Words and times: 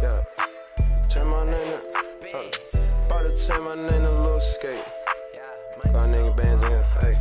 Yeah. 0.00 0.22
Change 1.08 1.26
my 1.26 1.44
name 1.44 1.54
to, 1.54 1.72
uh, 2.32 2.50
about 3.06 3.22
to 3.22 3.36
change 3.36 3.64
my 3.64 3.74
name 3.74 4.06
to 4.06 4.14
Lil 4.14 4.40
Skate. 4.40 4.90
Got 5.86 6.08
nigga 6.10 6.36
bands 6.36 6.62
in 6.62 6.70
here, 6.70 6.86
hey. 7.00 7.18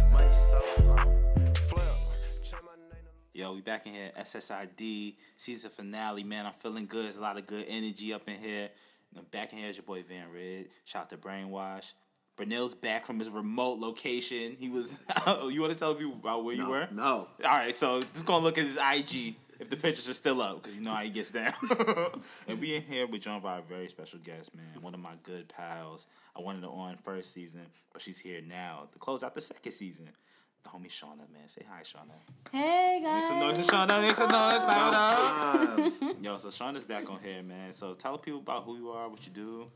Yo, 3.34 3.54
we 3.54 3.62
back 3.62 3.88
in 3.88 3.94
here, 3.94 4.12
SSID, 4.20 5.16
season 5.38 5.72
finale, 5.72 6.24
man. 6.24 6.46
I'm 6.46 6.54
feeling 6.54 6.86
good. 6.86 7.06
There's 7.06 7.18
a 7.18 7.22
lot 7.22 7.38
of 7.38 7.48
good 7.48 7.66
energy 7.68 8.14
up 8.14 8.28
in 8.30 8.36
here. 8.38 8.70
I'm 9.18 9.26
back 9.32 9.54
in 9.54 9.60
here 9.60 9.70
is 9.70 9.78
your 9.78 9.84
boy 9.84 10.04
Van 10.04 10.30
Ridd. 10.32 10.70
Shout 10.86 11.04
out 11.04 11.10
to 11.10 11.18
Brainwash. 11.18 11.96
Brunel's 12.36 12.76
back 12.76 13.08
from 13.08 13.18
his 13.18 13.32
remote 13.32 13.80
location. 13.80 14.56
He 14.56 14.70
was. 14.70 15.00
you 15.50 15.62
want 15.62 15.74
to 15.74 15.80
tell 15.80 15.96
people 15.96 16.14
about 16.14 16.44
where 16.44 16.56
you 16.56 16.70
were? 16.70 16.88
no. 16.92 17.04
All 17.04 17.28
right, 17.44 17.74
so 17.74 18.04
just 18.04 18.28
gonna 18.28 18.44
look 18.44 18.60
at 18.60 18.66
his 18.66 18.78
IG 18.78 19.36
if 19.60 19.70
the 19.70 19.78
pictures 19.78 20.08
are 20.08 20.14
still 20.14 20.42
up 20.42 20.62
because 20.62 20.76
you 20.76 20.82
know 20.84 20.94
how 20.94 21.02
he 21.02 21.10
gets 21.10 21.32
down. 21.32 21.52
and 22.48 22.60
we 22.60 22.76
in 22.76 22.84
here 22.84 23.08
with 23.08 23.22
joined 23.22 23.44
by 23.44 23.60
a 23.60 23.62
very 23.62 23.88
special 23.88 24.20
guest, 24.20 24.56
man. 24.56 24.82
One 24.82 24.94
of 24.94 25.00
my 25.00 25.14
good 25.24 25.48
pals. 25.50 26.08
I 26.36 26.42
wanted 26.42 26.64
her 26.64 26.70
on 26.70 26.98
first 26.98 27.34
season, 27.34 27.62
but 27.94 28.02
she's 28.02 28.20
here 28.20 28.42
now 28.42 28.88
to 28.92 29.00
close 29.00 29.24
out 29.24 29.34
the 29.34 29.42
second 29.42 29.72
season. 29.72 30.10
The 30.64 30.70
homie 30.70 30.90
Shawna, 30.90 31.32
man. 31.32 31.48
Say 31.48 31.62
hi, 31.70 31.82
Shawna. 31.82 32.14
Hey 32.52 33.00
guys. 33.04 33.04
Make 33.04 33.14
guys. 33.14 33.28
some 33.28 33.40
noise, 33.40 33.66
for 33.66 33.72
Shawna. 33.72 34.02
Make 34.02 34.16
some 34.16 34.30
noise. 34.30 34.60
Clap 34.60 34.94
up. 34.94 36.24
Yo, 36.24 36.38
so 36.38 36.50
Shawna's 36.50 36.84
back 36.84 37.10
on 37.10 37.20
here, 37.24 37.44
man. 37.44 37.72
So 37.72 37.94
tell 37.94 38.18
people 38.18 38.40
about 38.40 38.64
who 38.64 38.78
you 38.78 38.90
are, 38.90 39.08
what 39.10 39.26
you 39.26 39.32
do. 39.32 39.68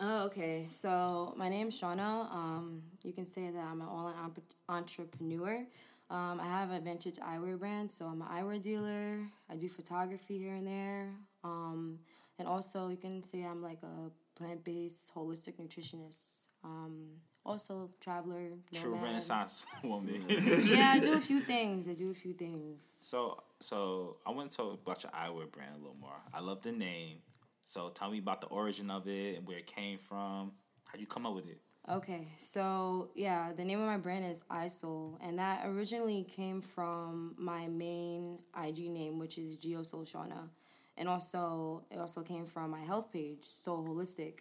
Oh, 0.00 0.26
okay. 0.26 0.66
So 0.68 1.34
my 1.36 1.48
name's 1.48 1.80
Shawna. 1.80 2.32
Um, 2.32 2.82
you 3.02 3.12
can 3.12 3.26
say 3.26 3.50
that 3.50 3.64
I'm 3.64 3.80
an 3.80 3.88
online 3.88 4.14
entre- 4.22 4.42
entrepreneur. 4.68 5.66
Um, 6.12 6.40
I 6.40 6.44
have 6.44 6.70
a 6.70 6.78
vintage 6.78 7.16
eyewear 7.16 7.58
brand, 7.58 7.90
so 7.90 8.04
I'm 8.04 8.20
an 8.20 8.28
eyewear 8.28 8.62
dealer. 8.62 9.20
I 9.50 9.56
do 9.56 9.66
photography 9.70 10.36
here 10.36 10.52
and 10.52 10.66
there. 10.66 11.08
Um, 11.42 12.00
and 12.38 12.46
also, 12.46 12.90
you 12.90 12.98
can 12.98 13.22
say 13.22 13.42
I'm 13.44 13.62
like 13.62 13.78
a 13.82 14.10
plant 14.36 14.62
based 14.62 15.10
holistic 15.14 15.54
nutritionist. 15.58 16.48
Um, 16.62 17.12
also, 17.46 17.88
traveler. 17.98 18.50
True 18.74 18.90
nomad. 18.90 19.04
Renaissance 19.04 19.64
woman. 19.82 20.20
Yeah, 20.28 20.92
I 20.94 21.00
do 21.00 21.14
a 21.14 21.20
few 21.30 21.40
things. 21.40 21.88
I 21.88 21.94
do 21.94 22.10
a 22.10 22.14
few 22.14 22.34
things. 22.34 22.84
So, 22.84 23.38
so 23.60 24.18
I 24.26 24.32
want 24.32 24.50
to 24.50 24.56
talk 24.58 24.80
about 24.82 25.02
your 25.02 25.12
eyewear 25.12 25.50
brand 25.50 25.72
a 25.72 25.78
little 25.78 25.96
more. 25.98 26.20
I 26.34 26.40
love 26.40 26.60
the 26.60 26.72
name. 26.72 27.20
So, 27.64 27.88
tell 27.88 28.10
me 28.10 28.18
about 28.18 28.42
the 28.42 28.48
origin 28.48 28.90
of 28.90 29.08
it 29.08 29.38
and 29.38 29.48
where 29.48 29.56
it 29.56 29.66
came 29.66 29.96
from. 29.96 30.52
How'd 30.84 31.00
you 31.00 31.06
come 31.06 31.24
up 31.24 31.34
with 31.34 31.48
it? 31.48 31.62
Okay, 31.90 32.28
so 32.38 33.10
yeah, 33.16 33.52
the 33.56 33.64
name 33.64 33.80
of 33.80 33.86
my 33.86 33.96
brand 33.98 34.24
is 34.24 34.44
EyeSol, 34.50 35.14
and 35.20 35.38
that 35.38 35.66
originally 35.66 36.22
came 36.24 36.60
from 36.60 37.34
my 37.36 37.66
main 37.66 38.38
IG 38.56 38.88
name, 38.88 39.18
which 39.18 39.36
is 39.36 39.56
GeoSol 39.56 40.06
Shawna, 40.10 40.48
and 40.96 41.08
also 41.08 41.82
it 41.90 41.98
also 41.98 42.22
came 42.22 42.46
from 42.46 42.70
my 42.70 42.78
health 42.78 43.12
page, 43.12 43.42
Soul 43.42 43.84
Holistic. 43.86 44.40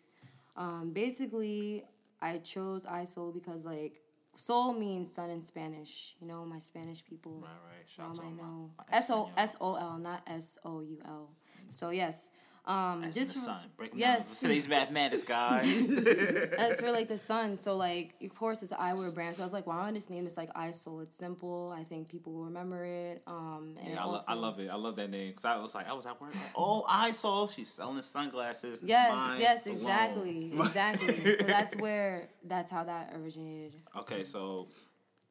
Um, 0.56 0.92
basically, 0.94 1.84
I 2.22 2.38
chose 2.38 2.86
EyeSol 2.86 3.34
because 3.34 3.66
like 3.66 4.02
soul 4.36 4.74
means 4.74 5.12
sun 5.12 5.32
in 5.32 5.42
Spanish. 5.42 6.16
You 6.22 6.28
know, 6.28 6.46
my 6.46 6.60
Spanish 6.60 7.04
people. 7.04 7.40
Right, 7.42 7.50
right. 7.50 7.90
Shout 7.90 8.10
out 8.10 8.16
to 8.16 8.22
I 8.22 8.26
my- 8.30 8.38
know 8.44 8.70
my 8.78 8.84
S 8.98 9.10
O. 9.10 9.32
S 9.36 9.56
O 9.60 9.76
L, 9.78 9.98
not 9.98 10.22
S 10.28 10.60
O 10.64 10.82
U 10.82 11.00
L. 11.06 11.30
So 11.70 11.90
yes, 11.90 12.30
um, 12.66 13.04
As 13.04 13.16
just 13.16 13.34
the 13.34 13.40
sun. 13.40 13.60
Break 13.76 13.92
'em 13.94 13.98
yes. 13.98 14.40
Today's 14.40 14.68
mathematics, 14.68 15.24
guys. 15.24 15.88
That's 16.58 16.80
for 16.80 16.92
like 16.92 17.08
the 17.08 17.18
sun. 17.32 17.56
So 17.58 17.76
like 17.76 18.14
of 18.24 18.36
course 18.36 18.62
it's 18.62 18.72
an 18.72 18.78
eyewear 18.78 19.12
brand. 19.14 19.36
So 19.36 19.42
I 19.42 19.46
was 19.46 19.54
like, 19.54 19.66
why 19.66 19.78
don't 19.78 19.86
I 19.86 19.92
just 19.94 20.10
name 20.12 20.24
this 20.24 20.38
like 20.38 20.54
EyeSol? 20.54 21.02
It's 21.02 21.18
simple. 21.18 21.74
I 21.76 21.84
think 21.84 22.08
people 22.10 22.34
will 22.34 22.46
remember 22.46 22.86
it. 22.86 23.24
Um 23.26 23.76
and 23.80 23.90
Yeah, 23.90 24.02
I, 24.02 24.06
lo- 24.06 24.12
also, 24.12 24.26
I 24.28 24.34
love 24.36 24.60
it. 24.60 24.70
I 24.70 24.76
love 24.76 24.96
that 24.98 25.10
name 25.10 25.30
because 25.30 25.46
I 25.46 25.58
was 25.58 25.74
like, 25.74 25.90
I 25.90 25.94
was 25.94 26.06
at 26.06 26.22
work. 26.22 26.36
Like, 26.36 26.44
oh, 26.56 26.84
I 26.88 27.12
saw 27.12 27.48
she's 27.48 27.70
selling 27.70 28.00
sunglasses. 28.02 28.82
Yes, 28.86 29.12
Mine 29.16 29.40
yes, 29.42 29.66
alone. 29.66 29.78
exactly. 29.78 30.52
Exactly. 30.62 31.16
so 31.16 31.46
that's 31.48 31.76
where 31.78 32.28
that's 32.46 32.70
how 32.70 32.84
that 32.84 33.16
originated. 33.18 33.74
Okay, 34.02 34.24
so 34.24 34.68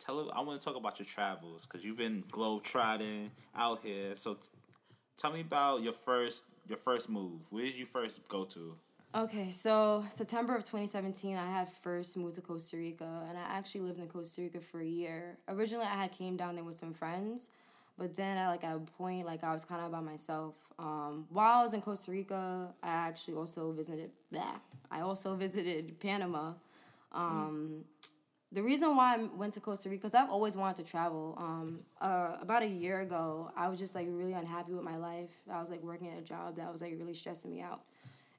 tell 0.01 0.31
I 0.35 0.41
want 0.41 0.61
to 0.61 0.65
talk 0.65 0.77
about 0.77 0.99
your 0.99 1.07
travels 1.07 1.67
because 1.67 1.85
you've 1.85 1.99
been 1.99 2.25
globe 2.31 2.65
trotting 2.65 3.31
out 3.55 3.79
here. 3.85 4.15
So 4.15 4.35
t- 4.35 4.49
tell 5.17 5.33
me 5.33 5.43
about 5.43 5.83
your 5.83 5.93
first 5.93 6.45
your 6.71 6.79
first 6.79 7.11
move. 7.11 7.45
Where 7.51 7.65
did 7.65 7.77
you 7.77 7.85
first 7.85 8.27
go 8.29 8.45
to? 8.45 8.77
Okay, 9.13 9.51
so 9.51 10.05
September 10.09 10.55
of 10.55 10.63
2017, 10.63 11.37
I 11.37 11.45
had 11.45 11.69
first 11.69 12.17
moved 12.17 12.37
to 12.37 12.41
Costa 12.41 12.77
Rica, 12.77 13.27
and 13.29 13.37
I 13.37 13.43
actually 13.43 13.81
lived 13.81 13.99
in 13.99 14.07
Costa 14.07 14.43
Rica 14.43 14.61
for 14.61 14.81
a 14.81 14.87
year. 14.87 15.37
Originally, 15.49 15.85
I 15.85 15.97
had 15.97 16.13
came 16.13 16.37
down 16.37 16.55
there 16.55 16.63
with 16.63 16.77
some 16.77 16.95
friends, 16.95 17.51
but 17.99 18.15
then 18.15 18.39
at 18.39 18.49
like 18.49 18.63
at 18.63 18.77
a 18.77 18.79
point, 18.79 19.27
like 19.27 19.43
I 19.43 19.53
was 19.53 19.65
kind 19.65 19.85
of 19.85 19.91
by 19.91 20.01
myself. 20.01 20.61
Um, 20.79 21.27
while 21.31 21.59
I 21.59 21.63
was 21.63 21.75
in 21.75 21.81
Costa 21.81 22.13
Rica, 22.13 22.73
I 22.85 22.89
actually 22.89 23.35
also 23.35 23.73
visited 23.73 24.13
that. 24.31 24.61
I 24.93 25.01
also 25.01 25.35
visited 25.47 25.99
Panama. 25.99 26.53
Um, 27.13 27.85
the 28.53 28.63
reason 28.63 28.97
why 28.97 29.17
I 29.17 29.29
went 29.37 29.53
to 29.55 29.61
Costa 29.61 29.89
Rica, 29.89 30.01
because 30.03 30.15
I've 30.15 30.31
always 30.31 30.57
wanted 30.57 30.85
to 30.85 30.91
travel. 30.91 31.35
Um, 31.39 31.81
uh, 32.01 32.37
about 32.41 32.63
a 32.63 32.69
year 32.69 33.01
ago, 33.01 33.51
I 33.57 33.69
was 33.69 33.79
just 33.79 33.95
like 33.95 34.07
really 34.11 34.33
unhappy 34.33 34.73
with 34.73 34.83
my 34.83 34.97
life. 34.97 35.43
I 35.51 35.61
was 35.61 35.71
like 35.71 35.83
working 35.83 36.09
at 36.09 36.19
a 36.19 36.23
job 36.23 36.57
that 36.57 36.71
was 36.71 36.81
like 36.83 36.95
really 36.99 37.15
stressing 37.15 37.51
me 37.51 37.61
out 37.61 37.83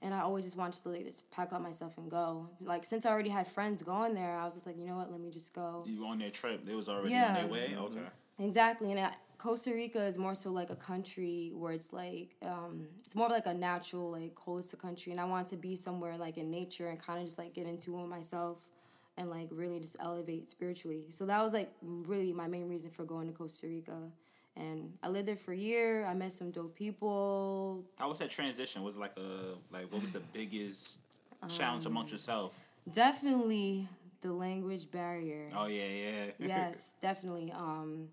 and 0.02 0.14
I 0.14 0.22
always 0.22 0.44
just 0.46 0.58
wanted 0.58 0.82
to 0.84 0.90
like 0.90 1.06
just 1.06 1.30
pack 1.32 1.54
up 1.54 1.62
myself 1.62 1.98
and 1.98 2.10
go. 2.10 2.50
Like 2.62 2.84
since 2.84 3.06
I 3.06 3.12
already 3.12 3.30
had 3.30 3.46
friends 3.48 3.84
going 3.84 4.16
there, 4.16 4.36
I 4.36 4.46
was 4.46 4.56
just 4.56 4.66
like, 4.66 4.78
you 4.78 4.86
know 4.86 4.98
what, 4.98 5.12
let 5.12 5.22
me 5.22 5.30
just 5.30 5.54
go. 5.54 5.84
You 5.88 6.02
were 6.02 6.08
on 6.08 6.20
their 6.20 6.32
trip. 6.32 6.66
They 6.66 6.76
was 6.76 6.90
already 6.90 7.12
Yeah. 7.12 7.28
on 7.30 7.34
their 7.36 7.48
way. 7.48 7.76
Okay. 7.78 8.08
Exactly, 8.40 8.92
and 8.92 9.00
I, 9.00 9.14
Costa 9.38 9.72
Rica 9.72 10.04
is 10.04 10.18
more 10.18 10.34
so 10.34 10.50
like 10.50 10.72
a 10.72 10.76
country 10.76 11.52
where 11.54 11.74
it's 11.74 11.94
like 11.94 12.36
um, 12.44 12.88
it's 13.06 13.16
more 13.16 13.30
like 13.30 13.46
a 13.46 13.54
natural, 13.54 14.12
like 14.12 14.34
holistic 14.36 14.80
country, 14.80 15.12
and 15.12 15.22
I 15.22 15.26
wanted 15.26 15.48
to 15.48 15.58
be 15.58 15.76
somewhere 15.76 16.18
like 16.18 16.38
in 16.38 16.50
nature 16.50 16.88
and 16.88 16.98
kind 17.00 17.20
of 17.20 17.26
just 17.26 17.38
like 17.38 17.54
get 17.54 17.68
into 17.68 18.00
it 18.00 18.08
myself 18.08 18.70
and 19.18 19.30
like 19.30 19.48
really 19.52 19.80
just 19.80 19.96
elevate 20.00 20.48
spiritually. 20.50 21.06
So 21.10 21.26
that 21.26 21.42
was 21.42 21.54
like 21.54 21.72
really 21.82 22.34
my 22.34 22.48
main 22.48 22.70
reason 22.70 22.90
for 22.92 23.04
going 23.04 23.28
to 23.28 23.34
Costa 23.34 23.68
Rica. 23.68 24.12
And 24.58 24.94
I 25.02 25.08
lived 25.08 25.28
there 25.28 25.36
for 25.38 25.54
a 25.54 25.58
year. 25.58 26.06
I 26.06 26.14
met 26.14 26.32
some 26.32 26.52
dope 26.52 26.76
people. 26.76 27.86
How 28.00 28.10
was 28.10 28.20
that 28.20 28.30
transition? 28.30 28.84
Was 28.84 28.98
it 28.98 29.00
like 29.00 29.16
a 29.18 29.56
like 29.72 29.92
what 29.92 30.02
was 30.02 30.12
the 30.12 30.20
biggest 30.34 31.00
challenge 31.50 31.86
Um, 31.86 31.94
amongst 31.94 32.12
yourself? 32.12 32.60
Definitely 32.94 33.88
the 34.22 34.34
language 34.34 34.92
barrier. 34.92 35.50
Oh 35.56 35.68
yeah, 35.68 35.88
yeah. 35.88 36.26
yes, 36.48 36.94
definitely. 37.02 37.52
Um, 37.52 38.10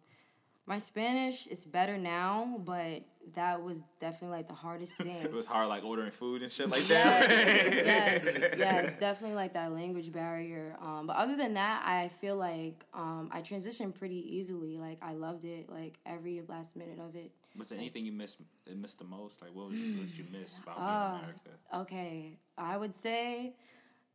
my 0.69 0.79
Spanish 0.79 1.47
is 1.47 1.65
better 1.67 1.97
now, 1.97 2.61
but 2.65 3.03
that 3.35 3.63
was 3.63 3.83
definitely 4.01 4.37
like 4.37 4.47
the 4.49 4.55
hardest 4.55 4.93
thing. 4.99 5.23
it 5.25 5.33
was 5.33 5.45
hard 5.47 5.69
like 5.69 5.85
ordering 5.85 6.11
food 6.11 6.43
and 6.43 6.51
shit 6.51 6.71
like 6.71 6.89
yes, 6.89 7.45
that. 7.45 7.85
yes, 7.87 8.55
yes, 8.59 8.97
definitely 9.01 9.35
like 9.37 9.55
that 9.55 9.73
language 9.73 10.13
barrier. 10.13 10.77
Um, 10.81 11.07
but 11.07 11.17
other 11.17 11.37
than 11.37 11.55
that, 11.55 11.83
I 11.87 12.09
feel 12.09 12.37
like 12.37 12.85
um, 12.95 13.31
I 13.33 13.41
transitioned 13.41 13.99
pretty 13.99 14.37
easily. 14.37 14.79
Like 14.79 14.99
I 15.03 15.15
loved 15.15 15.45
it, 15.45 15.69
like 15.71 15.99
every 16.07 16.43
last 16.49 16.77
minute 16.77 16.99
of 17.01 17.17
it. 17.17 17.33
Was 17.57 17.71
there 17.71 17.79
anything 17.79 18.05
you 18.07 18.13
missed 18.13 18.39
missed 18.77 18.99
the 18.99 19.05
most? 19.05 19.41
Like 19.43 19.55
what 19.55 19.69
was 19.71 19.77
what 19.79 20.09
did 20.09 20.19
you 20.19 20.25
miss 20.33 20.59
about 20.63 20.77
being 20.77 20.87
Ah. 20.89 21.15
in 21.15 21.21
America? 21.21 21.51
Okay, 21.75 22.39
I 22.57 22.77
would 22.77 22.95
say 22.95 23.55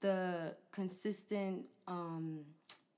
the 0.02 0.56
consistent 0.72 1.66
um, 1.88 2.42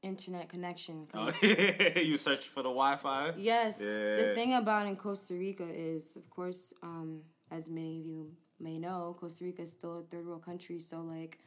internet 0.06 0.48
connection. 0.50 1.08
Oh, 1.14 1.32
you 1.42 2.18
search 2.18 2.48
for 2.48 2.62
the 2.62 2.70
Wi 2.70 2.96
Fi? 2.96 3.32
Yes. 3.38 3.80
Yeah. 3.82 4.16
The 4.28 4.32
thing 4.36 4.54
about 4.54 4.88
in 4.88 4.96
Costa 4.96 5.34
Rica 5.34 5.66
is, 5.68 6.16
of 6.16 6.30
course, 6.30 6.74
um, 6.84 7.22
as 7.52 7.70
many 7.70 8.00
of 8.00 8.06
you 8.06 8.32
may 8.60 8.78
know, 8.80 9.16
Costa 9.20 9.44
Rica 9.44 9.64
is 9.64 9.72
still 9.72 10.00
a 10.00 10.04
third 10.04 10.26
world 10.26 10.46
country. 10.46 10.80
So, 10.80 11.02
like, 11.02 11.40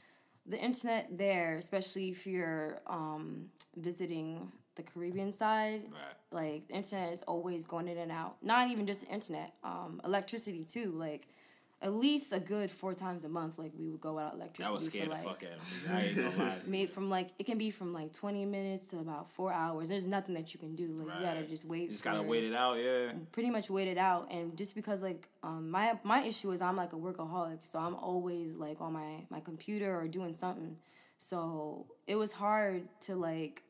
the 0.44 0.58
internet 0.58 1.16
there, 1.16 1.56
especially 1.58 2.10
if 2.10 2.26
you're 2.26 2.80
um, 2.86 3.46
visiting 3.76 4.52
the 4.74 4.82
Caribbean 4.82 5.32
side, 5.32 5.82
Right. 5.84 6.16
like, 6.30 6.68
the 6.68 6.74
internet 6.74 7.12
is 7.12 7.22
always 7.22 7.64
going 7.66 7.88
in 7.88 7.98
and 7.98 8.12
out. 8.12 8.36
Not 8.42 8.68
even 8.70 8.86
just 8.86 9.00
the 9.02 9.08
internet, 9.08 9.54
um, 9.64 10.00
electricity, 10.04 10.64
too. 10.64 10.90
Like, 10.92 11.28
at 11.80 11.92
least 11.92 12.32
a 12.32 12.40
good 12.40 12.70
four 12.70 12.92
times 12.92 13.22
a 13.24 13.28
month, 13.28 13.56
like, 13.58 13.72
we 13.78 13.88
would 13.88 14.00
go 14.00 14.14
without 14.14 14.34
electricity. 14.34 14.68
I 14.68 14.74
was 14.74 14.86
scared 14.86 15.04
for, 15.04 15.10
the 15.10 15.14
like, 15.14 15.24
fuck 15.24 15.42
out 15.44 15.56
of 15.58 15.86
me. 15.88 15.94
I 15.94 16.00
ain't 16.02 16.16
gonna 16.36 16.50
lie. 16.50 16.58
made 16.66 16.90
from 16.90 17.08
like 17.08 17.28
it 17.38 17.46
can 17.46 17.56
be 17.56 17.70
from 17.70 17.92
like 17.92 18.12
20 18.12 18.44
minutes 18.44 18.88
to 18.88 18.98
about 18.98 19.30
four 19.30 19.52
hours 19.52 19.88
there's 19.88 20.04
nothing 20.04 20.34
that 20.34 20.52
you 20.52 20.58
can 20.60 20.74
do 20.74 20.86
like 20.86 21.18
you 21.20 21.24
gotta 21.24 21.42
just 21.44 21.64
wait 21.64 21.82
You 21.82 21.88
just 21.90 22.04
gotta 22.04 22.22
wait 22.22 22.44
it 22.44 22.52
out, 22.54 22.76
yeah. 22.78 23.12
pretty 23.32 23.50
much 23.50 23.70
wait 23.70 23.88
it 23.88 23.96
out 23.96 24.26
and 24.30 24.56
just 24.56 24.74
because 24.74 25.02
like 25.02 25.28
um 25.42 25.70
my 25.70 25.98
my 26.04 26.20
issue 26.22 26.50
is 26.50 26.60
i'm 26.60 26.76
like 26.76 26.92
a 26.92 26.96
workaholic 26.96 27.64
so 27.64 27.78
i'm 27.78 27.94
always 27.94 28.56
like 28.56 28.80
on 28.80 28.92
my 28.92 29.24
my 29.30 29.40
computer 29.40 29.94
or 29.98 30.08
doing 30.08 30.32
something 30.32 30.76
so 31.18 31.86
it 32.06 32.16
was 32.16 32.32
hard 32.32 32.82
to 33.00 33.14
like 33.14 33.62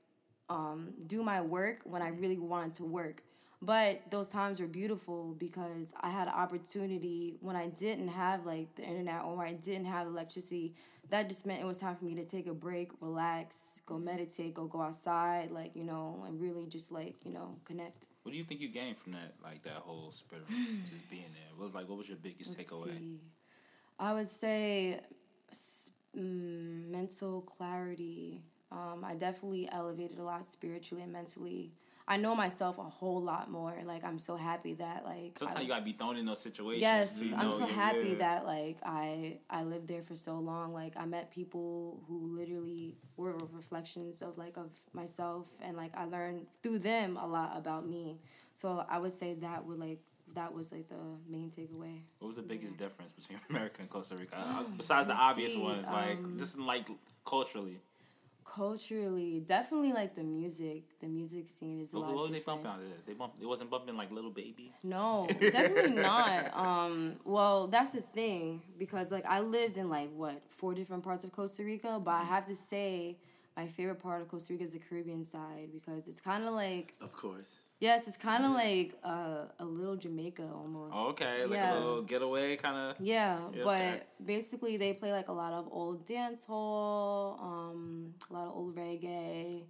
um 0.48 0.92
do 1.06 1.22
my 1.22 1.40
work 1.40 1.80
when 1.84 2.02
i 2.02 2.08
really 2.08 2.38
wanted 2.38 2.72
to 2.72 2.84
work 2.84 3.22
but 3.60 4.02
those 4.10 4.28
times 4.28 4.60
were 4.60 4.66
beautiful 4.68 5.34
because 5.38 5.92
i 6.00 6.08
had 6.10 6.28
an 6.28 6.34
opportunity 6.34 7.36
when 7.40 7.56
i 7.56 7.68
didn't 7.70 8.08
have 8.08 8.44
like 8.46 8.74
the 8.76 8.82
internet 8.82 9.22
or 9.24 9.42
i 9.44 9.52
didn't 9.52 9.86
have 9.86 10.06
electricity 10.06 10.74
that 11.10 11.28
just 11.28 11.46
meant 11.46 11.60
it 11.60 11.66
was 11.66 11.78
time 11.78 11.96
for 11.96 12.04
me 12.04 12.14
to 12.14 12.24
take 12.24 12.46
a 12.46 12.54
break 12.54 12.90
relax 13.00 13.80
go 13.86 13.98
meditate 13.98 14.54
go 14.54 14.66
go 14.66 14.80
outside 14.80 15.50
like 15.50 15.74
you 15.74 15.84
know 15.84 16.22
and 16.26 16.40
really 16.40 16.66
just 16.66 16.92
like 16.92 17.14
you 17.24 17.32
know 17.32 17.56
connect 17.64 18.06
What 18.22 18.32
do 18.32 18.38
you 18.38 18.44
think 18.44 18.60
you 18.60 18.68
gained 18.68 18.96
from 18.96 19.12
that, 19.12 19.32
like 19.42 19.62
that 19.62 19.80
whole 19.86 20.10
spirit 20.10 20.44
of 20.44 20.50
just 20.50 21.10
being 21.10 21.32
there? 21.32 21.50
What 21.56 21.64
was 21.66 21.74
like 21.74 21.88
what 21.88 21.96
was 21.98 22.08
your 22.08 22.18
biggest 22.18 22.58
Let's 22.58 22.70
takeaway? 22.70 22.92
see. 22.98 23.20
I 23.98 24.12
would 24.14 24.28
say 24.28 25.00
mm, 26.16 26.90
mental 26.90 27.40
clarity. 27.42 28.42
Um, 28.70 29.02
I 29.04 29.14
definitely 29.14 29.68
elevated 29.72 30.18
a 30.18 30.22
lot 30.22 30.44
spiritually 30.44 31.02
and 31.02 31.12
mentally. 31.12 31.72
I 32.10 32.16
know 32.16 32.34
myself 32.34 32.78
a 32.78 32.82
whole 32.84 33.20
lot 33.20 33.50
more. 33.50 33.76
Like 33.84 34.02
I'm 34.02 34.18
so 34.18 34.34
happy 34.34 34.72
that 34.74 35.04
like 35.04 35.38
sometimes 35.38 35.60
I, 35.60 35.62
you 35.62 35.68
gotta 35.68 35.84
be 35.84 35.92
thrown 35.92 36.16
in 36.16 36.24
those 36.24 36.40
situations. 36.40 36.80
Yes, 36.80 37.22
you 37.22 37.34
I'm 37.36 37.52
so 37.52 37.66
happy 37.66 38.10
yeah. 38.10 38.14
that 38.16 38.46
like 38.46 38.78
I 38.82 39.38
I 39.50 39.62
lived 39.64 39.88
there 39.88 40.00
for 40.00 40.16
so 40.16 40.38
long. 40.38 40.72
Like 40.72 40.94
I 40.96 41.04
met 41.04 41.30
people 41.30 42.02
who 42.08 42.34
literally 42.34 42.96
were 43.18 43.36
reflections 43.52 44.22
of 44.22 44.38
like 44.38 44.56
of 44.56 44.70
myself, 44.94 45.50
and 45.60 45.76
like 45.76 45.94
I 45.94 46.06
learned 46.06 46.46
through 46.62 46.78
them 46.78 47.18
a 47.18 47.26
lot 47.26 47.52
about 47.54 47.86
me. 47.86 48.16
So 48.54 48.84
I 48.88 48.98
would 48.98 49.12
say 49.12 49.34
that 49.34 49.66
would 49.66 49.78
like 49.78 50.00
that 50.34 50.54
was 50.54 50.72
like 50.72 50.88
the 50.88 50.96
main 51.28 51.50
takeaway. 51.50 52.00
What 52.20 52.28
was 52.28 52.36
the 52.36 52.42
biggest 52.42 52.78
difference 52.78 53.12
between 53.12 53.38
America 53.50 53.80
and 53.80 53.90
Costa 53.90 54.16
Rica? 54.16 54.36
Uh, 54.38 54.64
Besides 54.78 55.06
the 55.08 55.14
obvious 55.14 55.54
ones, 55.56 55.90
like 55.90 56.18
um, 56.18 56.36
just 56.38 56.58
like 56.58 56.88
culturally. 57.26 57.80
Culturally, 58.54 59.40
definitely 59.40 59.92
like 59.92 60.14
the 60.14 60.22
music. 60.22 60.84
The 61.00 61.06
music 61.06 61.48
scene 61.48 61.80
is 61.80 61.92
a 61.92 61.98
lot 61.98 62.14
what 62.14 62.28
were 62.28 62.32
they 62.32 62.40
bumping 62.40 62.66
out 62.66 62.80
there? 62.80 62.88
They 63.06 63.14
bump. 63.14 63.34
It 63.40 63.46
wasn't 63.46 63.70
bumping 63.70 63.96
like 63.96 64.10
Lil 64.10 64.30
Baby. 64.30 64.72
No, 64.82 65.28
definitely 65.40 65.96
not. 66.02 66.50
Um, 66.54 67.16
well, 67.24 67.66
that's 67.66 67.90
the 67.90 68.00
thing 68.00 68.62
because 68.78 69.12
like 69.12 69.26
I 69.26 69.40
lived 69.40 69.76
in 69.76 69.88
like 69.90 70.10
what 70.14 70.42
four 70.50 70.74
different 70.74 71.04
parts 71.04 71.24
of 71.24 71.32
Costa 71.32 71.62
Rica, 71.62 72.00
but 72.02 72.12
I 72.12 72.24
have 72.24 72.46
to 72.46 72.54
say 72.54 73.18
my 73.56 73.66
favorite 73.66 74.00
part 74.02 74.22
of 74.22 74.28
Costa 74.28 74.52
Rica 74.52 74.64
is 74.64 74.72
the 74.72 74.78
Caribbean 74.78 75.24
side 75.24 75.68
because 75.72 76.08
it's 76.08 76.20
kind 76.20 76.44
of 76.44 76.54
like 76.54 76.94
Of 77.00 77.14
course. 77.16 77.60
Yes, 77.80 78.08
it's 78.08 78.16
kind 78.16 78.44
of 78.44 78.52
like 78.52 78.94
uh, 79.04 79.44
a 79.58 79.64
little 79.64 79.96
Jamaica 79.96 80.48
almost. 80.54 80.94
Oh, 80.96 81.10
okay, 81.10 81.44
like 81.46 81.58
yeah. 81.58 81.72
a 81.72 81.78
little 81.78 82.02
getaway 82.02 82.56
kind 82.56 82.76
of. 82.76 82.96
Yeah, 83.00 83.38
Yeah, 83.52 83.64
but 83.64 83.76
okay. 83.80 84.02
basically 84.24 84.76
they 84.76 84.92
play 84.92 85.12
like 85.12 85.28
a 85.28 85.32
lot 85.32 85.52
of 85.52 85.68
old 85.70 86.04
dance 86.06 86.44
hall, 86.44 87.38
um, 87.40 88.14
a 88.30 88.32
lot 88.32 88.46
of 88.48 88.56
old 88.56 88.76
reggae. 88.76 89.64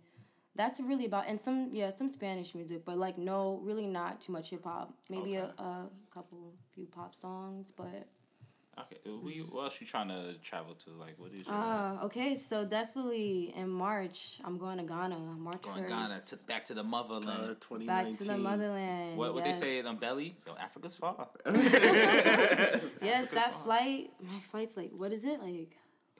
That's 0.54 0.80
really 0.80 1.04
about 1.06 1.28
and 1.28 1.40
some 1.40 1.68
yeah 1.70 1.90
some 1.90 2.08
Spanish 2.08 2.52
music, 2.54 2.84
but 2.84 2.96
like 2.98 3.16
no, 3.16 3.60
really 3.62 3.86
not 3.86 4.20
too 4.20 4.32
much 4.32 4.50
hip 4.50 4.64
hop. 4.64 4.92
Maybe 5.08 5.38
Okay. 5.38 5.50
a, 5.58 5.62
a 5.62 5.90
couple 6.10 6.54
few 6.74 6.86
pop 6.86 7.14
songs, 7.14 7.70
but 7.70 8.08
Okay, 8.82 8.96
who 9.04 9.28
you, 9.30 9.44
what 9.44 9.64
else 9.64 9.80
you 9.80 9.86
trying 9.86 10.08
to 10.08 10.40
travel 10.40 10.74
to? 10.74 10.90
Like, 10.90 11.14
what 11.18 11.32
is 11.32 11.46
your 11.46 11.54
uh 11.54 12.04
okay. 12.04 12.34
So 12.34 12.64
definitely 12.64 13.52
in 13.56 13.68
March 13.68 14.38
I'm 14.44 14.58
going 14.58 14.78
to 14.78 14.84
Ghana. 14.84 15.16
March 15.16 15.62
going 15.62 15.78
first. 15.78 15.88
Ghana 15.88 16.20
to 16.28 16.46
back 16.46 16.64
to 16.66 16.74
the 16.74 16.84
motherland? 16.84 17.56
2019. 17.60 17.86
Back 17.86 18.18
to 18.18 18.24
the 18.24 18.38
motherland. 18.38 19.16
what 19.16 19.34
what 19.34 19.44
yes. 19.44 19.60
they 19.60 19.66
say 19.66 19.88
in 19.88 19.96
Belly? 19.96 20.34
Yo, 20.46 20.54
Africa's 20.60 20.96
far. 20.96 21.28
Yes, 23.00 23.28
that 23.28 23.52
flight. 23.52 24.10
My 24.20 24.38
flight's 24.40 24.76
like 24.76 24.90
what 24.92 25.12
is 25.12 25.24
it 25.24 25.42
like? 25.42 25.76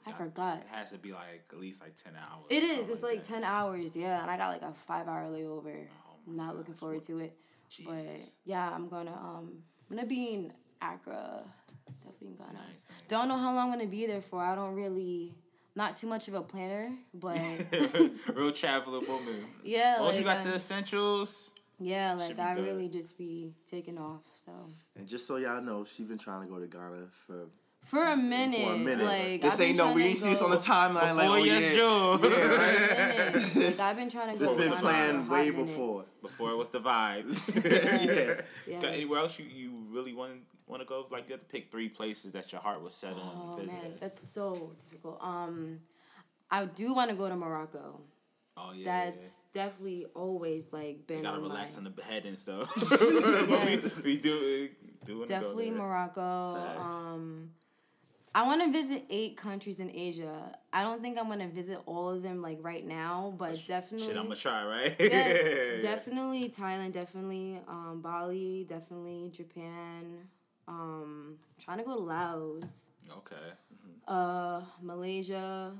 I 0.07 0.11
forgot. 0.11 0.57
It 0.57 0.67
has 0.71 0.91
to 0.91 0.97
be 0.97 1.11
like 1.11 1.43
at 1.51 1.59
least 1.59 1.81
like 1.81 1.95
ten 1.95 2.13
hours. 2.15 2.45
It 2.49 2.63
or 2.63 2.65
is. 2.65 2.71
something 2.71 2.95
It's 2.95 3.03
like 3.03 3.23
that. 3.23 3.33
ten 3.33 3.43
hours, 3.43 3.95
yeah, 3.95 4.21
and 4.21 4.31
I 4.31 4.37
got 4.37 4.49
like 4.49 4.61
a 4.61 4.73
five 4.73 5.07
hour 5.07 5.29
layover. 5.29 5.85
Oh 5.85 6.15
I'm 6.27 6.35
not 6.35 6.55
looking 6.55 6.73
forward 6.73 7.01
to 7.03 7.19
it, 7.19 7.37
but 7.85 8.05
yeah, 8.45 8.71
I'm 8.73 8.89
gonna 8.89 9.13
um, 9.13 9.63
I'm 9.89 9.97
gonna 9.97 10.07
be 10.07 10.33
in 10.33 10.53
Accra, 10.81 11.43
definitely 11.97 12.27
in 12.29 12.35
Ghana. 12.35 12.53
Nice, 12.53 12.63
nice. 12.63 12.85
Don't 13.07 13.27
know 13.27 13.37
how 13.37 13.53
long 13.53 13.71
I'm 13.71 13.77
gonna 13.79 13.89
be 13.89 14.05
there 14.05 14.21
for. 14.21 14.39
I 14.41 14.55
don't 14.55 14.75
really, 14.75 15.33
not 15.75 15.95
too 15.97 16.07
much 16.07 16.27
of 16.27 16.33
a 16.35 16.41
planner, 16.41 16.91
but 17.13 17.37
Real 18.35 18.51
traveler 18.51 18.99
woman. 19.07 19.45
yeah, 19.63 19.99
Once 19.99 20.15
like 20.15 20.19
you 20.19 20.25
got 20.25 20.43
the 20.43 20.55
essentials, 20.55 21.51
yeah, 21.79 22.13
like 22.13 22.37
I 22.39 22.55
good. 22.55 22.65
really 22.65 22.89
just 22.89 23.17
be 23.17 23.53
taking 23.69 23.97
off. 23.97 24.23
So 24.45 24.51
And 24.95 25.07
just 25.07 25.25
so 25.27 25.37
y'all 25.37 25.61
know, 25.61 25.83
she's 25.85 26.07
been 26.07 26.17
trying 26.17 26.47
to 26.47 26.53
go 26.53 26.59
to 26.59 26.67
Ghana 26.67 27.07
for 27.27 27.47
for 27.85 28.03
a 28.03 28.17
minute, 28.17 28.59
for 28.67 28.73
a 28.73 28.77
minute. 28.77 29.05
like 29.05 29.41
this 29.41 29.53
I've 29.53 29.61
ain't 29.61 29.77
no 29.77 29.85
trying 29.85 29.95
we 29.95 30.03
ain't 30.03 30.17
see 30.17 30.29
this 30.29 30.41
on 30.41 30.49
the 30.49 30.57
timeline 30.57 31.15
like 31.15 31.27
Before 31.27 31.37
oh 31.37 31.43
yes, 31.45 31.71
yeah. 31.71 31.77
Joe. 31.79 32.19
Yeah, 32.21 32.47
right. 32.57 33.65
Like, 33.69 33.79
I've 33.79 33.95
been 33.95 34.09
trying 34.09 34.33
to 34.33 34.39
This 34.39 34.49
go. 34.49 34.55
been 34.55 34.63
to 34.65 34.69
Ghana 34.71 34.81
planned 34.81 35.27
for 35.27 35.33
a 35.33 35.37
hot 35.37 35.45
way 35.45 35.49
minute. 35.51 35.65
before. 35.65 36.05
before 36.21 36.51
it 36.51 36.57
was 36.57 36.67
the 36.69 36.79
vibe. 36.81 37.55
yeah. 37.55 38.13
Yes. 38.13 38.81
Got 38.81 38.93
anywhere 38.93 39.19
else 39.19 39.39
you, 39.39 39.45
you 39.45 39.71
really 39.91 40.13
want 40.13 40.41
want 40.69 40.81
to 40.81 40.87
go? 40.87 41.05
Like 41.11 41.27
you 41.27 41.33
have 41.33 41.41
to 41.41 41.45
pick 41.45 41.71
three 41.71 41.89
places 41.89 42.31
that 42.33 42.51
your 42.51 42.61
heart 42.61 42.81
was 42.81 42.93
set 42.93 43.13
on 43.13 43.53
Oh 43.53 43.57
man, 43.65 43.93
that's 43.99 44.27
so 44.27 44.73
difficult. 44.89 45.17
Um, 45.21 45.79
I 46.51 46.65
do 46.65 46.93
want 46.93 47.09
to 47.09 47.15
go 47.15 47.27
to 47.27 47.35
Morocco. 47.35 48.01
Oh 48.55 48.71
yeah. 48.75 48.85
That's 49.11 49.43
definitely 49.53 50.05
always 50.15 50.71
like 50.73 51.07
been 51.07 51.19
you 51.19 51.23
gotta 51.23 51.37
on 51.37 51.43
relax 51.43 51.73
my 51.73 51.85
on 51.85 51.93
the 51.95 52.03
head 52.03 52.25
and 52.25 52.37
stuff. 52.37 52.71
Yes. 53.49 54.03
we, 54.03 54.15
we 54.15 54.21
do 54.21 54.69
do 55.05 55.25
definitely. 55.25 55.71
Morocco. 55.71 56.55
Facts. 56.55 56.95
Um, 56.95 57.51
I 58.35 58.43
want 58.43 58.61
to 58.63 58.71
visit 58.71 59.05
eight 59.09 59.37
countries 59.37 59.79
in 59.79 59.89
Asia. 59.89 60.55
I 60.71 60.83
don't 60.83 61.01
think 61.01 61.17
I'm 61.17 61.27
gonna 61.29 61.47
visit 61.47 61.79
all 61.85 62.09
of 62.09 62.21
them 62.21 62.41
like 62.41 62.59
right 62.61 62.85
now, 62.85 63.33
but 63.37 63.59
definitely. 63.67 64.07
Shit, 64.07 64.17
I'm 64.17 64.23
gonna 64.23 64.35
try, 64.35 64.65
right? 64.65 64.95
yes, 64.99 65.81
definitely 65.81 66.49
Thailand, 66.49 66.91
definitely 66.91 67.59
um, 67.67 68.01
Bali, 68.01 68.65
definitely 68.69 69.31
Japan. 69.33 70.29
Um, 70.69 71.37
trying 71.59 71.79
to 71.79 71.83
go 71.83 71.95
to 71.97 72.03
Laos. 72.03 72.85
Okay. 73.17 73.35
uh, 74.07 74.61
Malaysia. 74.83 75.73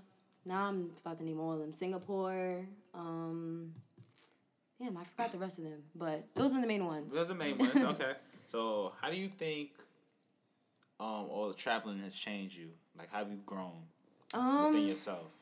Now 0.46 0.66
I'm 0.66 0.90
about 1.06 1.18
to 1.18 1.24
name 1.24 1.40
all 1.40 1.54
of 1.54 1.60
them. 1.60 1.72
Singapore. 1.72 2.66
Um, 2.96 3.72
damn, 4.82 4.98
I 4.98 5.04
forgot 5.04 5.32
the 5.32 5.38
rest 5.38 5.60
of 5.60 5.66
them, 5.66 5.84
but 5.96 6.24
those 6.34 6.56
are 6.56 6.62
the 6.62 6.68
main 6.68 6.86
ones. 6.86 7.14
Those 7.14 7.26
are 7.30 7.34
the 7.34 7.36
main 7.36 7.58
ones. 7.58 7.76
Okay. 7.84 8.14
So, 8.48 8.94
how 9.00 9.12
do 9.12 9.16
you 9.16 9.28
think 9.28 9.72
um 11.00 11.28
all 11.30 11.48
the 11.50 11.54
traveling 11.54 12.00
has 12.00 12.16
changed 12.16 12.58
you? 12.58 12.70
Like, 12.98 13.12
how 13.12 13.20
have 13.20 13.30
you 13.32 13.40
grown 13.46 13.84
within 14.34 14.42
Um, 14.42 14.88
yourself? 14.88 15.38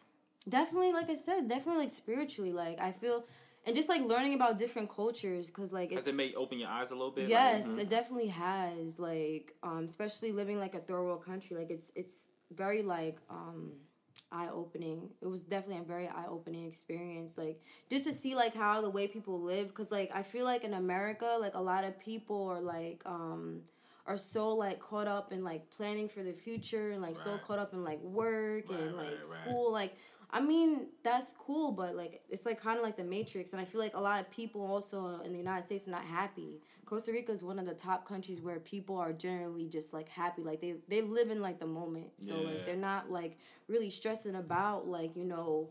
definitely, 0.47 0.91
like 0.91 1.09
I 1.09 1.13
said, 1.15 1.47
definitely 1.47 1.83
like 1.83 1.91
spiritually. 1.91 2.51
Like 2.51 2.83
I 2.83 2.91
feel, 2.91 3.23
and 3.68 3.75
just 3.75 3.90
like 3.90 4.02
learning 4.02 4.34
about 4.34 4.58
different 4.58 4.90
cultures, 4.90 5.50
cause 5.52 5.74
like 5.74 5.92
it's 5.92 6.06
Has 6.06 6.08
it 6.08 6.16
made 6.16 6.34
open 6.36 6.58
your 6.60 6.69
eyes 6.69 6.92
a 6.92 6.96
little 6.96 7.12
bit? 7.12 7.30
yes, 7.30 7.68
Like, 7.68 7.81
it 7.84 7.90
definitely 7.90 8.30
has. 8.30 8.98
Like, 8.98 9.54
um, 9.62 9.84
especially 9.86 10.31
living 10.31 10.58
like 10.60 10.74
a 10.74 10.80
third 10.80 11.04
world 11.04 11.24
country, 11.25 11.58
like 11.58 11.69
it's 11.69 11.92
it's 11.96 12.31
very 12.52 12.81
like 12.81 13.19
um 13.30 13.74
eye 14.31 14.50
opening. 14.52 15.10
It 15.22 15.28
was 15.28 15.44
definitely 15.44 15.84
a 15.84 15.88
very 15.88 16.08
eye 16.08 16.25
opening 16.30 16.66
experience. 16.66 17.38
Like 17.38 17.62
just 17.90 18.06
to 18.06 18.14
see 18.14 18.36
like 18.36 18.56
how 18.56 18.81
the 18.81 18.90
way 18.90 19.08
people 19.08 19.42
live, 19.42 19.74
cause 19.74 19.92
like 19.92 20.12
I 20.14 20.24
feel 20.24 20.46
like 20.46 20.64
in 20.64 20.74
America, 20.74 21.38
like 21.40 21.56
a 21.56 21.62
lot 21.62 21.84
of 21.84 22.00
people 22.00 22.48
are 22.48 22.62
like 22.62 23.04
um 23.06 23.64
are 24.06 24.18
so 24.18 24.56
like 24.56 24.80
caught 24.80 25.07
up 25.07 25.33
in 25.33 25.44
like 25.44 25.69
planning 25.69 26.07
for 26.07 26.24
the 26.24 26.31
future 26.31 26.92
and 26.92 27.02
like 27.02 27.18
so 27.18 27.38
caught 27.40 27.59
up 27.59 27.74
in 27.74 27.83
like 27.83 28.00
work 28.02 28.69
Right, 28.69 28.80
and 28.80 28.95
like 28.95 29.07
right, 29.07 29.18
right. 29.30 29.40
school 29.42 29.71
like 29.74 29.95
I 30.30 30.42
mean, 30.42 30.90
that's 31.04 31.34
cool, 31.38 31.72
but 31.72 31.96
like 31.96 32.22
it's 32.30 32.46
like 32.46 32.60
kind 32.60 32.78
of 32.78 32.84
like 32.84 32.98
the 32.98 33.04
Matrix, 33.04 33.54
and 33.54 33.62
I 33.62 33.66
feel 33.66 33.80
like 33.80 33.96
a 33.96 34.00
lot 34.02 34.19
of 34.19 34.30
people 34.30 34.62
also 34.66 35.19
in 35.22 35.31
the 35.31 35.38
United 35.38 35.66
States 35.66 35.88
are 35.88 35.92
not 35.92 36.04
happy. 36.04 36.62
Costa 36.86 37.12
Rica 37.12 37.31
is 37.31 37.44
one 37.44 37.60
of 37.60 37.66
the 37.66 37.74
top 37.74 38.06
countries 38.06 38.42
where 38.42 38.60
people 38.60 38.98
are 38.98 39.14
generally 39.14 39.68
just 39.69 39.94
like 39.94 40.10
happy, 40.10 40.44
like 40.44 40.60
they 40.60 40.76
they 40.90 41.02
live 41.02 41.30
in 41.30 41.42
like 41.42 41.60
the 41.60 41.66
moment, 41.66 42.19
so 42.19 42.36
Yeah. 42.36 42.48
like 42.48 42.66
they're 42.66 42.76
not 42.76 43.10
like 43.10 43.38
really 43.68 43.90
stressing 43.90 44.36
about 44.36 44.88
like 44.88 45.16
you 45.16 45.26
know 45.26 45.69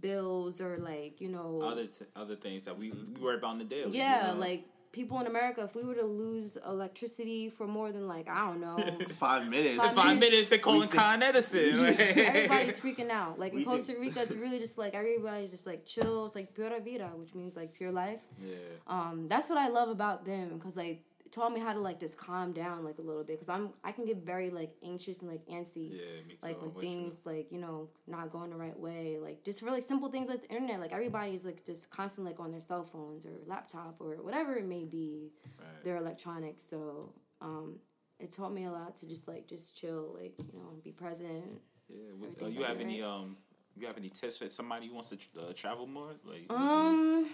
bills 0.00 0.60
or 0.60 0.78
like 0.78 1.20
you 1.20 1.28
know 1.28 1.60
other 1.62 1.86
th- 1.86 2.10
other 2.16 2.36
things 2.36 2.64
that 2.64 2.78
we, 2.78 2.92
we 2.92 3.20
worry 3.20 3.36
about 3.36 3.50
on 3.50 3.58
the 3.58 3.64
daily. 3.64 3.98
yeah 3.98 4.28
you 4.28 4.34
know? 4.34 4.40
like 4.40 4.64
people 4.92 5.20
in 5.20 5.26
America 5.26 5.62
if 5.62 5.74
we 5.76 5.84
were 5.84 5.94
to 5.94 6.04
lose 6.04 6.58
electricity 6.66 7.48
for 7.48 7.66
more 7.66 7.92
than 7.92 8.08
like 8.08 8.28
I 8.28 8.46
don't 8.46 8.60
know 8.60 8.76
Five 9.18 9.48
minutes. 9.48 9.76
Five 9.82 9.92
five 9.92 10.04
minutes. 10.06 10.30
minutes. 10.30 10.48
They're 10.48 10.58
calling 10.58 10.88
Con 10.88 11.22
Edison. 11.22 11.60
everybody's 11.86 12.78
freaking 12.80 13.10
out. 13.10 13.38
Like 13.38 13.52
in 13.52 13.64
Costa 13.64 13.94
Rica, 14.00 14.22
it's 14.22 14.34
really 14.34 14.58
just 14.58 14.78
like 14.78 14.94
everybody's 14.94 15.50
just 15.50 15.66
like 15.66 15.84
chill. 15.86 16.26
It's 16.26 16.34
like 16.34 16.54
pura 16.54 16.80
vida, 16.80 17.08
which 17.14 17.34
means 17.34 17.56
like 17.56 17.72
pure 17.74 17.92
life. 17.92 18.22
yeah. 18.44 18.54
Um, 18.86 19.26
that's 19.28 19.48
what 19.48 19.58
I 19.58 19.68
love 19.68 19.88
about 19.90 20.24
them 20.24 20.50
because 20.54 20.76
like 20.76 20.86
it 20.86 21.09
taught 21.30 21.52
me 21.52 21.60
how 21.60 21.72
to 21.72 21.78
like 21.80 21.98
just 22.00 22.16
calm 22.18 22.52
down 22.52 22.84
like 22.84 22.98
a 22.98 23.02
little 23.02 23.22
bit 23.24 23.38
because 23.40 23.48
I'm 23.48 23.72
I 23.84 23.92
can 23.92 24.04
get 24.06 24.18
very 24.18 24.50
like 24.50 24.70
anxious 24.84 25.22
and 25.22 25.30
like 25.30 25.44
antsy. 25.46 25.90
Yeah, 25.92 26.22
me 26.26 26.34
too. 26.34 26.46
Like 26.46 26.56
I'm 26.58 26.66
with 26.66 26.74
with 26.76 26.84
you. 26.84 26.90
things 26.90 27.26
like 27.26 27.52
you 27.52 27.58
know 27.58 27.88
not 28.06 28.30
going 28.30 28.50
the 28.50 28.56
right 28.56 28.78
way, 28.78 29.18
like 29.20 29.44
just 29.44 29.62
really 29.62 29.80
simple 29.80 30.08
things 30.10 30.28
like 30.28 30.40
the 30.42 30.48
internet. 30.48 30.80
Like 30.80 30.92
everybody's 30.92 31.44
like 31.44 31.64
just 31.64 31.90
constantly 31.90 32.32
like 32.32 32.40
on 32.40 32.50
their 32.50 32.60
cell 32.60 32.84
phones 32.84 33.24
or 33.24 33.32
laptop 33.46 33.96
or 34.00 34.16
whatever 34.22 34.54
it 34.56 34.64
may 34.66 34.84
be, 34.84 35.30
Right. 35.58 35.84
their 35.84 35.96
electronics. 35.96 36.62
So 36.64 37.12
um, 37.40 37.78
it 38.18 38.30
taught 38.32 38.52
me 38.52 38.64
a 38.64 38.72
lot 38.72 38.96
to 38.96 39.06
just 39.06 39.28
like 39.28 39.46
just 39.46 39.76
chill, 39.76 40.16
like 40.20 40.34
you 40.52 40.58
know, 40.58 40.70
be 40.82 40.92
present. 40.92 41.60
Yeah. 41.88 41.96
Everything's 42.14 42.56
you 42.56 42.64
have 42.64 42.80
any 42.80 43.02
um? 43.02 43.36
You 43.76 43.86
have 43.86 43.96
any 43.96 44.08
tips 44.10 44.38
for 44.38 44.48
somebody 44.48 44.88
who 44.88 44.94
wants 44.94 45.10
to 45.10 45.16
uh, 45.40 45.52
travel 45.54 45.86
more? 45.86 46.10
Like, 46.24 46.42
you- 46.50 46.54
Um, 46.56 47.26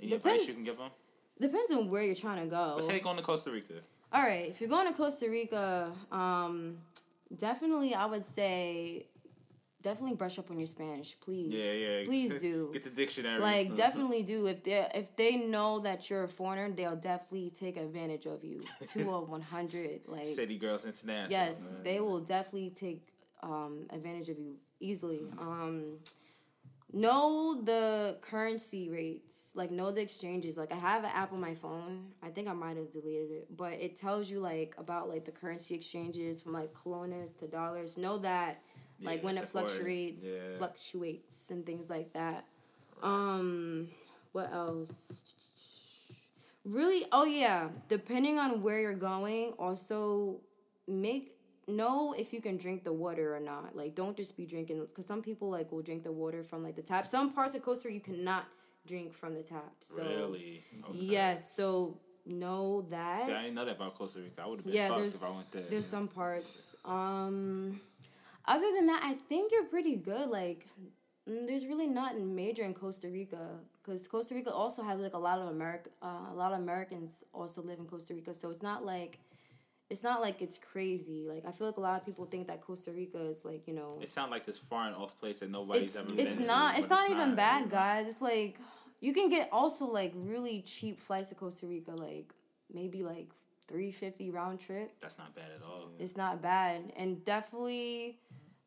any 0.00 0.14
advice 0.14 0.46
you 0.48 0.54
can 0.54 0.64
give 0.64 0.78
them? 0.78 0.90
Depends 1.42 1.70
on 1.72 1.90
where 1.90 2.02
you're 2.02 2.14
trying 2.14 2.42
to 2.42 2.46
go. 2.46 2.72
Let's 2.74 2.86
say 2.86 3.00
going 3.00 3.16
to 3.16 3.22
Costa 3.22 3.50
Rica. 3.50 3.74
All 4.12 4.22
right, 4.22 4.48
if 4.48 4.60
you're 4.60 4.70
going 4.70 4.86
to 4.86 4.94
Costa 4.94 5.28
Rica, 5.28 5.90
um, 6.10 6.78
definitely 7.36 7.94
I 7.94 8.06
would 8.06 8.24
say 8.24 9.06
definitely 9.82 10.16
brush 10.16 10.38
up 10.38 10.50
on 10.50 10.58
your 10.58 10.66
Spanish, 10.66 11.18
please. 11.20 11.52
Yeah, 11.52 11.72
yeah. 11.72 12.04
Please 12.04 12.34
do. 12.36 12.70
Get 12.72 12.84
the 12.84 12.90
dictionary. 12.90 13.40
Like 13.40 13.74
definitely 13.76 14.22
do. 14.22 14.46
If 14.46 14.64
they 14.64 14.86
if 14.94 15.14
they 15.16 15.36
know 15.36 15.80
that 15.80 16.08
you're 16.08 16.24
a 16.24 16.28
foreigner, 16.28 16.70
they'll 16.70 16.96
definitely 16.96 17.50
take 17.50 17.76
advantage 17.76 18.26
of 18.26 18.44
you 18.44 18.62
to 18.92 19.10
a 19.10 19.24
one 19.24 19.40
hundred. 19.40 20.00
Like 20.06 20.24
City 20.24 20.56
Girls 20.56 20.84
International. 20.84 21.30
yes, 21.30 21.60
man. 21.60 21.82
they 21.82 22.00
will 22.00 22.20
definitely 22.20 22.70
take 22.70 23.02
um, 23.42 23.86
advantage 23.90 24.28
of 24.28 24.38
you 24.38 24.56
easily. 24.80 25.20
Um, 25.38 25.98
know 26.92 27.60
the 27.62 28.18
currency 28.20 28.88
rates, 28.90 29.52
like 29.54 29.70
know 29.70 29.90
the 29.90 30.00
exchanges. 30.02 30.56
Like 30.58 30.72
I 30.72 30.76
have 30.76 31.04
an 31.04 31.10
app 31.14 31.32
on 31.32 31.40
my 31.40 31.54
phone. 31.54 32.08
I 32.22 32.28
think 32.30 32.48
I 32.48 32.52
might 32.52 32.76
have 32.76 32.90
deleted 32.90 33.30
it, 33.30 33.56
but 33.56 33.72
it 33.74 33.96
tells 33.96 34.30
you 34.30 34.40
like 34.40 34.74
about 34.78 35.08
like 35.08 35.24
the 35.24 35.32
currency 35.32 35.74
exchanges 35.74 36.42
from 36.42 36.52
like 36.52 36.72
colones 36.74 37.36
to 37.38 37.46
dollars. 37.46 37.96
Know 37.96 38.18
that 38.18 38.62
like 39.00 39.20
Yeah, 39.20 39.24
when 39.26 39.36
it 39.38 39.48
fluctuates, 39.48 40.22
Yeah. 40.24 40.56
fluctuates 40.58 41.50
and 41.50 41.64
things 41.64 41.88
like 41.90 42.12
that. 42.12 42.44
Um, 43.02 43.88
what 44.32 44.52
else? 44.52 45.34
Really? 46.64 47.04
Oh 47.10 47.24
yeah. 47.24 47.70
Depending 47.88 48.38
on 48.38 48.62
where 48.62 48.80
you're 48.80 48.94
going, 48.94 49.54
also 49.58 50.40
make 50.86 51.32
know 51.68 52.14
if 52.16 52.32
you 52.32 52.40
can 52.40 52.56
drink 52.56 52.84
the 52.84 52.92
water 52.92 53.34
or 53.34 53.40
not. 53.40 53.76
Like, 53.76 53.94
don't 53.94 54.16
just 54.16 54.36
be 54.36 54.46
drinking 54.46 54.86
because 54.86 55.06
some 55.06 55.22
people 55.22 55.50
like 55.50 55.72
will 55.72 55.82
drink 55.82 56.02
the 56.02 56.12
water 56.12 56.42
from 56.42 56.62
like 56.62 56.76
the 56.76 56.82
tap. 56.82 57.06
Some 57.06 57.32
parts 57.32 57.54
of 57.54 57.62
Costa 57.62 57.88
Rica 57.88 58.10
you 58.10 58.16
cannot 58.16 58.46
drink 58.86 59.12
from 59.12 59.34
the 59.34 59.42
tap. 59.42 59.72
So 59.80 60.02
Really? 60.02 60.60
Okay. 60.88 60.98
yes. 60.98 61.54
So 61.54 61.98
know 62.26 62.82
that. 62.82 63.22
See, 63.22 63.32
I 63.32 63.42
didn't 63.42 63.54
know 63.54 63.64
that 63.64 63.76
about 63.76 63.94
Costa 63.94 64.20
Rica. 64.20 64.42
I 64.42 64.46
would 64.46 64.58
have 64.58 64.66
been 64.66 64.74
yeah, 64.74 64.88
fucked 64.88 65.06
if 65.06 65.22
I 65.22 65.30
went 65.30 65.50
there. 65.50 65.62
there's 65.62 65.86
some 65.86 66.08
parts. 66.08 66.76
Um, 66.84 67.80
other 68.44 68.66
than 68.74 68.86
that, 68.86 69.02
I 69.04 69.14
think 69.14 69.52
you're 69.52 69.64
pretty 69.64 69.96
good. 69.96 70.28
Like, 70.28 70.66
mm, 71.28 71.46
there's 71.46 71.66
really 71.66 71.86
nothing 71.86 72.34
major 72.34 72.64
in 72.64 72.74
Costa 72.74 73.08
Rica 73.08 73.58
because 73.82 74.06
Costa 74.06 74.34
Rica 74.34 74.52
also 74.52 74.82
has 74.82 75.00
like 75.00 75.14
a 75.14 75.18
lot 75.18 75.38
of 75.38 75.48
America, 75.48 75.90
uh, 76.02 76.30
a 76.30 76.34
lot 76.34 76.52
of 76.52 76.60
Americans 76.60 77.24
also 77.32 77.62
live 77.62 77.78
in 77.78 77.86
Costa 77.86 78.14
Rica. 78.14 78.34
So 78.34 78.48
it's 78.50 78.62
not 78.62 78.84
like, 78.84 79.18
it's 79.90 80.02
not 80.02 80.20
like 80.20 80.40
it's 80.40 80.58
crazy. 80.58 81.24
Like 81.28 81.44
I 81.46 81.52
feel 81.52 81.66
like 81.66 81.76
a 81.76 81.80
lot 81.80 82.00
of 82.00 82.06
people 82.06 82.24
think 82.24 82.46
that 82.46 82.60
Costa 82.60 82.90
Rica 82.92 83.18
is 83.18 83.44
like 83.44 83.66
you 83.68 83.74
know, 83.74 83.98
It 84.00 84.08
sounds 84.08 84.30
like 84.30 84.44
this 84.46 84.58
foreign 84.58 84.94
off 84.94 85.18
place 85.20 85.40
that 85.40 85.50
nobody's 85.50 85.94
it's 85.94 85.96
ever 85.96 86.12
been 86.14 86.26
it's 86.26 86.36
to. 86.38 86.46
not 86.46 86.78
it's 86.78 86.86
but 86.86 86.94
not 86.96 87.10
even 87.10 87.34
bad, 87.34 87.68
guys. 87.68 88.06
It's 88.08 88.22
like 88.22 88.58
you 89.00 89.12
can 89.12 89.28
get 89.28 89.48
also 89.52 89.84
like 89.86 90.12
really 90.14 90.62
cheap 90.62 91.00
flights 91.00 91.28
to 91.28 91.34
Costa 91.34 91.66
Rica, 91.66 91.90
like 91.92 92.32
maybe 92.72 93.02
like 93.02 93.28
three 93.66 93.90
fifty 93.90 94.30
round 94.30 94.60
trip. 94.60 94.92
That's 95.00 95.18
not 95.18 95.34
bad 95.34 95.50
at 95.60 95.66
all. 95.66 95.90
It's 95.98 96.16
not 96.16 96.40
bad, 96.40 96.92
and 96.96 97.24
definitely, 97.24 98.18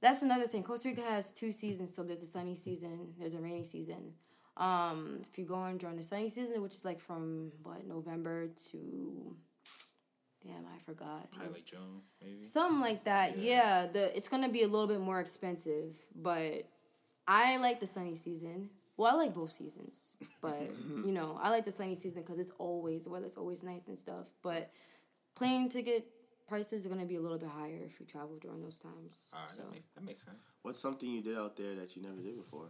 that's 0.01 0.21
another 0.21 0.45
thing. 0.45 0.63
Costa 0.63 0.89
Rica 0.89 1.01
has 1.01 1.31
two 1.31 1.51
seasons, 1.51 1.93
so 1.95 2.03
there's 2.03 2.21
a 2.21 2.27
sunny 2.27 2.53
season, 2.53 3.13
there's 3.17 3.33
a 3.33 3.39
rainy 3.39 3.63
season. 3.63 4.13
Um, 4.57 5.19
if 5.29 5.37
you 5.37 5.43
go 5.45 5.65
in 5.65 5.77
during 5.77 5.97
the 5.97 6.03
sunny 6.03 6.29
season, 6.29 6.61
which 6.61 6.75
is 6.75 6.85
like 6.85 6.99
from 6.99 7.51
what 7.63 7.85
November 7.85 8.47
to, 8.71 9.35
damn, 10.45 10.65
I 10.65 10.77
forgot. 10.85 11.31
Probably 11.31 11.53
like 11.53 11.65
June, 11.65 12.01
maybe. 12.21 12.43
Something 12.43 12.81
like 12.81 13.03
that. 13.05 13.37
Yeah. 13.37 13.87
the 13.91 14.15
it's 14.15 14.27
gonna 14.27 14.49
be 14.49 14.63
a 14.63 14.67
little 14.67 14.87
bit 14.87 14.99
more 14.99 15.19
expensive, 15.19 15.97
but 16.15 16.67
I 17.27 17.57
like 17.57 17.79
the 17.79 17.87
sunny 17.87 18.15
season. 18.15 18.69
Well, 18.97 19.13
I 19.13 19.15
like 19.17 19.33
both 19.33 19.51
seasons, 19.51 20.15
but 20.41 20.69
you 21.05 21.11
know, 21.11 21.37
I 21.41 21.49
like 21.49 21.65
the 21.65 21.71
sunny 21.71 21.95
season 21.95 22.21
because 22.21 22.39
it's 22.39 22.51
always 22.57 23.03
the 23.03 23.09
weather's 23.09 23.37
always 23.37 23.63
nice 23.63 23.87
and 23.87 23.97
stuff. 23.97 24.31
But 24.41 24.71
plane 25.35 25.69
ticket 25.69 26.07
prices 26.47 26.85
are 26.85 26.89
gonna 26.89 27.05
be 27.05 27.15
a 27.15 27.21
little 27.21 27.39
bit 27.39 27.49
higher 27.49 27.81
if 27.85 27.99
you 27.99 28.05
travel 28.05 28.37
during 28.39 28.61
those 28.61 28.79
times. 28.79 29.17
All 29.33 29.39
right, 29.45 29.55
so. 29.55 29.63
that, 29.63 29.71
makes, 29.71 29.85
that 29.95 30.03
makes 30.05 30.23
sense. 30.23 30.45
What's 30.61 30.79
something 30.79 31.09
you 31.09 31.21
did 31.21 31.37
out 31.37 31.57
there 31.57 31.75
that 31.75 31.95
you 31.95 32.03
never 32.03 32.21
did 32.21 32.37
before? 32.37 32.69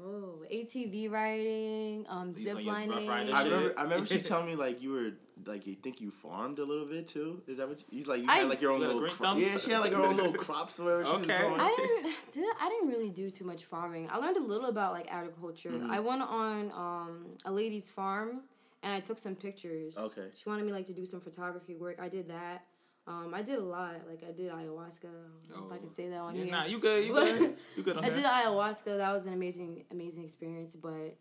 Oh, 0.00 0.42
ATV 0.52 1.10
riding, 1.10 2.04
um, 2.08 2.32
These 2.32 2.48
zip 2.48 2.56
on 2.56 2.64
your 2.64 2.74
Rough 2.74 3.06
lining. 3.06 3.34
I 3.34 3.44
remember. 3.44 3.74
I 3.78 3.82
remember 3.84 4.06
she 4.06 4.18
telling 4.20 4.46
me 4.46 4.54
like 4.56 4.82
you 4.82 4.90
were 4.92 5.10
like 5.44 5.66
you 5.66 5.74
think 5.74 6.00
you 6.00 6.10
farmed 6.10 6.58
a 6.58 6.64
little 6.64 6.86
bit 6.86 7.06
too. 7.08 7.42
Is 7.46 7.58
that 7.58 7.68
what? 7.68 7.78
You, 7.80 7.84
he's 7.90 8.08
like 8.08 8.20
you 8.22 8.26
I- 8.28 8.38
had 8.38 8.48
like 8.48 8.60
your 8.60 8.72
own 8.72 8.80
You 8.80 8.86
got 8.86 8.92
a 8.94 8.94
little 8.94 9.00
green 9.08 9.14
cro- 9.16 9.26
thumb? 9.26 9.40
yeah. 9.40 9.58
She 9.58 9.70
had 9.70 9.78
like 9.80 9.92
her 9.92 10.02
own 10.02 10.16
little 10.16 10.32
crops 10.32 10.78
wherever 10.78 11.04
she 11.04 11.12
was 11.12 11.22
Okay. 11.24 11.36
I 11.36 11.74
didn't 11.76 12.32
did 12.32 12.44
I 12.60 12.68
didn't 12.68 12.88
really 12.88 13.10
do 13.10 13.30
too 13.30 13.44
much 13.44 13.64
farming. 13.64 14.08
I 14.10 14.16
learned 14.18 14.38
a 14.38 14.42
little 14.42 14.68
about 14.70 14.92
like 14.92 15.12
agriculture. 15.12 15.70
Mm-hmm. 15.70 15.90
I 15.90 16.00
went 16.00 16.22
on 16.22 16.72
um, 16.74 17.36
a 17.44 17.52
lady's 17.52 17.88
farm 17.90 18.42
and 18.82 18.92
I 18.94 19.00
took 19.00 19.18
some 19.18 19.36
pictures. 19.36 19.96
Okay. 19.96 20.28
She 20.34 20.48
wanted 20.48 20.64
me 20.64 20.72
like 20.72 20.86
to 20.86 20.94
do 20.94 21.04
some 21.06 21.20
photography 21.20 21.74
work. 21.76 22.00
I 22.00 22.08
did 22.08 22.28
that. 22.28 22.64
Um, 23.06 23.32
I 23.34 23.42
did 23.42 23.58
a 23.58 23.62
lot. 23.64 23.94
Like 24.08 24.22
I 24.28 24.32
did 24.32 24.50
ayahuasca. 24.52 25.06
I 25.06 25.58
know 25.58 25.66
if 25.66 25.72
I 25.72 25.78
can 25.78 25.88
say 25.92 26.08
that 26.08 26.16
on 26.18 26.34
Oh. 26.34 26.36
Yeah, 26.36 26.44
here. 26.44 26.52
nah, 26.52 26.64
you 26.66 26.78
good. 26.78 27.04
You 27.06 27.12
good. 27.14 27.54
You 27.76 27.82
good 27.82 27.98
I 27.98 28.08
did 28.08 28.24
ayahuasca. 28.24 28.96
That 28.98 29.12
was 29.12 29.26
an 29.26 29.32
amazing, 29.32 29.84
amazing 29.90 30.22
experience, 30.22 30.76
but 30.76 31.16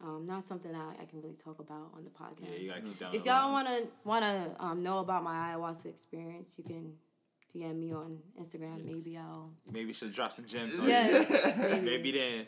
um, 0.00 0.24
not 0.26 0.42
something 0.44 0.72
that 0.72 0.96
I 1.00 1.04
can 1.04 1.20
really 1.20 1.34
talk 1.36 1.58
about 1.58 1.90
on 1.94 2.04
the 2.04 2.10
podcast. 2.10 2.50
Yeah, 2.52 2.58
you 2.58 2.68
gotta 2.68 2.80
keep 2.82 2.98
down. 2.98 3.14
If 3.14 3.26
y'all 3.26 3.52
wanna 3.52 3.78
wanna 4.04 4.56
um, 4.58 4.82
know 4.82 5.00
about 5.00 5.22
my 5.22 5.52
ayahuasca 5.54 5.86
experience, 5.86 6.54
you 6.56 6.64
can 6.64 6.94
DM 7.54 7.76
me 7.78 7.92
on 7.92 8.20
Instagram. 8.40 8.84
Maybe 8.84 9.16
I'll. 9.18 9.50
Maybe 9.70 9.88
you 9.88 9.92
should 9.92 10.12
drop 10.12 10.32
some 10.32 10.46
gems 10.46 10.78
on 10.78 10.84
you. 10.86 10.90
Yes. 10.92 11.58
maybe. 11.70 11.84
Maybe 11.90 12.12
then. 12.12 12.46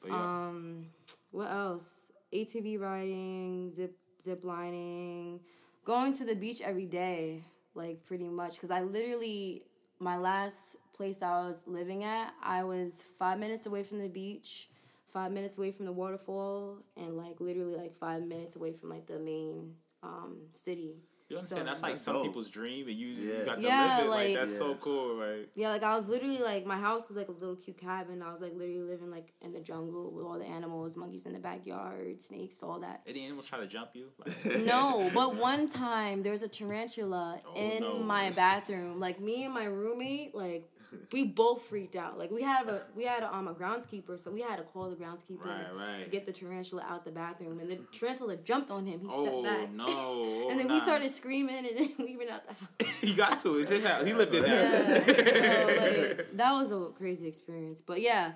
But 0.00 0.10
yeah. 0.10 0.46
Um, 0.48 0.86
what 1.32 1.50
else? 1.50 2.10
ATV 2.32 2.80
riding, 2.80 3.70
zip 3.70 3.94
zip 4.20 4.42
lining, 4.44 5.40
going 5.84 6.16
to 6.16 6.24
the 6.24 6.34
beach 6.34 6.60
every 6.62 6.86
day, 6.86 7.42
like 7.74 8.04
pretty 8.06 8.28
much. 8.28 8.60
Cause 8.60 8.70
I 8.70 8.80
literally 8.82 9.62
my 9.98 10.16
last 10.16 10.76
place 10.94 11.22
I 11.22 11.46
was 11.46 11.64
living 11.66 12.04
at, 12.04 12.32
I 12.42 12.64
was 12.64 13.06
five 13.18 13.38
minutes 13.38 13.66
away 13.66 13.82
from 13.82 14.00
the 14.00 14.08
beach, 14.08 14.68
five 15.12 15.32
minutes 15.32 15.56
away 15.56 15.70
from 15.70 15.86
the 15.86 15.92
waterfall, 15.92 16.78
and 16.96 17.16
like 17.16 17.40
literally 17.40 17.76
like 17.76 17.92
five 17.92 18.22
minutes 18.24 18.56
away 18.56 18.72
from 18.72 18.90
like 18.90 19.06
the 19.06 19.18
main 19.18 19.74
um 20.02 20.48
city. 20.52 20.96
You 21.32 21.38
understand? 21.38 21.60
so- 21.62 21.64
That's 21.66 21.82
like 21.82 21.92
That's 21.92 22.02
some 22.02 22.14
dope. 22.14 22.26
people's 22.26 22.48
dream, 22.48 22.86
and 22.88 22.96
you, 22.96 23.06
Yeah. 23.08 23.38
you 23.40 23.44
got 23.44 23.56
to 23.56 23.62
Yeah, 23.62 23.96
live 23.98 24.06
it. 24.06 24.10
Like, 24.10 24.26
like- 24.28 24.34
that's 24.36 24.56
so 24.58 24.74
cool. 24.76 25.14
Like, 25.16 25.50
Yeah, 25.54 25.70
like 25.70 25.82
I 25.82 25.94
was 25.94 26.06
literally 26.08 26.40
like 26.42 26.64
my 26.66 26.76
house 26.78 27.08
was 27.08 27.16
like 27.16 27.28
a 27.28 27.32
little 27.32 27.56
cute 27.56 27.78
cabin. 27.78 28.22
I 28.22 28.30
was 28.30 28.40
like 28.40 28.52
literally 28.54 28.80
living 28.82 29.10
like 29.10 29.32
in 29.40 29.52
the 29.52 29.60
jungle 29.60 30.10
with 30.12 30.24
all 30.24 30.38
the 30.38 30.46
animals, 30.46 30.96
monkeys 30.96 31.26
in 31.26 31.32
the 31.32 31.40
backyard, 31.40 32.20
snakes, 32.20 32.62
all 32.62 32.78
that. 32.80 33.02
any 33.06 33.24
animals 33.24 33.46
try 33.48 33.58
to 33.58 33.66
jump 33.66 33.90
you? 33.94 34.08
Like, 34.24 34.60
No, 34.66 35.10
but 35.14 35.34
one 35.50 35.66
time 35.68 36.22
there 36.22 36.32
was 36.32 36.42
a 36.42 36.48
tarantula 36.48 37.38
Oh, 37.46 37.54
in 37.56 37.80
no. 37.82 37.98
my 38.00 38.30
bathroom. 38.30 39.00
Like 39.00 39.20
me 39.20 39.44
and 39.44 39.54
my 39.54 39.64
roommate, 39.64 40.34
like 40.34 40.68
we 41.12 41.24
both 41.24 41.62
freaked 41.62 41.96
out. 41.96 42.18
Like 42.18 42.30
we 42.30 42.42
had 42.42 42.68
a 42.68 42.82
we 42.94 43.04
had 43.04 43.22
a, 43.22 43.34
um 43.34 43.48
a 43.48 43.54
groundskeeper, 43.54 44.18
so 44.18 44.30
we 44.30 44.40
had 44.40 44.56
to 44.56 44.62
call 44.62 44.88
the 44.90 44.96
groundskeeper 44.96 45.44
Right, 45.44 45.66
right. 45.76 46.04
to 46.04 46.10
get 46.10 46.26
the 46.26 46.32
tarantula 46.32 46.84
out 46.88 47.04
the 47.04 47.12
bathroom. 47.12 47.58
And 47.60 47.70
the 47.70 47.76
tarantula 47.92 48.36
jumped 48.36 48.70
on 48.70 48.86
him. 48.86 49.00
He 49.00 49.08
stepped 49.08 49.26
oh 49.30 49.42
back. 49.42 49.70
no! 49.72 49.84
Oh, 49.88 50.48
and 50.50 50.58
then 50.60 50.68
we 50.68 50.78
started 50.78 51.10
screaming 51.10 51.56
and 51.56 51.66
then 51.76 51.88
leaving 51.98 52.28
out 52.28 52.42
the 52.46 52.54
house. 52.54 52.94
he 53.00 53.14
got 53.14 53.38
to. 53.38 53.54
It's 53.56 53.70
his 53.70 53.86
house. 53.86 54.06
He 54.06 54.12
lived 54.14 54.34
in 54.34 54.42
there. 54.42 54.62
Yeah, 54.62 54.98
so, 54.98 55.66
like, 55.66 56.30
that 56.36 56.52
was 56.52 56.72
a 56.72 56.90
crazy 56.96 57.26
experience. 57.28 57.80
But 57.80 58.00
yeah, 58.00 58.32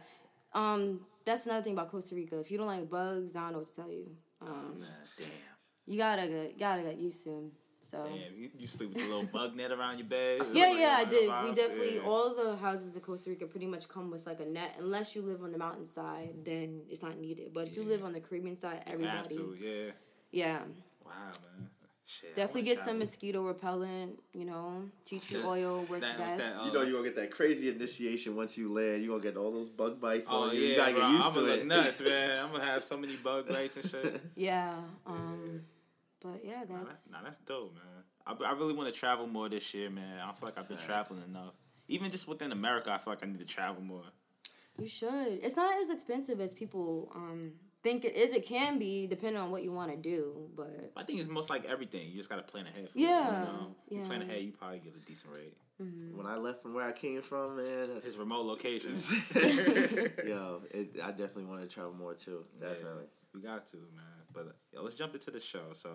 um, 0.55 1.01
that's 1.25 1.47
another 1.47 1.63
thing 1.63 1.73
about 1.75 1.91
Costa 1.91 2.15
Rica. 2.15 2.39
If 2.41 2.51
you 2.51 2.59
don't 2.59 2.67
like 2.67 2.89
bugs, 2.91 3.35
I 3.37 3.41
don't 3.41 3.53
know 3.53 3.59
what 3.59 3.67
to 3.69 3.75
tell 3.77 3.91
you. 3.91 4.11
Um, 4.41 4.77
Damn. 5.19 5.29
you 5.87 5.99
gotta 5.99 6.27
get, 6.29 6.59
gotta 6.59 6.83
get 6.83 6.99
used 6.99 7.23
to 7.25 7.31
them. 7.31 7.53
So. 7.87 8.05
Damn, 8.05 8.37
you, 8.37 8.49
you 8.59 8.67
sleep 8.67 8.93
with 8.93 9.05
a 9.05 9.07
little 9.15 9.29
bug 9.33 9.55
net 9.57 9.71
around 9.71 9.99
your 9.99 10.07
bed. 10.09 10.41
Yeah, 10.53 10.67
Like, 10.67 10.79
yeah, 10.79 10.97
I 10.99 11.05
did. 11.05 11.31
We 11.45 11.55
definitely 11.55 11.97
yeah. 11.97 12.03
all 12.09 12.35
the 12.35 12.57
houses 12.57 12.97
in 12.97 13.01
Costa 13.01 13.31
Rica 13.31 13.47
pretty 13.47 13.67
much 13.67 13.89
come 13.89 14.11
with 14.11 14.27
like 14.27 14.41
a 14.41 14.45
net. 14.45 14.75
Unless 14.81 15.15
you 15.15 15.23
live 15.23 15.43
on 15.45 15.53
the 15.53 15.59
mountainside, 15.59 16.31
then 16.45 16.83
it's 16.91 17.01
not 17.03 17.17
needed. 17.19 17.53
But 17.53 17.69
if 17.69 17.77
you 17.77 17.85
live 17.85 18.05
on 18.05 18.13
the 18.13 18.21
Caribbean 18.21 18.57
side, 18.57 18.83
You 18.89 19.07
have 19.07 19.27
everybody, 19.27 19.37
to, 19.37 19.57
yeah. 19.61 19.91
yeah, 20.33 20.59
Wow, 21.05 21.13
man. 21.57 21.71
Shit, 22.09 22.37
definitely 22.37 22.63
get 22.63 22.77
some 22.79 22.85
travel. 22.87 22.99
mosquito 23.01 23.43
repellent. 23.43 24.21
You 24.33 24.45
know, 24.47 24.85
tea 25.05 25.19
tree 25.19 25.41
oil 25.45 25.85
works 25.91 26.09
That- 26.09 26.19
best. 26.19 26.39
that, 26.39 26.61
uh, 26.63 26.67
You 26.67 26.73
know 26.73 26.83
you're 26.83 26.93
gonna 26.99 27.05
get 27.05 27.17
that 27.17 27.31
crazy 27.33 27.69
initiation 27.69 28.35
once 28.37 28.57
you 28.59 28.73
land. 28.73 29.03
You're 29.05 29.17
gonna 29.19 29.29
get 29.31 29.37
all 29.37 29.51
those 29.53 29.69
bug 29.69 30.01
bites. 30.01 30.27
Oh 30.31 30.45
on 30.49 30.55
you. 30.55 30.61
yeah, 30.61 30.69
you 30.71 30.77
gotta 30.77 30.93
bro. 30.93 31.01
get 31.03 31.11
used 31.11 31.25
I'm 31.27 31.33
to 31.35 31.41
gonna 31.41 31.53
it. 31.53 31.57
look 31.59 31.67
nuts, 31.67 32.01
man. 32.05 32.45
I'm 32.45 32.53
gonna 32.53 32.65
have 32.65 32.83
so 32.85 32.97
many 32.97 33.17
bug 33.17 33.49
bites 33.49 33.77
and 33.77 33.89
shit. 33.91 34.21
yeah, 34.37 34.75
um, 35.07 35.63
but 36.23 36.41
yeah, 36.45 36.65
Nah, 36.69 36.79
that's 36.85 37.05
that's, 37.05 37.13
nah, 37.13 37.19
that's 37.23 37.39
dope, 37.39 37.75
man. 37.75 38.05
I, 38.27 38.51
I 38.51 38.53
really 38.55 38.75
want 38.75 38.93
to 38.93 38.99
travel 38.99 39.27
more 39.27 39.49
this 39.49 39.73
year, 39.75 39.91
man. 39.91 40.19
I 40.21 40.33
feel 40.33 40.49
like 40.49 40.59
I've 40.59 40.69
been 40.69 40.79
traveling 40.79 41.23
enough. 41.29 41.53
Even 41.89 42.11
just 42.11 42.27
within 42.27 42.51
America, 42.53 42.93
I 42.93 42.99
feel 42.99 43.13
like 43.13 43.23
I 43.23 43.27
need 43.27 43.39
to 43.41 43.47
travel 43.47 43.83
more. 43.83 44.03
you 44.79 44.87
should. 44.87 45.11
It's 45.43 45.57
not 45.57 45.79
as 45.81 45.89
expensive 45.91 46.41
as 46.41 46.53
people 46.53 47.11
um 47.15 47.53
think 47.85 48.05
it 48.05 48.17
is. 48.17 48.35
It 48.35 48.45
can 48.47 48.79
be 48.81 49.07
depending 49.07 49.41
on 49.41 49.53
what 49.53 49.63
you 49.63 49.71
want 49.73 49.93
to 49.93 49.97
do, 49.97 50.51
but 50.57 50.91
I 50.97 51.05
think 51.05 51.21
it's 51.21 51.29
most 51.29 51.49
like 51.51 51.65
everything. 51.67 52.09
You 52.11 52.17
just 52.17 52.29
gotta 52.29 52.43
plan 52.43 52.67
ahead. 52.67 52.91
For 52.91 52.99
Yeah, 52.99 53.29
it, 53.29 53.39
you 53.39 53.45
know? 53.47 53.77
If 53.89 53.97
you 53.99 54.03
plan 54.03 54.23
ahead, 54.23 54.41
you 54.43 54.51
probably 54.53 54.81
get 54.81 54.97
a 54.97 55.01
decent 55.01 55.33
rate. 55.33 55.55
When 55.79 56.27
I 56.27 56.37
left 56.37 56.63
from 56.63 56.73
where 56.75 56.87
I 56.89 56.93
came 56.93 57.21
from, 57.21 57.57
man, 57.59 57.91
His 58.03 58.17
remote 58.17 58.47
location. 58.47 58.97
yo, 60.27 60.61
it, 60.75 60.97
I 61.05 61.11
definitely 61.11 61.45
want 61.45 61.61
to 61.63 61.69
travel 61.69 61.93
more 61.93 62.15
too. 62.15 62.45
Definitely. 62.61 63.05
You 63.35 63.41
got 63.43 63.67
to, 63.67 63.77
man. 63.77 64.16
But 64.37 64.55
yo, 64.71 64.83
let's 64.83 64.95
jump 64.95 65.15
into 65.15 65.31
the 65.31 65.41
show. 65.41 65.73
So, 65.73 65.89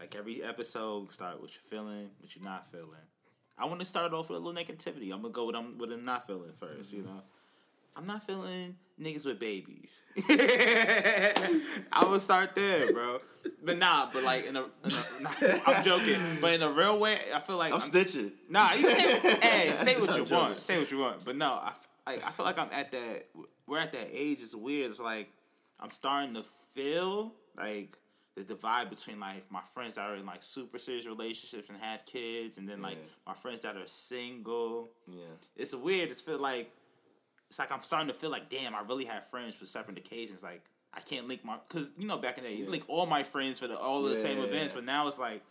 like 0.00 0.16
every 0.16 0.42
episode, 0.42 1.12
start 1.12 1.40
what 1.40 1.52
you're 1.52 1.62
feeling, 1.70 2.10
what 2.18 2.34
you're 2.34 2.44
not 2.44 2.66
feeling. 2.66 3.06
I 3.56 3.66
want 3.66 3.78
to 3.78 3.86
start 3.86 4.12
off 4.12 4.28
with 4.28 4.40
a 4.40 4.42
little 4.42 4.60
negativity. 4.60 5.12
I'm 5.12 5.22
gonna 5.22 5.32
go 5.32 5.46
with 5.46 5.54
I'm 5.54 5.78
with 5.78 5.92
a 5.92 5.96
not 5.96 6.26
feeling 6.26 6.50
1st 6.50 6.92
You 6.92 6.98
mm-hmm. 7.02 7.14
know, 7.14 7.22
I'm 7.96 8.04
not 8.06 8.24
feeling 8.24 8.74
niggas 9.00 9.24
with 9.24 9.38
babies. 9.38 10.02
I 11.92 12.04
would 12.08 12.20
start 12.20 12.56
there, 12.56 12.92
bro. 12.92 13.20
But 13.62 13.78
nah, 13.78 14.08
but 14.12 14.24
like 14.24 14.46
in 14.46 14.56
a, 14.56 14.62
in 14.62 14.68
a 14.86 15.22
nah, 15.22 15.58
I'm 15.68 15.84
joking, 15.84 16.20
but 16.40 16.54
in 16.54 16.62
a 16.62 16.70
real 16.72 16.98
way, 16.98 17.16
I 17.32 17.38
feel 17.38 17.56
like 17.58 17.72
I'm 17.72 17.78
snitching. 17.78 18.32
Nah, 18.50 18.68
you 18.76 18.90
say 18.90 19.30
hey, 19.42 19.68
say 19.68 20.00
what 20.00 20.10
I'm 20.10 20.26
you 20.26 20.34
want, 20.34 20.54
say 20.54 20.76
what 20.76 20.90
you 20.90 20.98
want. 20.98 21.24
But 21.24 21.36
no, 21.36 21.52
I, 21.52 21.72
like, 22.04 22.26
I 22.26 22.30
feel 22.30 22.46
like 22.46 22.58
I'm 22.58 22.70
at 22.72 22.90
that. 22.90 23.26
We're 23.68 23.78
at 23.78 23.92
that 23.92 24.08
age. 24.12 24.42
It's 24.42 24.56
weird. 24.56 24.90
It's 24.90 25.00
like 25.00 25.28
I'm 25.78 25.90
starting 25.90 26.34
to 26.34 26.42
feel 26.42 27.32
like 27.56 27.96
the 28.36 28.42
divide 28.44 28.90
between 28.90 29.20
like 29.20 29.44
my 29.50 29.60
friends 29.60 29.94
that 29.94 30.08
are 30.10 30.16
in 30.16 30.26
like 30.26 30.42
super 30.42 30.78
serious 30.78 31.06
relationships 31.06 31.68
and 31.68 31.78
have 31.78 32.04
kids, 32.06 32.58
and 32.58 32.68
then 32.68 32.82
like 32.82 32.96
Yeah. 32.96 33.08
my 33.28 33.34
friends 33.34 33.60
that 33.60 33.76
are 33.76 33.86
single. 33.86 34.90
Yeah. 35.06 35.22
It's 35.56 35.74
weird. 35.74 36.10
It's 36.10 36.20
feel 36.20 36.38
like 36.40 36.68
it's 37.48 37.58
like 37.58 37.70
I'm 37.72 37.80
starting 37.82 38.08
to 38.08 38.14
feel 38.14 38.30
like, 38.30 38.48
damn, 38.48 38.74
I 38.74 38.80
really 38.82 39.04
have 39.04 39.24
friends 39.28 39.54
for 39.54 39.66
separate 39.66 39.98
occasions. 39.98 40.42
Like 40.42 40.62
I 40.92 41.00
can't 41.00 41.28
link 41.28 41.44
my 41.44 41.58
because 41.68 41.92
you 41.98 42.06
know 42.08 42.18
back 42.18 42.38
in 42.38 42.44
the 42.44 42.50
day, 42.50 42.56
you 42.56 42.68
link 42.68 42.84
all 42.88 43.06
my 43.06 43.22
friends 43.22 43.60
for 43.60 43.66
the 43.68 43.76
all 43.78 44.02
the 44.02 44.16
same 44.16 44.38
Yeah. 44.38 44.44
events, 44.44 44.72
but 44.72 44.84
now 44.84 45.06
it's 45.08 45.18
like. 45.18 45.42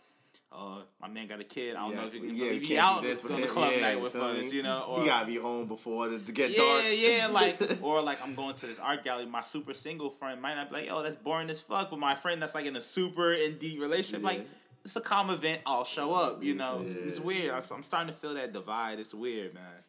Uh, 0.56 0.78
my 1.00 1.08
man 1.08 1.26
got 1.26 1.40
a 1.40 1.44
kid. 1.44 1.74
I 1.74 1.80
don't 1.84 1.96
know 1.96 2.06
if 2.06 2.14
you 2.14 2.20
can 2.20 2.36
yeah, 2.36 2.58
can't 2.64 2.78
out 2.96 3.02
this 3.02 3.24
on 3.24 3.40
the 3.40 3.46
club 3.48 3.72
him. 3.72 3.80
night 3.80 4.00
with 4.00 4.14
us, 4.14 4.52
you 4.52 4.62
know. 4.62 4.84
Or 4.88 5.00
he 5.00 5.06
gotta 5.06 5.26
be 5.26 5.34
home 5.36 5.66
before 5.66 6.08
it 6.08 6.24
to 6.26 6.32
get 6.32 6.50
yeah, 6.50 6.58
dark. 6.58 6.82
yeah, 6.84 7.16
yeah, 7.18 7.26
like 7.32 7.82
or 7.82 8.00
like 8.02 8.22
I'm 8.22 8.34
going 8.36 8.54
to 8.54 8.66
this 8.66 8.78
art 8.78 9.02
gallery. 9.02 9.26
My 9.26 9.40
super 9.40 9.72
single 9.72 10.10
friend 10.10 10.40
might 10.40 10.54
not 10.54 10.68
be 10.68 10.76
like, 10.76 10.88
"Oh, 10.92 11.02
that's 11.02 11.16
boring 11.16 11.50
as 11.50 11.60
fuck," 11.60 11.90
but 11.90 11.98
my 11.98 12.14
friend 12.14 12.40
that's 12.40 12.54
like 12.54 12.66
in 12.66 12.76
a 12.76 12.80
super 12.80 13.32
in 13.32 13.58
deep 13.58 13.80
relationship, 13.80 14.20
Yeah. 14.22 14.28
like 14.28 14.46
it's 14.84 14.94
a 14.94 15.00
calm 15.00 15.30
event. 15.30 15.60
I'll 15.66 15.82
show 15.84 16.14
up. 16.14 16.42
You 16.44 16.54
know, 16.54 16.84
Yeah. 16.86 16.98
it's 17.04 17.18
weird. 17.18 17.50
I'm 17.50 17.82
starting 17.82 18.08
to 18.08 18.14
feel 18.14 18.34
that 18.34 18.52
divide. 18.52 19.00
It's 19.00 19.12
weird, 19.14 19.54
man. 19.54 19.62
It's- 19.64 19.84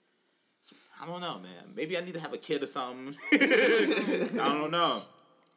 I 0.99 1.05
don't 1.05 1.21
know, 1.21 1.39
man. 1.39 1.73
Maybe 1.75 1.95
I 1.97 2.01
need 2.01 2.13
to 2.15 2.21
have 2.21 2.33
a 2.33 2.37
kid 2.39 2.63
or 2.63 2.67
something. 2.67 3.13
I 3.33 4.27
don't 4.57 4.71
know. 4.71 4.99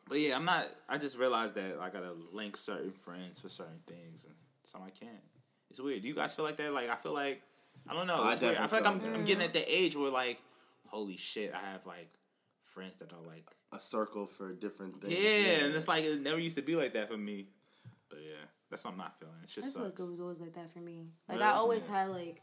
But 0.09 0.19
yeah, 0.19 0.37
I'm 0.37 0.45
not. 0.45 0.67
I 0.89 0.99
just 0.99 1.17
realized 1.17 1.55
that 1.55 1.79
I 1.81 1.89
gotta 1.91 2.13
link 2.33 2.57
certain 2.57 2.91
friends 2.91 3.39
for 3.41 3.49
certain 3.49 3.81
things, 3.87 4.25
and 4.25 4.35
some 4.69 4.83
I 4.83 4.91
can't. 4.91 5.23
It's 5.71 5.81
weird. 5.81 6.03
Do 6.03 6.09
you 6.09 6.15
guys 6.15 6.35
feel 6.35 6.45
like 6.45 6.57
that? 6.57 6.73
Like 6.73 6.91
I 6.91 6.95
feel 6.95 7.15
like 7.15 7.43
I 7.89 7.95
don't 7.95 8.07
know. 8.07 8.17
I 8.17 8.37
weird. 8.41 8.57
I 8.57 8.67
feel 8.67 8.81
like 8.81 8.89
I'm, 8.89 9.01
feel 9.01 9.15
I'm 9.15 9.25
getting 9.25 9.43
at 9.43 9.53
the 9.53 9.65
age 9.67 9.97
where 9.97 10.11
like, 10.11 10.41
holy 10.87 11.17
shit, 11.17 11.53
I 11.55 11.73
have 11.73 11.87
like 11.87 12.09
friends 12.63 12.97
that 12.97 13.13
are 13.13 13.27
like, 13.27 13.49
A 13.73 13.81
circle 13.81 14.27
for 14.27 14.53
different 14.53 14.95
things. 14.99 15.13
yeah, 15.13 15.65
and 15.65 15.75
it's 15.75 15.89
like 15.89 16.05
it 16.05 16.21
never 16.21 16.39
used 16.39 16.57
to 16.57 16.63
be 16.63 16.77
like 16.77 16.93
that 16.93 17.11
for 17.11 17.17
me. 17.17 17.47
But 18.09 18.21
yeah, 18.23 18.45
that's 18.71 18.85
what 18.85 18.93
I'm 18.93 18.99
not 18.99 19.19
feeling. 19.19 19.35
It 19.43 19.51
I 19.51 19.61
just 19.61 19.75
feel 19.75 19.85
like 19.85 19.99
it 19.99 20.11
was 20.11 20.21
always 20.21 20.41
like 20.41 20.53
that 20.55 20.71
for 20.71 20.81
me. 20.81 21.09
Like 21.29 21.39
Really? 21.39 21.51
I 21.51 21.55
always 21.55 21.87
had 21.87 22.11
like, 22.11 22.43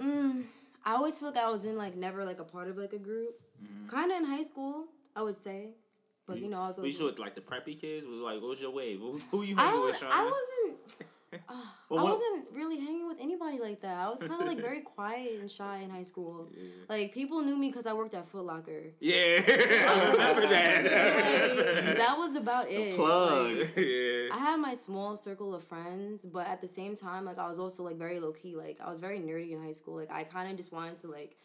mm, 0.00 0.44
I 0.84 0.94
always 0.94 1.14
feel 1.14 1.28
like 1.30 1.38
I 1.38 1.50
was 1.50 1.64
in 1.64 1.76
like 1.76 1.96
never 1.96 2.24
like 2.24 2.40
a 2.40 2.44
part 2.44 2.68
of 2.68 2.76
like 2.76 2.92
a 2.92 2.98
group. 2.98 3.34
Mm-hmm. 3.62 3.88
Kind 3.88 4.12
of 4.12 4.18
in 4.18 4.24
high 4.24 4.42
school, 4.42 4.86
I 5.16 5.22
would 5.22 5.34
say, 5.34 5.70
but 6.26 6.38
you 6.38 6.48
know 6.48 6.60
I 6.60 6.68
was. 6.68 6.78
We 6.78 6.82
always, 6.82 7.00
used 7.00 7.16
to 7.16 7.22
like 7.22 7.34
the 7.34 7.40
preppy 7.40 7.80
kids. 7.80 8.04
Was 8.04 8.16
like, 8.16 8.40
what 8.40 8.50
was 8.50 8.60
your 8.60 8.70
wave? 8.70 9.00
Who, 9.00 9.18
who 9.30 9.42
you 9.42 9.56
hanging 9.56 9.80
with, 9.80 9.98
Sean? 9.98 10.10
I 10.12 10.24
wasn't. 10.24 11.08
Uh, 11.32 11.36
Well, 11.90 12.00
I 12.00 12.02
what- 12.04 12.12
wasn't 12.12 12.48
really 12.54 12.78
hanging 12.78 13.06
with 13.08 13.18
anybody 13.20 13.58
like 13.58 13.80
that. 13.82 13.96
I 13.96 14.08
was 14.10 14.18
kind 14.20 14.40
of 14.40 14.46
like 14.46 14.58
very 14.58 14.80
quiet 14.94 15.40
and 15.40 15.50
shy 15.50 15.78
in 15.78 15.90
high 15.90 16.02
school. 16.02 16.46
Like 16.88 17.12
people 17.14 17.40
knew 17.42 17.56
me 17.58 17.68
because 17.68 17.86
I 17.86 17.92
worked 17.94 18.14
at 18.14 18.26
Foot 18.26 18.44
Locker. 18.44 18.82
Yeah, 19.00 19.14
I 19.14 20.10
remember 20.12 20.42
that. 20.48 21.84
Like, 21.86 21.96
that 21.96 22.14
was 22.18 22.36
about 22.36 22.66
it. 22.68 22.94
plug. 22.96 23.56
Like, 23.58 23.76
yeah. 23.76 24.34
I 24.34 24.38
had 24.38 24.56
my 24.58 24.74
small 24.74 25.16
circle 25.16 25.54
of 25.54 25.62
friends, 25.62 26.24
but 26.24 26.46
at 26.46 26.60
the 26.60 26.68
same 26.68 26.96
time, 26.96 27.24
like 27.24 27.38
I 27.38 27.48
was 27.48 27.58
also 27.58 27.82
like 27.82 27.96
very 27.96 28.20
low 28.20 28.32
key. 28.32 28.56
Like 28.56 28.78
I 28.84 28.88
was 28.90 28.98
very 28.98 29.18
nerdy 29.18 29.52
in 29.52 29.62
high 29.62 29.72
school. 29.72 29.96
Like 29.96 30.12
I 30.12 30.24
kind 30.24 30.50
of 30.50 30.56
just 30.56 30.72
wanted 30.72 30.96
to 31.02 31.08
like 31.08 31.36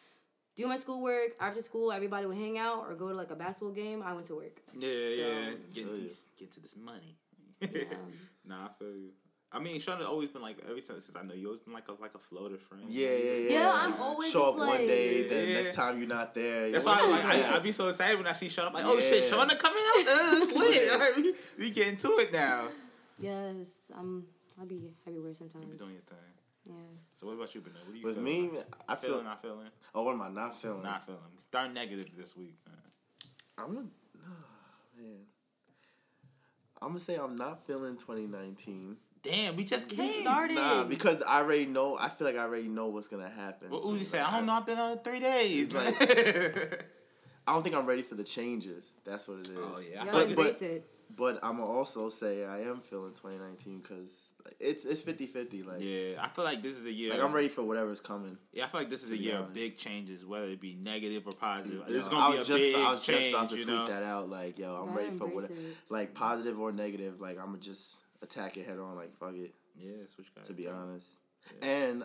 do 0.55 0.67
my 0.67 0.75
schoolwork 0.77 1.31
after 1.39 1.61
school. 1.61 1.91
Everybody 1.91 2.25
would 2.27 2.37
hang 2.37 2.57
out 2.57 2.85
or 2.87 2.95
go 2.95 3.09
to 3.09 3.15
like 3.15 3.31
a 3.31 3.35
basketball 3.35 3.73
game. 3.73 4.03
I 4.03 4.13
went 4.13 4.25
to 4.27 4.35
work. 4.35 4.59
Yeah, 4.77 4.89
yeah. 4.89 5.51
Get 5.73 5.87
Oh, 5.89 5.93
to 5.93 5.99
yeah. 5.99 6.03
this, 6.03 6.27
get 6.37 6.51
to 6.51 6.59
this 6.59 6.75
money. 6.75 7.17
Yeah. 7.61 7.83
nah, 8.45 8.65
I 8.65 8.69
feel 8.69 8.95
you. 8.95 9.11
I 9.55 9.59
mean, 9.59 9.79
Sean 9.79 9.97
has 9.97 10.07
always 10.07 10.29
been 10.29 10.41
like 10.41 10.57
every 10.67 10.81
time 10.81 10.99
since 10.99 11.15
I 11.15 11.21
know 11.23 11.35
you, 11.35 11.45
always 11.45 11.59
been 11.59 11.73
like 11.73 11.87
a 11.87 11.93
like 12.01 12.15
a 12.15 12.19
floater 12.19 12.57
friend. 12.57 12.85
Yeah, 12.89 13.09
yeah, 13.09 13.33
yeah. 13.33 13.49
Yeah, 13.59 13.71
I'm 13.75 13.93
always 14.01 14.31
Show 14.31 14.41
up 14.49 14.55
just 14.55 14.67
one 14.67 14.77
day, 14.77 15.27
then 15.27 15.47
Yeah. 15.47 15.53
next 15.61 15.75
time 15.75 15.99
you're 15.99 16.07
not 16.07 16.33
there. 16.33 16.71
That's 16.71 16.85
why 16.85 16.97
I, 16.99 17.09
like, 17.11 17.23
like, 17.23 17.45
I, 17.51 17.55
I 17.57 17.59
be 17.59 17.71
so 17.71 17.87
excited 17.87 18.17
when 18.17 18.25
I 18.27 18.31
see 18.31 18.49
Sean. 18.49 18.67
I'm 18.67 18.73
like, 18.73 18.83
oh 18.85 18.99
shit, 18.99 19.23
Yeah. 19.23 19.29
Sean 19.29 19.47
coming 19.49 19.83
out. 19.89 20.05
Uh, 20.07 20.29
it's 20.33 20.51
lit. 21.17 21.35
We, 21.57 21.65
we 21.65 21.71
getting 21.71 21.97
to 21.97 22.07
it 22.19 22.33
now. 22.33 22.67
Yes, 23.19 23.91
I'm. 23.95 24.25
I'll 24.59 24.65
be 24.65 24.91
everywhere 25.07 25.29
You 25.29 25.35
sometimes. 25.35 25.65
be 25.65 25.77
doing 25.77 25.91
your 25.93 26.01
thing. 26.01 26.17
Yeah. 26.65 26.73
So 27.13 27.27
what 27.27 27.33
about 27.33 27.53
you, 27.53 27.61
Bernard? 27.61 27.81
What 27.85 27.93
do 27.93 27.99
you 27.99 28.05
With 28.05 28.15
feeling? 28.17 28.53
me, 28.53 28.59
I 28.87 28.95
feel. 28.95 29.09
feeling, 29.11 29.25
not 29.25 29.41
feeling, 29.41 29.67
Oh, 29.93 30.03
what 30.03 30.13
am 30.13 30.21
I 30.21 30.29
not 30.29 30.59
feeling? 30.59 30.81
not 30.83 31.05
feeling. 31.05 31.19
Start 31.37 31.73
negative 31.73 32.15
this 32.15 32.35
week. 32.37 32.55
Man. 32.65 32.77
I'm 33.57 33.73
gonna, 33.75 33.87
oh, 34.25 34.27
man. 34.97 35.17
I'm 36.81 36.87
gonna 36.89 36.99
say 36.99 37.15
I'm 37.15 37.35
not 37.35 37.65
feeling 37.67 37.97
2019. 37.97 38.97
Damn, 39.23 39.55
we 39.55 39.63
just 39.63 39.89
We 39.97 40.05
started. 40.21 40.55
Nah, 40.55 40.83
because 40.83 41.21
I 41.23 41.39
already 41.41 41.65
know. 41.65 41.97
I 41.97 42.09
feel 42.09 42.27
like 42.27 42.35
I 42.35 42.39
already 42.41 42.67
know 42.67 42.87
what's 42.87 43.07
gonna 43.07 43.29
happen. 43.29 43.69
What 43.69 43.83
Uzi 43.83 44.03
say? 44.03 44.19
I 44.19 44.31
don't 44.31 44.45
know. 44.45 44.53
I've 44.53 44.65
been 44.65 44.77
on 44.79 44.97
three 44.99 45.19
days. 45.21 45.71
Like- 45.71 46.85
I 47.47 47.53
don't 47.53 47.61
think 47.63 47.75
I'm 47.75 47.85
ready 47.85 48.01
for 48.03 48.15
the 48.15 48.23
changes. 48.23 48.83
That's 49.05 49.27
what 49.27 49.39
it 49.39 49.47
is. 49.49 49.57
oh 49.57 49.79
yeah, 49.91 50.01
I 50.01 50.05
You 50.05 50.09
feel 50.11 50.19
gotta 50.21 50.35
but- 50.35 50.37
embrace 50.37 50.61
it. 50.61 50.89
But 51.15 51.39
I'm 51.43 51.57
gonna 51.57 51.69
also 51.69 52.09
say 52.09 52.43
I 52.43 52.61
am 52.61 52.79
feeling 52.79 53.11
2019 53.13 53.79
because 53.81 54.29
it's 54.59 54.83
it's 54.83 54.99
50 55.01 55.27
50. 55.27 55.61
Like, 55.61 55.77
yeah, 55.81 56.15
I 56.19 56.27
feel 56.29 56.43
like 56.43 56.63
this 56.63 56.75
is 56.79 56.87
a 56.87 56.91
year. 56.91 57.13
like 57.13 57.21
I'm 57.23 57.31
ready 57.31 57.49
for 57.49 57.61
whatever's 57.63 57.99
coming. 57.99 58.35
Yeah, 58.51 58.63
I 58.63 58.67
feel 58.67 58.81
like 58.81 58.89
this 58.89 59.03
is 59.03 59.11
a 59.11 59.15
to 59.15 59.21
be 59.21 59.25
year 59.27 59.37
of 59.37 59.53
big 59.53 59.77
changes, 59.77 60.25
whether 60.25 60.47
it 60.47 60.59
be 60.59 60.75
negative 60.81 61.27
or 61.27 61.33
positive. 61.33 61.83
You 61.87 61.93
There's 61.93 62.09
gonna 62.09 62.23
I 62.23 62.29
be 62.31 62.35
a 62.35 62.39
was 62.39 62.47
just 62.47 62.59
big 62.59 62.75
I 62.75 62.91
was 62.91 63.05
just 63.05 63.29
about 63.29 63.49
to 63.49 63.55
tweet 63.57 63.67
know? 63.67 63.87
that 63.89 64.01
out. 64.03 64.27
Like, 64.27 64.57
yo, 64.57 64.73
I'm 64.75 64.87
Gotta 64.87 64.97
ready 65.03 65.15
for 65.17 65.27
whatever 65.27 65.53
it. 65.53 65.59
like 65.89 66.13
positive 66.15 66.59
or 66.59 66.71
negative. 66.71 67.21
Like, 67.21 67.37
I'm 67.37 67.45
gonna 67.47 67.57
just 67.59 67.97
attack 68.23 68.57
it 68.57 68.65
head 68.65 68.79
on. 68.79 68.95
Like, 68.95 69.13
fuck 69.13 69.33
it. 69.35 69.53
Yeah, 69.77 69.91
that's 69.99 70.17
what 70.17 70.25
you 70.27 70.31
got 70.35 70.45
To 70.45 70.53
be 70.53 70.67
honest, 70.67 71.07
and 71.61 72.03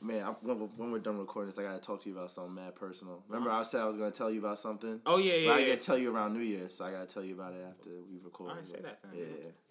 man, 0.00 0.24
I'm, 0.26 0.34
when, 0.42 0.58
when 0.76 0.90
we're 0.92 0.98
done 0.98 1.18
recording 1.18 1.50
this, 1.50 1.58
I 1.58 1.62
gotta 1.62 1.80
talk 1.80 2.00
to 2.02 2.08
you 2.08 2.16
about 2.16 2.30
something 2.30 2.54
mad 2.54 2.74
personal. 2.76 3.22
Remember, 3.28 3.50
I 3.50 3.62
said 3.62 3.80
I 3.80 3.86
was 3.86 3.96
gonna 3.96 4.10
tell 4.10 4.30
you 4.30 4.40
about 4.40 4.58
something. 4.58 5.00
Oh 5.06 5.18
yeah, 5.18 5.32
But 5.32 5.40
yeah. 5.40 5.52
I 5.52 5.58
yeah. 5.60 5.68
gotta 5.74 5.80
tell 5.86 5.98
you 5.98 6.14
around 6.14 6.34
New 6.34 6.44
Year's, 6.44 6.74
so 6.74 6.84
I 6.84 6.90
gotta 6.90 7.06
tell 7.06 7.24
you 7.24 7.34
about 7.34 7.54
it 7.54 7.64
after 7.68 7.90
we 8.10 8.18
record. 8.22 8.50
Alright, 8.50 8.66
say 8.66 8.80
that 8.82 8.98
then. 9.02 9.12
Yeah, 9.16 9.24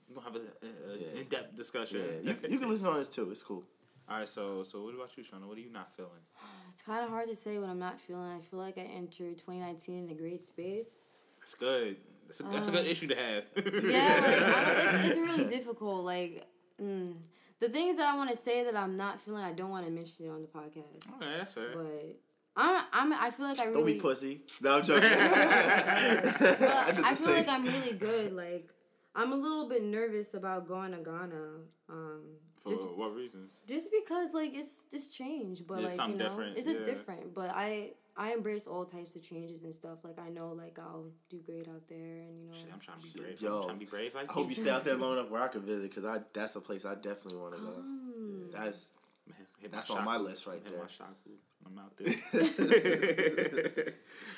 We're 0.10 0.16
gonna 0.16 0.28
have 0.28 0.36
a, 0.36 0.40
a, 0.66 0.94
a 0.94 0.98
Yeah. 1.16 1.22
in-depth 1.22 1.56
discussion. 1.56 2.02
yeah. 2.24 2.34
You, 2.34 2.50
you 2.54 2.60
can 2.60 2.70
listen 2.70 2.88
on 2.88 2.98
this 2.98 3.08
too. 3.08 3.30
It's 3.32 3.44
cool. 3.44 3.64
All 4.10 4.18
right, 4.20 4.28
so 4.28 4.64
so 4.64 4.82
what 4.84 4.96
about 4.96 5.16
you, 5.16 5.24
Shawna? 5.24 5.46
What 5.48 5.58
are 5.58 5.62
you 5.62 5.72
not 5.72 5.90
feeling? 5.90 6.12
It's 6.74 6.82
kind 6.84 7.04
of 7.04 7.10
hard 7.10 7.28
to 7.28 7.36
say 7.36 7.58
what 7.60 7.70
I'm 7.70 7.80
not 7.80 8.00
feeling. 8.00 8.32
I 8.32 8.40
feel 8.40 8.60
like 8.60 8.78
I 8.78 8.82
entered 8.82 9.38
2019 9.40 10.06
in 10.06 10.12
a 10.12 10.14
great 10.16 10.42
space. 10.42 11.10
That's 11.40 11.54
good. 11.56 11.98
That's 12.28 12.40
a, 12.42 12.44
that's 12.44 12.68
a 12.68 12.72
good 12.72 12.88
issue 12.88 13.08
to 13.08 13.16
have. 13.16 13.44
Yeah, 13.56 14.22
like, 14.22 14.84
it's, 14.84 15.08
it's 15.08 15.18
really 15.18 15.50
difficult. 15.50 16.04
Like, 16.06 16.46
mm, 16.82 17.16
the 17.60 17.70
things 17.70 17.98
that 17.98 18.08
I 18.08 18.18
want 18.18 18.30
to 18.30 18.36
say 18.36 18.66
that 18.66 18.76
I'm 18.76 18.98
not 18.98 19.20
feeling, 19.20 19.44
I 19.44 19.54
don't 19.54 19.70
want 19.70 19.86
to 19.86 19.92
mention 19.92 20.26
it 20.26 20.30
on 20.30 20.42
the 20.42 20.48
podcast. 20.48 21.16
Okay, 21.16 21.38
that's 21.38 21.54
fair. 21.54 21.70
But 21.74 22.20
I'm, 22.56 22.84
I'm, 22.92 23.14
I 23.14 23.30
feel 23.30 23.46
like 23.48 23.60
I 23.60 23.66
really. 23.66 23.76
Don't 23.76 23.86
be 23.86 24.00
pussy. 24.00 24.42
No, 24.62 24.78
I'm 24.78 24.84
joking. 24.84 25.04
but 25.10 26.96
did 26.96 27.06
I 27.06 27.12
the 27.12 27.16
feel 27.16 27.34
like. 27.34 27.48
I'm 27.48 27.64
really 27.66 27.94
good. 27.94 28.34
Like, 28.34 28.68
I'm 29.16 29.32
a 29.32 29.36
little 29.36 29.68
bit 29.70 29.84
nervous 29.84 30.34
about 30.34 30.68
going 30.68 30.92
to 30.92 30.98
Ghana. 30.98 31.46
Um, 31.90 32.22
For 32.64 32.70
just, 32.72 32.88
what 32.96 33.16
reasons? 33.16 33.52
just 33.68 33.90
because 33.92 34.34
like 34.34 34.54
it's 34.54 34.86
just 34.92 35.16
change, 35.16 35.66
but 35.66 35.80
It's 35.80 35.88
like 35.88 35.96
something 35.96 36.20
you 36.20 36.24
know, 36.24 36.30
different, 36.30 36.58
it's 36.58 36.66
just 36.66 36.80
yeah. 36.80 36.86
different. 36.86 37.34
But 37.34 37.52
I, 37.56 37.92
I 38.18 38.34
embrace 38.34 38.66
all 38.66 38.84
types 38.84 39.16
of 39.16 39.22
changes 39.22 39.62
and 39.64 39.74
stuff. 39.74 40.00
Like 40.04 40.20
I 40.20 40.30
know, 40.30 40.50
like 40.50 40.80
I'll 40.80 41.12
do 41.30 41.40
great 41.46 41.68
out 41.68 41.88
there, 41.88 41.98
and 41.98 42.40
you 42.40 42.48
know. 42.48 42.54
Shit, 42.54 42.70
I'm 42.74 42.80
trying 42.80 43.00
to 43.00 43.04
be 43.04 43.22
brave. 43.22 43.40
Yo, 43.40 43.58
I'm 43.58 43.64
trying 43.64 43.80
to 43.80 43.86
be 43.86 43.90
brave 43.90 44.16
like 44.16 44.30
I 44.30 44.34
hope 44.34 44.50
you 44.50 44.56
you. 44.56 44.64
stay 44.64 44.72
out 44.72 44.84
there 44.84 44.96
long 44.96 45.14
enough 45.14 45.30
where 45.30 45.44
I 45.44 45.48
can 45.48 45.62
visit, 45.62 45.94
cause 45.94 46.06
I 46.06 46.20
that's 46.34 46.56
a 46.56 46.62
place 46.62 46.84
I 46.84 46.96
definitely 46.96 47.40
want 47.40 47.54
to 47.54 47.60
go. 47.60 47.74
Mm. 48.20 48.52
That's 48.52 48.90
Man, 49.28 49.72
That's 49.72 49.90
my 49.90 49.98
on 49.98 50.06
my 50.06 50.18
list 50.18 50.48
right 50.48 50.62
hit 50.64 50.72
there. 50.72 50.80
My 50.80 50.88
shaku. 50.88 51.32
I'm 51.66 51.78
out 51.80 51.98
there. 51.98 52.08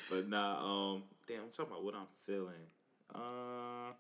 but 0.10 0.28
nah, 0.28 0.64
um, 0.64 1.04
damn, 1.28 1.44
I'm 1.44 1.50
talking 1.50 1.72
about 1.72 1.84
what 1.84 1.94
I'm 1.94 2.08
feeling. 2.26 2.56
Uh, 3.14 3.94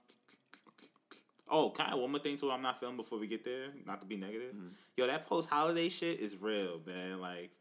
oh, 1.50 1.70
kind 1.76 1.94
of 1.94 2.00
one 2.00 2.10
more 2.12 2.20
thing 2.20 2.38
too. 2.38 2.50
I'm 2.50 2.62
not 2.62 2.80
feeling 2.80 2.98
before 2.98 3.20
we 3.20 3.28
get 3.28 3.44
there. 3.44 3.68
Not 3.86 4.02
to 4.02 4.08
be 4.08 4.18
negative. 4.18 4.54
Mm-hmm. 4.54 4.68
Yo, 4.98 5.08
that 5.08 5.28
post 5.28 5.50
holiday 5.50 5.90
shit 5.90 6.20
is 6.20 6.36
real, 6.38 6.82
man. 6.86 7.22
Like. 7.22 7.52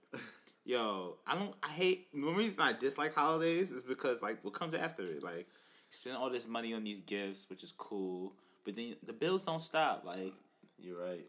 Yo, 0.68 1.16
I 1.26 1.34
don't. 1.34 1.54
I 1.62 1.68
hate. 1.70 2.12
The 2.12 2.30
reason 2.30 2.60
I 2.60 2.74
dislike 2.74 3.14
holidays 3.14 3.70
is 3.70 3.82
because 3.82 4.20
like 4.22 4.44
what 4.44 4.52
comes 4.52 4.74
after 4.74 5.00
it. 5.00 5.22
Like, 5.22 5.38
you 5.38 5.44
spend 5.92 6.16
all 6.16 6.28
this 6.28 6.46
money 6.46 6.74
on 6.74 6.84
these 6.84 7.00
gifts, 7.00 7.48
which 7.48 7.62
is 7.64 7.72
cool, 7.72 8.34
but 8.66 8.76
then 8.76 8.94
the 9.06 9.14
bills 9.14 9.46
don't 9.46 9.62
stop. 9.62 10.04
Like, 10.04 10.34
you're 10.78 11.00
right. 11.02 11.26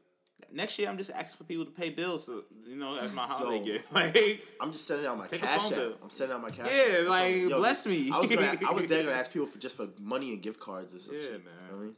next 0.51 0.77
year 0.77 0.89
I'm 0.89 0.97
just 0.97 1.11
asking 1.11 1.37
for 1.37 1.45
people 1.45 1.63
to 1.63 1.71
pay 1.71 1.89
bills, 1.89 2.25
so, 2.25 2.43
you 2.67 2.75
know, 2.75 2.99
as 2.99 3.13
my 3.13 3.21
holiday 3.21 3.59
Yo. 3.59 3.63
gift. 3.63 3.85
Like, 3.93 4.43
I'm 4.59 4.73
just 4.73 4.85
sending 4.85 5.05
out 5.05 5.17
my 5.17 5.27
cash 5.27 5.71
app. 5.71 5.79
I'm 6.03 6.09
sending 6.09 6.35
out 6.35 6.41
my 6.41 6.49
cash. 6.49 6.67
Yeah, 6.69 7.03
app. 7.03 7.07
like, 7.09 7.35
Yo, 7.37 7.55
bless 7.55 7.85
me. 7.85 8.11
I 8.13 8.19
was 8.19 8.35
gonna. 8.35 8.57
I 8.67 8.73
was 8.73 8.87
dead 8.87 9.05
gonna 9.05 9.15
ask 9.17 9.31
people 9.31 9.47
for 9.47 9.57
just 9.57 9.77
for 9.77 9.87
money 10.01 10.33
and 10.33 10.41
gift 10.41 10.59
cards 10.59 10.93
or 10.93 10.99
some 10.99 11.15
Yeah, 11.15 11.21
shit. 11.21 11.31
man. 11.45 11.53
You 11.65 11.71
know 11.71 11.77
what 11.77 11.81
I 11.81 11.85
mean? 11.85 11.95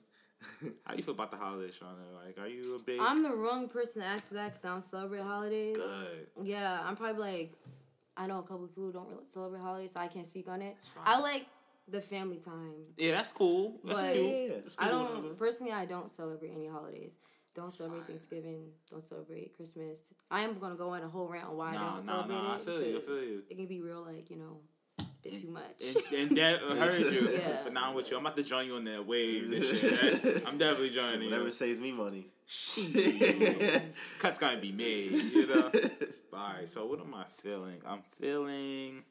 how 0.86 0.94
you 0.96 1.04
feel 1.04 1.14
about 1.14 1.32
the 1.32 1.38
holidays, 1.38 1.80
Shawna? 1.82 2.26
Like, 2.26 2.40
are 2.40 2.48
you 2.48 2.76
a 2.76 2.84
big 2.84 3.00
I'm 3.02 3.24
the 3.24 3.34
wrong 3.36 3.68
person 3.68 4.02
to 4.02 4.08
ask 4.08 4.28
for 4.28 4.36
that 4.36 4.52
because 4.54 4.66
I 4.66 4.70
don't 4.70 4.82
celebrate 4.82 5.22
holidays. 5.22 5.78
good? 5.78 6.28
Yeah, 6.44 6.82
I'm 6.84 6.96
probably 6.96 7.22
like 7.22 7.52
I 8.18 8.28
know 8.28 8.40
a 8.40 8.44
couple 8.44 8.66
of 8.66 8.72
people 8.72 8.86
who 8.88 8.92
don't 8.94 9.08
really 9.10 9.26
celebrate 9.26 9.62
holidays, 9.62 9.92
so 9.94 10.00
I 10.00 10.08
can't 10.08 10.26
speak 10.28 10.52
on 10.52 10.62
it. 10.62 10.76
I 11.06 11.20
like 11.20 11.46
the 11.88 12.02
family 12.02 12.38
time. 12.38 12.86
Yeah, 12.98 13.14
that's 13.16 13.32
cool. 13.32 13.80
That's 13.84 14.02
But 14.02 14.14
cool. 14.14 14.32
Yeah. 14.48 14.54
That's 14.56 14.76
I 14.80 14.90
don't 14.90 15.38
personally. 15.40 15.72
I 15.74 15.86
don't 15.86 16.12
celebrate 16.12 16.52
any 16.56 16.68
holidays. 16.68 17.16
Don't 17.54 17.72
celebrate 17.72 18.06
Thanksgiving. 18.06 18.70
Don't 18.90 19.02
celebrate 19.04 19.54
Christmas. 19.58 20.14
I 20.30 20.42
am 20.42 20.58
gonna 20.60 20.76
go 20.76 20.90
on 20.92 21.04
a 21.04 21.08
whole 21.10 21.28
rant 21.28 21.46
on 21.46 21.58
why 21.58 21.74
Nah, 21.74 21.78
I 21.78 21.84
don't 21.84 22.06
nah, 22.06 22.14
celebrate 22.16 22.36
nah, 22.36 22.52
I 22.54 22.56
it. 22.56 22.62
feel 22.62 22.82
you, 22.82 22.98
I 22.98 23.02
feel 23.02 23.24
you. 23.24 23.44
It 23.50 23.58
can 23.58 23.66
be 23.66 23.82
real, 23.82 24.04
like 24.06 24.30
you 24.30 24.38
know, 24.38 24.60
a 25.26 25.30
bit 25.30 25.42
too 25.42 25.48
much. 25.50 25.64
And, 26.14 26.30
and 26.30 26.38
that 26.38 26.60
heard 26.60 27.14
you, 27.14 27.30
Yeah. 27.32 27.58
but 27.64 27.74
now 27.74 27.90
I'm 27.90 27.96
with 27.96 28.10
you. 28.12 28.18
I'm 28.18 28.26
about 28.26 28.38
to 28.38 28.44
join 28.44 28.66
you 28.68 28.76
on 28.76 28.84
that 28.86 29.06
wave. 29.06 29.50
This 29.50 29.80
shit. 29.80 29.92
right? 30.24 30.44
I'm 30.48 30.58
definitely 30.58 30.90
joining 30.90 31.26
Whatever 31.30 31.46
you. 31.46 31.52
saves 31.52 31.80
me 31.80 31.92
money. 31.92 32.28
Cuts 34.20 34.38
gotta 34.40 34.58
be 34.60 34.72
made, 34.72 35.12
you 35.14 35.48
know. 35.48 35.72
Alright, 36.34 36.68
so 36.68 36.86
what 36.86 37.00
am 37.00 37.14
I 37.16 37.24
feeling? 37.24 37.78
I'm 37.88 38.02
feeling. 38.20 39.04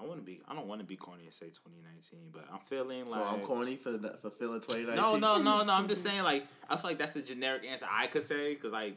I 0.00 0.04
want 0.04 0.20
to 0.20 0.24
be. 0.24 0.40
I 0.46 0.54
don't 0.54 0.68
want 0.68 0.80
to 0.80 0.86
be 0.86 0.94
corny 0.94 1.24
and 1.24 1.32
say 1.32 1.46
2019, 1.46 2.28
but 2.32 2.44
I'm 2.52 2.60
feeling 2.60 3.06
like. 3.06 3.14
So 3.14 3.24
I'm 3.26 3.40
corny 3.40 3.74
for 3.74 3.90
the, 3.90 4.10
for 4.22 4.30
feeling 4.30 4.60
2019. 4.60 4.94
No, 4.94 5.16
no, 5.16 5.42
no, 5.42 5.64
no. 5.64 5.72
I'm 5.72 5.88
just 5.88 6.04
saying 6.04 6.22
like 6.22 6.44
I 6.70 6.76
feel 6.76 6.90
like 6.90 6.98
that's 6.98 7.14
the 7.14 7.22
generic 7.22 7.66
answer 7.68 7.86
I 7.90 8.06
could 8.06 8.22
say 8.22 8.54
because 8.54 8.70
like 8.72 8.94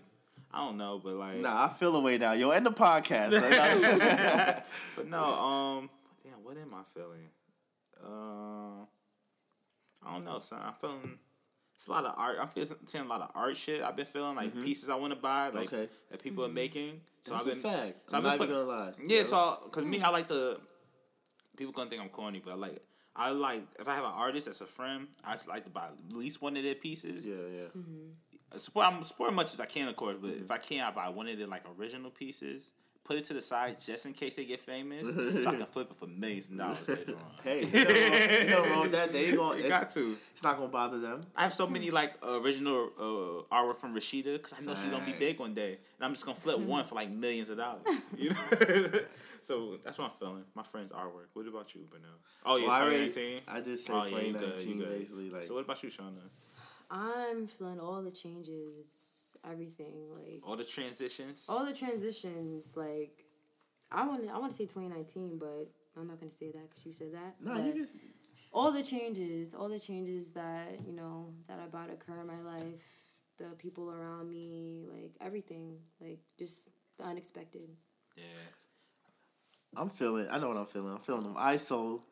I 0.53 0.65
don't 0.65 0.77
know, 0.77 0.99
but 1.03 1.13
like. 1.15 1.37
Nah, 1.37 1.65
I 1.65 1.69
feel 1.69 1.95
away 1.95 2.17
now. 2.17 2.33
Yo, 2.33 2.49
end 2.51 2.65
the 2.65 2.71
podcast. 2.71 3.31
Like, 3.31 4.65
but 4.95 5.07
no, 5.07 5.23
um, 5.23 5.89
damn, 6.23 6.43
what 6.43 6.57
am 6.57 6.73
I 6.73 6.83
feeling? 6.83 7.29
Uh, 8.03 8.85
I 10.05 10.13
don't 10.13 10.25
know, 10.25 10.39
son. 10.39 10.59
I'm 10.65 10.73
feeling. 10.73 11.17
It's 11.75 11.87
a 11.87 11.91
lot 11.91 12.05
of 12.05 12.13
art. 12.17 12.37
I'm 12.39 12.47
feeling 12.47 12.69
seeing 12.85 13.05
a 13.05 13.07
lot 13.07 13.21
of 13.21 13.31
art 13.33 13.55
shit. 13.57 13.81
I've 13.81 13.95
been 13.95 14.05
feeling 14.05 14.35
like 14.35 14.59
pieces 14.61 14.89
I 14.89 14.95
want 14.95 15.13
to 15.13 15.19
buy, 15.19 15.49
like 15.49 15.67
Mm-hmm. 15.69 15.75
Okay. 15.75 15.87
that 16.11 16.21
people 16.23 16.45
are 16.45 16.49
making. 16.49 17.01
So 17.21 17.33
That's 17.33 17.47
I've 17.47 17.51
a 17.53 17.55
been 17.55 17.63
fact. 17.71 17.95
So 18.09 18.17
I'm 18.17 18.17
I've 18.17 18.23
not 18.23 18.39
been 18.39 18.49
even 18.49 18.65
gonna 18.67 18.67
lie. 18.69 18.91
Yeah, 19.05 19.23
so 19.23 19.57
because 19.63 19.85
me, 19.85 19.99
I 20.01 20.09
like 20.11 20.27
the 20.27 20.59
people 21.57 21.71
gonna 21.73 21.89
think 21.89 22.01
I'm 22.01 22.09
corny, 22.09 22.39
but 22.43 22.51
I 22.51 22.55
like 22.55 22.77
I 23.15 23.31
like 23.31 23.61
if 23.79 23.87
I 23.87 23.95
have 23.95 24.03
an 24.05 24.11
artist 24.13 24.45
that's 24.45 24.61
a 24.61 24.65
friend, 24.67 25.07
I 25.23 25.33
just 25.33 25.47
like 25.47 25.63
to 25.65 25.71
buy 25.71 25.87
at 25.87 26.15
least 26.15 26.41
one 26.41 26.55
of 26.55 26.61
their 26.63 26.75
pieces. 26.75 27.25
Yeah, 27.25 27.35
yeah. 27.55 27.81
I 28.53 28.57
support 28.57 28.85
I'm 28.87 29.03
supporting 29.03 29.33
as 29.33 29.37
much 29.37 29.53
as 29.53 29.59
I 29.59 29.65
can, 29.65 29.87
of 29.87 29.95
course. 29.95 30.17
But 30.21 30.31
if 30.31 30.51
I 30.51 30.57
can't, 30.57 30.87
I 30.87 30.91
buy 30.91 31.09
one 31.09 31.27
of 31.27 31.37
the 31.37 31.47
like 31.47 31.63
original 31.79 32.11
pieces, 32.11 32.71
put 33.03 33.17
it 33.17 33.23
to 33.25 33.33
the 33.33 33.41
side 33.41 33.77
just 33.83 34.05
in 34.05 34.13
case 34.13 34.35
they 34.35 34.45
get 34.45 34.59
famous, 34.59 35.07
so 35.43 35.49
I 35.49 35.55
can 35.55 35.65
flip 35.75 35.89
it 35.91 35.95
for 35.97 36.07
millions 36.07 36.49
of 36.49 36.57
dollars 36.57 36.87
later 36.89 37.13
on. 37.13 37.31
Hey, 37.43 37.61
you 37.61 38.49
know, 38.49 38.69
wrong 38.71 38.91
that. 38.91 39.09
They 39.09 39.35
gonna, 39.35 39.57
you 39.57 39.65
it- 39.65 39.69
got 39.69 39.89
to. 39.91 40.17
it's 40.33 40.43
not 40.43 40.57
gonna 40.57 40.67
bother 40.69 40.99
them. 40.99 41.21
I 41.35 41.43
have 41.43 41.53
so 41.53 41.65
many 41.67 41.91
like 41.91 42.13
original 42.41 42.89
uh, 42.99 43.55
artwork 43.55 43.77
from 43.77 43.95
Rashida 43.95 44.33
because 44.33 44.53
I 44.57 44.61
know 44.61 44.73
she's 44.75 44.91
gonna 44.91 45.05
be 45.05 45.13
big 45.13 45.39
one 45.39 45.53
day, 45.53 45.71
and 45.97 46.01
I'm 46.05 46.13
just 46.13 46.25
gonna 46.25 46.37
flip 46.37 46.59
one 46.59 46.83
for 46.83 46.95
like 46.95 47.09
millions 47.11 47.49
of 47.49 47.57
dollars. 47.57 48.09
You 48.17 48.29
know, 48.31 48.35
so 49.41 49.77
that's 49.83 49.97
what 49.97 50.05
I'm 50.11 50.17
feeling. 50.17 50.43
My 50.55 50.63
friend's 50.63 50.91
artwork. 50.91 51.27
What 51.33 51.47
about 51.47 51.73
you, 51.73 51.81
Bernal? 51.89 52.09
Oh 52.45 52.57
yeah, 52.57 52.67
Well, 52.67 52.77
I 52.77 52.81
already- 52.83 53.07
2019. 53.07 53.41
I 53.47 53.61
just 53.61 53.85
said 53.87 53.95
Oh 53.95 54.03
yeah, 54.05 54.19
you 54.19 54.33
good, 54.33 54.65
you 54.65 54.75
good. 54.75 54.89
basically. 54.99 55.29
Like, 55.29 55.43
so 55.43 55.53
what 55.55 55.63
about 55.63 55.81
you, 55.83 55.89
Shawna? 55.89 56.19
I'm 56.93 57.47
feeling 57.47 57.79
all 57.79 58.01
the 58.01 58.11
changes, 58.11 59.37
everything 59.49 60.09
like 60.13 60.41
All 60.45 60.57
the 60.57 60.65
transitions. 60.65 61.45
all 61.47 61.65
the 61.65 61.73
transitions. 61.73 62.75
Like 62.75 63.25
I 63.91 64.05
want, 64.05 64.29
I 64.29 64.37
want 64.37 64.51
to 64.51 64.57
say 64.57 64.65
2019, 64.65 65.37
but 65.39 65.71
I'm 65.97 66.07
not 66.07 66.19
gonna 66.19 66.31
say 66.31 66.51
that 66.51 66.69
because 66.69 66.85
you 66.85 66.93
said 66.93 67.13
that. 67.13 67.35
nah, 67.41 67.55
but 67.55 67.63
you 67.63 67.73
just 67.81 67.95
all 68.53 68.71
the 68.71 68.83
changes, 68.83 69.53
all 69.53 69.69
the 69.69 69.79
changes 69.79 70.33
that 70.33 70.79
you 70.85 70.91
know 70.93 71.33
that 71.47 71.59
are 71.59 71.65
about 71.65 71.89
occur 71.89 72.19
in 72.19 72.27
my 72.27 72.41
life, 72.41 72.83
the 73.37 73.55
people 73.57 73.89
around 73.91 74.29
me, 74.29 74.85
like 74.89 75.11
everything, 75.21 75.77
like 76.01 76.19
just 76.37 76.69
the 76.97 77.05
unexpected. 77.05 77.69
Yeah. 78.17 78.23
I'm 79.77 79.89
feeling. 79.89 80.27
I 80.29 80.37
know 80.37 80.49
what 80.49 80.57
I'm 80.57 80.65
feeling. 80.65 80.91
I'm 80.93 80.99
feeling 80.99 81.23
them 81.23 81.35
ISO. 81.35 82.03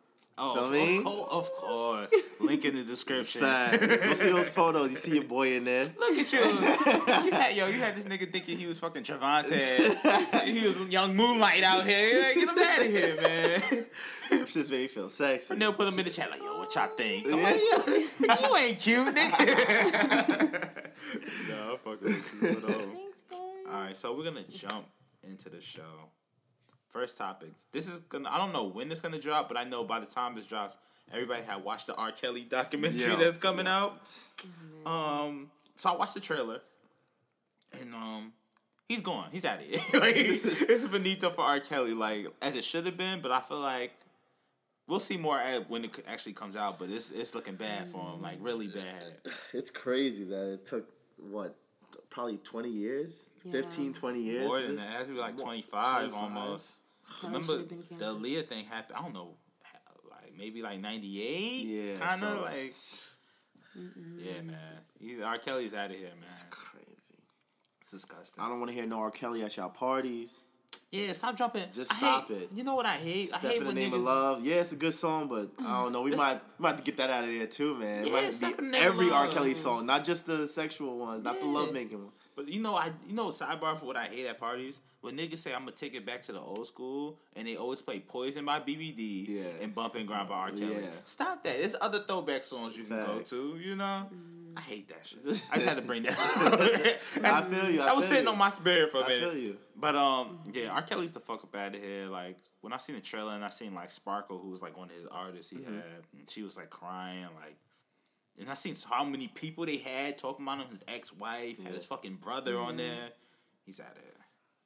Oh, 0.41 0.53
Feel 0.55 0.63
of, 0.63 0.71
me? 0.71 0.97
of 0.99 1.03
course, 1.03 1.31
of 1.31 1.51
course. 1.59 2.41
Link 2.41 2.63
in 2.63 2.73
the 2.75 2.83
description. 2.83 3.41
Facts. 3.41 3.85
Go 3.85 4.13
see 4.13 4.27
those 4.29 4.47
photos. 4.47 4.89
You 4.91 4.95
see 4.95 5.15
your 5.15 5.25
boy 5.25 5.53
in 5.57 5.65
there. 5.65 5.83
Look 5.83 6.17
at 6.17 6.31
you. 6.31 6.39
you 6.39 7.31
had, 7.33 7.55
yo, 7.57 7.67
you 7.67 7.79
had 7.79 7.93
this 7.95 8.05
nigga 8.05 8.29
thinking 8.31 8.57
he 8.57 8.65
was 8.65 8.79
fucking 8.79 9.03
Trevante. 9.03 9.59
he 10.45 10.61
was 10.61 10.77
young 10.91 11.13
Moonlight 11.15 11.63
out 11.63 11.83
here. 11.85 12.07
You're 12.13 12.21
like, 12.23 12.35
Get 12.35 12.43
him 12.43 12.57
out 12.57 12.79
of 12.79 12.85
here, 12.85 13.15
man. 13.21 13.85
Just 14.45 14.71
made 14.71 14.81
me 14.81 14.87
feel 14.87 15.09
sexy. 15.09 15.51
And 15.51 15.61
they'll 15.61 15.73
put 15.73 15.91
him 15.91 15.99
in 15.99 16.05
the 16.05 16.11
chat 16.11 16.31
like, 16.31 16.39
yo, 16.41 16.57
what 16.59 16.73
y'all 16.73 16.87
think? 16.87 17.27
Come 17.27 17.39
on, 17.39 17.53
you, 17.53 17.77
you 18.21 18.57
ain't 18.65 18.79
cute, 18.79 19.13
nigga. 19.15 20.79
no, 21.49 21.71
I'm 21.71 21.77
fucking 21.77 22.07
with 22.07 22.33
you. 22.41 22.61
But, 22.61 22.75
um, 22.75 22.91
Thanks, 22.91 23.21
guys. 23.29 23.39
all 23.67 23.73
right, 23.81 23.95
so 23.95 24.15
we're 24.15 24.23
gonna 24.23 24.43
jump 24.49 24.85
into 25.23 25.49
the 25.49 25.59
show. 25.59 25.81
First 26.89 27.17
topic. 27.17 27.49
This 27.71 27.87
is 27.87 27.99
gonna. 27.99 28.29
I 28.29 28.37
don't 28.37 28.51
know 28.53 28.65
when 28.65 28.91
it's 28.91 29.01
gonna 29.01 29.19
drop, 29.19 29.47
but 29.47 29.57
I 29.57 29.63
know 29.63 29.83
by 29.83 29.99
the 29.99 30.05
time 30.07 30.33
this 30.35 30.45
drops, 30.45 30.77
everybody 31.13 31.43
had 31.43 31.63
watched 31.63 31.87
the 31.87 31.95
R. 31.95 32.11
Kelly 32.11 32.41
documentary 32.49 32.99
Yeah. 33.11 33.15
that's 33.15 33.37
coming 33.37 33.67
out. 33.67 34.01
Um, 34.85 35.51
so 35.75 35.91
I 35.91 35.95
watched 35.95 36.15
the 36.15 36.19
trailer, 36.19 36.59
and 37.79 37.93
um, 37.93 38.33
he's 38.87 39.01
gone. 39.01 39.27
He's 39.31 39.45
out 39.45 39.59
of 39.59 39.65
here. 39.65 39.79
like, 40.01 40.13
it's 40.15 40.87
Benito 40.87 41.29
for 41.29 41.41
R. 41.41 41.59
Kelly, 41.59 41.93
like 41.93 42.25
as 42.41 42.55
it 42.55 42.63
should 42.63 42.85
have 42.87 42.97
been. 42.97 43.19
But 43.21 43.31
I 43.31 43.39
feel 43.39 43.59
like 43.59 43.91
we'll 44.87 44.99
see 44.99 45.17
more 45.17 45.37
when 45.67 45.83
it 45.85 45.99
actually 46.07 46.33
comes 46.33 46.55
out. 46.55 46.79
But 46.79 46.89
it's 46.89 47.11
it's 47.11 47.35
looking 47.35 47.55
bad 47.55 47.85
for 47.87 48.01
him, 48.13 48.21
like 48.21 48.37
really 48.41 48.67
bad. 48.67 49.03
It's 49.53 49.69
crazy 49.69 50.23
that 50.25 50.53
it 50.53 50.65
took 50.65 50.87
what, 51.17 51.55
probably 52.09 52.37
20 52.37 52.69
years, 52.69 53.27
Yeah. 53.43 53.53
15, 53.53 53.93
20 53.93 54.19
years. 54.21 54.47
More 54.47 54.61
than 54.61 54.75
that, 54.77 54.89
it 54.89 54.97
has 54.97 55.07
to 55.07 55.13
be 55.13 55.19
like 55.19 55.37
twenty 55.37 55.61
five 55.61 56.09
25. 56.11 56.13
almost. 56.37 56.78
College 57.09 57.23
Remember 57.23 57.45
should 57.47 57.59
have 57.59 57.69
been 57.69 57.79
the 57.79 57.85
canceled. 57.87 58.23
Aaliyah 58.23 58.47
thing 58.47 58.65
happened? 58.65 58.97
I 58.97 59.01
don't 59.01 59.13
know, 59.13 59.35
like 60.09 60.33
maybe 60.37 60.61
like 60.61 60.79
ninety 60.79 61.21
eight. 61.21 61.65
Yeah, 61.65 61.95
kind 61.99 62.23
of 62.23 62.29
so- 62.37 62.41
like. 62.43 62.73
Yeah, 64.21 64.41
man. 64.41 64.57
He, 64.99 65.21
R. 65.23 65.37
Kelly's 65.37 65.73
out 65.73 65.89
of 65.91 65.95
here, 65.95 66.09
man. 66.19 66.29
Crazy. 66.49 66.85
It's 67.79 67.91
disgusting. 67.91 68.43
I 68.43 68.49
don't 68.49 68.59
want 68.59 68.71
to 68.71 68.77
hear 68.77 68.85
no 68.85 68.99
R. 68.99 69.11
Kelly 69.11 69.41
at 69.43 69.55
y'all 69.55 69.69
parties. 69.69 70.37
Yeah, 70.91 71.11
stop 71.11 71.37
jumping. 71.37 71.61
Just 71.73 71.91
I 71.93 71.95
stop 71.95 72.27
hate- 72.27 72.37
it. 72.41 72.49
You 72.55 72.63
know 72.63 72.75
what 72.75 72.85
I 72.87 72.93
hate? 72.95 73.29
I 73.33 73.37
hate 73.37 73.57
in 73.57 73.59
the 73.63 73.67
when 73.67 73.75
name 73.75 73.91
niggas. 73.91 73.97
of 73.97 74.03
love. 74.03 74.43
Yeah, 74.45 74.55
it's 74.55 74.71
a 74.71 74.75
good 74.75 74.93
song, 74.93 75.27
but 75.29 75.49
I 75.65 75.83
don't 75.83 75.93
know. 75.93 76.01
We 76.01 76.09
This- 76.09 76.19
might 76.19 76.41
we 76.57 76.63
might 76.63 76.69
have 76.69 76.77
to 76.77 76.83
get 76.83 76.97
that 76.97 77.09
out 77.09 77.23
of 77.23 77.29
there 77.29 77.45
too, 77.47 77.75
man. 77.75 78.05
It 78.07 78.11
might 78.11 78.23
Step 78.31 78.57
in 78.59 78.65
be 78.65 78.65
the 78.65 78.71
Name 78.71 78.81
of 78.81 78.87
every 78.87 79.11
R. 79.11 79.27
Kelly 79.27 79.53
song, 79.53 79.85
not 79.85 80.03
just 80.03 80.25
the 80.25 80.47
sexual 80.47 80.97
ones, 80.97 81.23
not 81.23 81.39
the 81.39 81.45
love 81.45 81.71
making 81.71 82.03
one. 82.03 82.13
But 82.45 82.53
you 82.53 82.61
know, 82.61 82.75
I 82.75 82.91
you 83.07 83.15
know 83.15 83.27
sidebar 83.27 83.77
for 83.77 83.85
what 83.85 83.97
I 83.97 84.05
hate 84.05 84.25
at 84.27 84.37
parties 84.37 84.81
when 85.01 85.17
niggas 85.17 85.37
say 85.37 85.53
I'm 85.53 85.61
gonna 85.61 85.71
take 85.71 85.93
it 85.95 86.05
back 86.05 86.21
to 86.23 86.31
the 86.31 86.39
old 86.39 86.65
school 86.65 87.17
and 87.35 87.45
they 87.47 87.55
always 87.57 87.81
play 87.81 87.99
Poison 87.99 88.45
by 88.45 88.59
BBD 88.59 89.25
Yeah. 89.27 89.63
and 89.63 89.75
Bumping 89.75 90.01
and 90.01 90.07
Grind 90.07 90.29
by 90.29 90.35
R. 90.35 90.49
Kelly. 90.51 90.73
Yeah. 90.81 90.89
Stop 91.03 91.43
that. 91.43 91.57
There's 91.57 91.75
other 91.81 91.99
throwback 91.99 92.43
songs 92.43 92.77
you 92.77 92.85
can 92.85 92.99
go 93.01 93.19
to. 93.19 93.57
You 93.59 93.75
know, 93.75 94.09
I 94.57 94.61
hate 94.61 94.87
that 94.89 95.05
shit. 95.05 95.19
I 95.51 95.55
just 95.55 95.67
had 95.67 95.77
to 95.77 95.83
bring 95.83 96.03
that. 96.03 96.13
up. 96.13 96.19
I 97.25 97.41
feel 97.43 97.69
you. 97.71 97.81
I 97.81 97.85
that 97.87 97.95
was 97.95 98.05
sitting 98.07 98.25
you. 98.25 98.31
on 98.31 98.37
my 98.37 98.49
spirit 98.49 98.89
for 98.89 99.01
a 99.01 99.07
minute. 99.07 99.19
feel 99.31 99.37
you. 99.37 99.57
But 99.75 99.95
um, 99.95 100.39
yeah, 100.53 100.69
R. 100.71 100.81
Kelly's 100.81 101.11
the 101.11 101.19
fuck 101.19 101.43
up 101.43 101.55
out 101.55 101.75
of 101.75 101.81
here. 101.81 102.07
Like 102.07 102.37
when 102.61 102.73
I 102.73 102.77
seen 102.77 102.95
the 102.95 103.01
trailer 103.01 103.33
and 103.33 103.43
I 103.43 103.49
seen 103.49 103.73
like 103.73 103.91
Sparkle, 103.91 104.37
who 104.37 104.49
was 104.49 104.61
like 104.61 104.77
one 104.77 104.89
of 104.89 104.95
his 104.95 105.05
artists 105.05 105.49
he 105.51 105.57
Mm-hmm. 105.57 105.73
had, 105.75 105.83
and 106.17 106.29
she 106.29 106.43
was 106.43 106.55
like 106.57 106.69
crying, 106.69 107.27
like, 107.41 107.55
and 108.39 108.49
I 108.49 108.53
seen 108.53 108.75
how 108.89 109.03
many 109.03 109.27
people 109.27 109.65
they 109.65 109.77
had 109.77 110.17
talking 110.17 110.45
about 110.45 110.59
him, 110.59 110.67
his 110.69 110.83
ex 110.87 111.13
wife, 111.13 111.63
his 111.65 111.85
fucking 111.85 112.15
brother 112.15 112.57
on 112.59 112.69
mm-hmm. 112.69 112.77
there. 112.77 113.09
He's 113.65 113.79
out 113.79 113.95
of 113.95 114.01
here. 114.01 114.11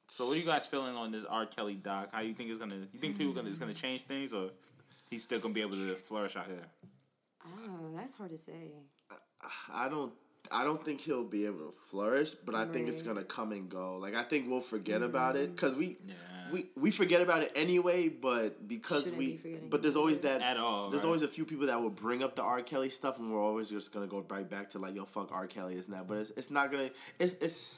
So 0.08 0.26
what 0.26 0.36
are 0.36 0.40
you 0.40 0.46
guys 0.46 0.66
feeling 0.66 0.94
on 0.96 1.10
this 1.10 1.24
R. 1.24 1.46
Kelly 1.46 1.74
doc? 1.74 2.10
How 2.12 2.20
you 2.20 2.34
think 2.34 2.48
it's 2.50 2.58
gonna? 2.58 2.76
You 2.76 3.00
think 3.00 3.18
people 3.18 3.32
gonna 3.32 3.48
it's 3.48 3.58
gonna 3.58 3.74
change 3.74 4.02
things, 4.02 4.32
or 4.32 4.50
he's 5.10 5.24
still 5.24 5.40
gonna 5.40 5.54
be 5.54 5.60
able 5.60 5.72
to 5.72 5.94
flourish 5.96 6.36
out 6.36 6.46
here? 6.46 6.66
I. 7.44 7.48
That's 7.96 8.14
hard 8.14 8.30
to 8.30 8.36
say. 8.36 8.72
I 9.72 9.88
don't. 9.88 10.12
I 10.52 10.62
don't 10.64 10.84
think 10.84 11.00
he'll 11.00 11.24
be 11.24 11.46
able 11.46 11.66
to 11.66 11.72
flourish, 11.72 12.32
but 12.34 12.54
I 12.54 12.66
think 12.66 12.88
it's 12.88 13.02
gonna 13.02 13.24
come 13.24 13.52
and 13.52 13.68
go. 13.68 13.96
Like 13.96 14.14
I 14.14 14.22
think 14.22 14.48
we'll 14.48 14.60
forget 14.60 15.02
about 15.02 15.36
it 15.36 15.50
mm. 15.50 15.56
because 15.56 15.76
we, 15.76 15.96
Yeah. 16.06 16.14
we 16.52 16.66
we 16.76 16.90
forget 16.90 17.20
about 17.22 17.42
it 17.42 17.52
anyway. 17.56 18.08
But 18.08 18.66
because 18.68 19.04
Shouldn't 19.04 19.18
we, 19.18 19.36
be 19.38 19.56
but 19.70 19.82
there's 19.82 19.96
always 19.96 20.20
that 20.20 20.42
At 20.42 20.56
all, 20.56 20.90
There's 20.90 21.02
right. 21.02 21.06
always 21.06 21.22
a 21.22 21.28
few 21.28 21.44
people 21.44 21.66
that 21.66 21.80
will 21.80 21.90
bring 21.90 22.22
up 22.22 22.36
the 22.36 22.42
R. 22.42 22.62
Kelly 22.62 22.90
stuff, 22.90 23.18
and 23.18 23.32
we're 23.32 23.42
always 23.42 23.68
just 23.70 23.92
gonna 23.92 24.06
go 24.06 24.24
right 24.28 24.48
back 24.48 24.70
to 24.70 24.78
like, 24.78 24.94
yo, 24.94 25.04
fuck 25.04 25.32
R. 25.32 25.46
Kelly, 25.46 25.76
isn't 25.76 25.92
that? 25.92 26.06
But 26.06 26.18
it's 26.18 26.30
it's 26.30 26.50
not 26.50 26.70
gonna. 26.70 26.90
It's 27.18 27.34
it's. 27.40 27.70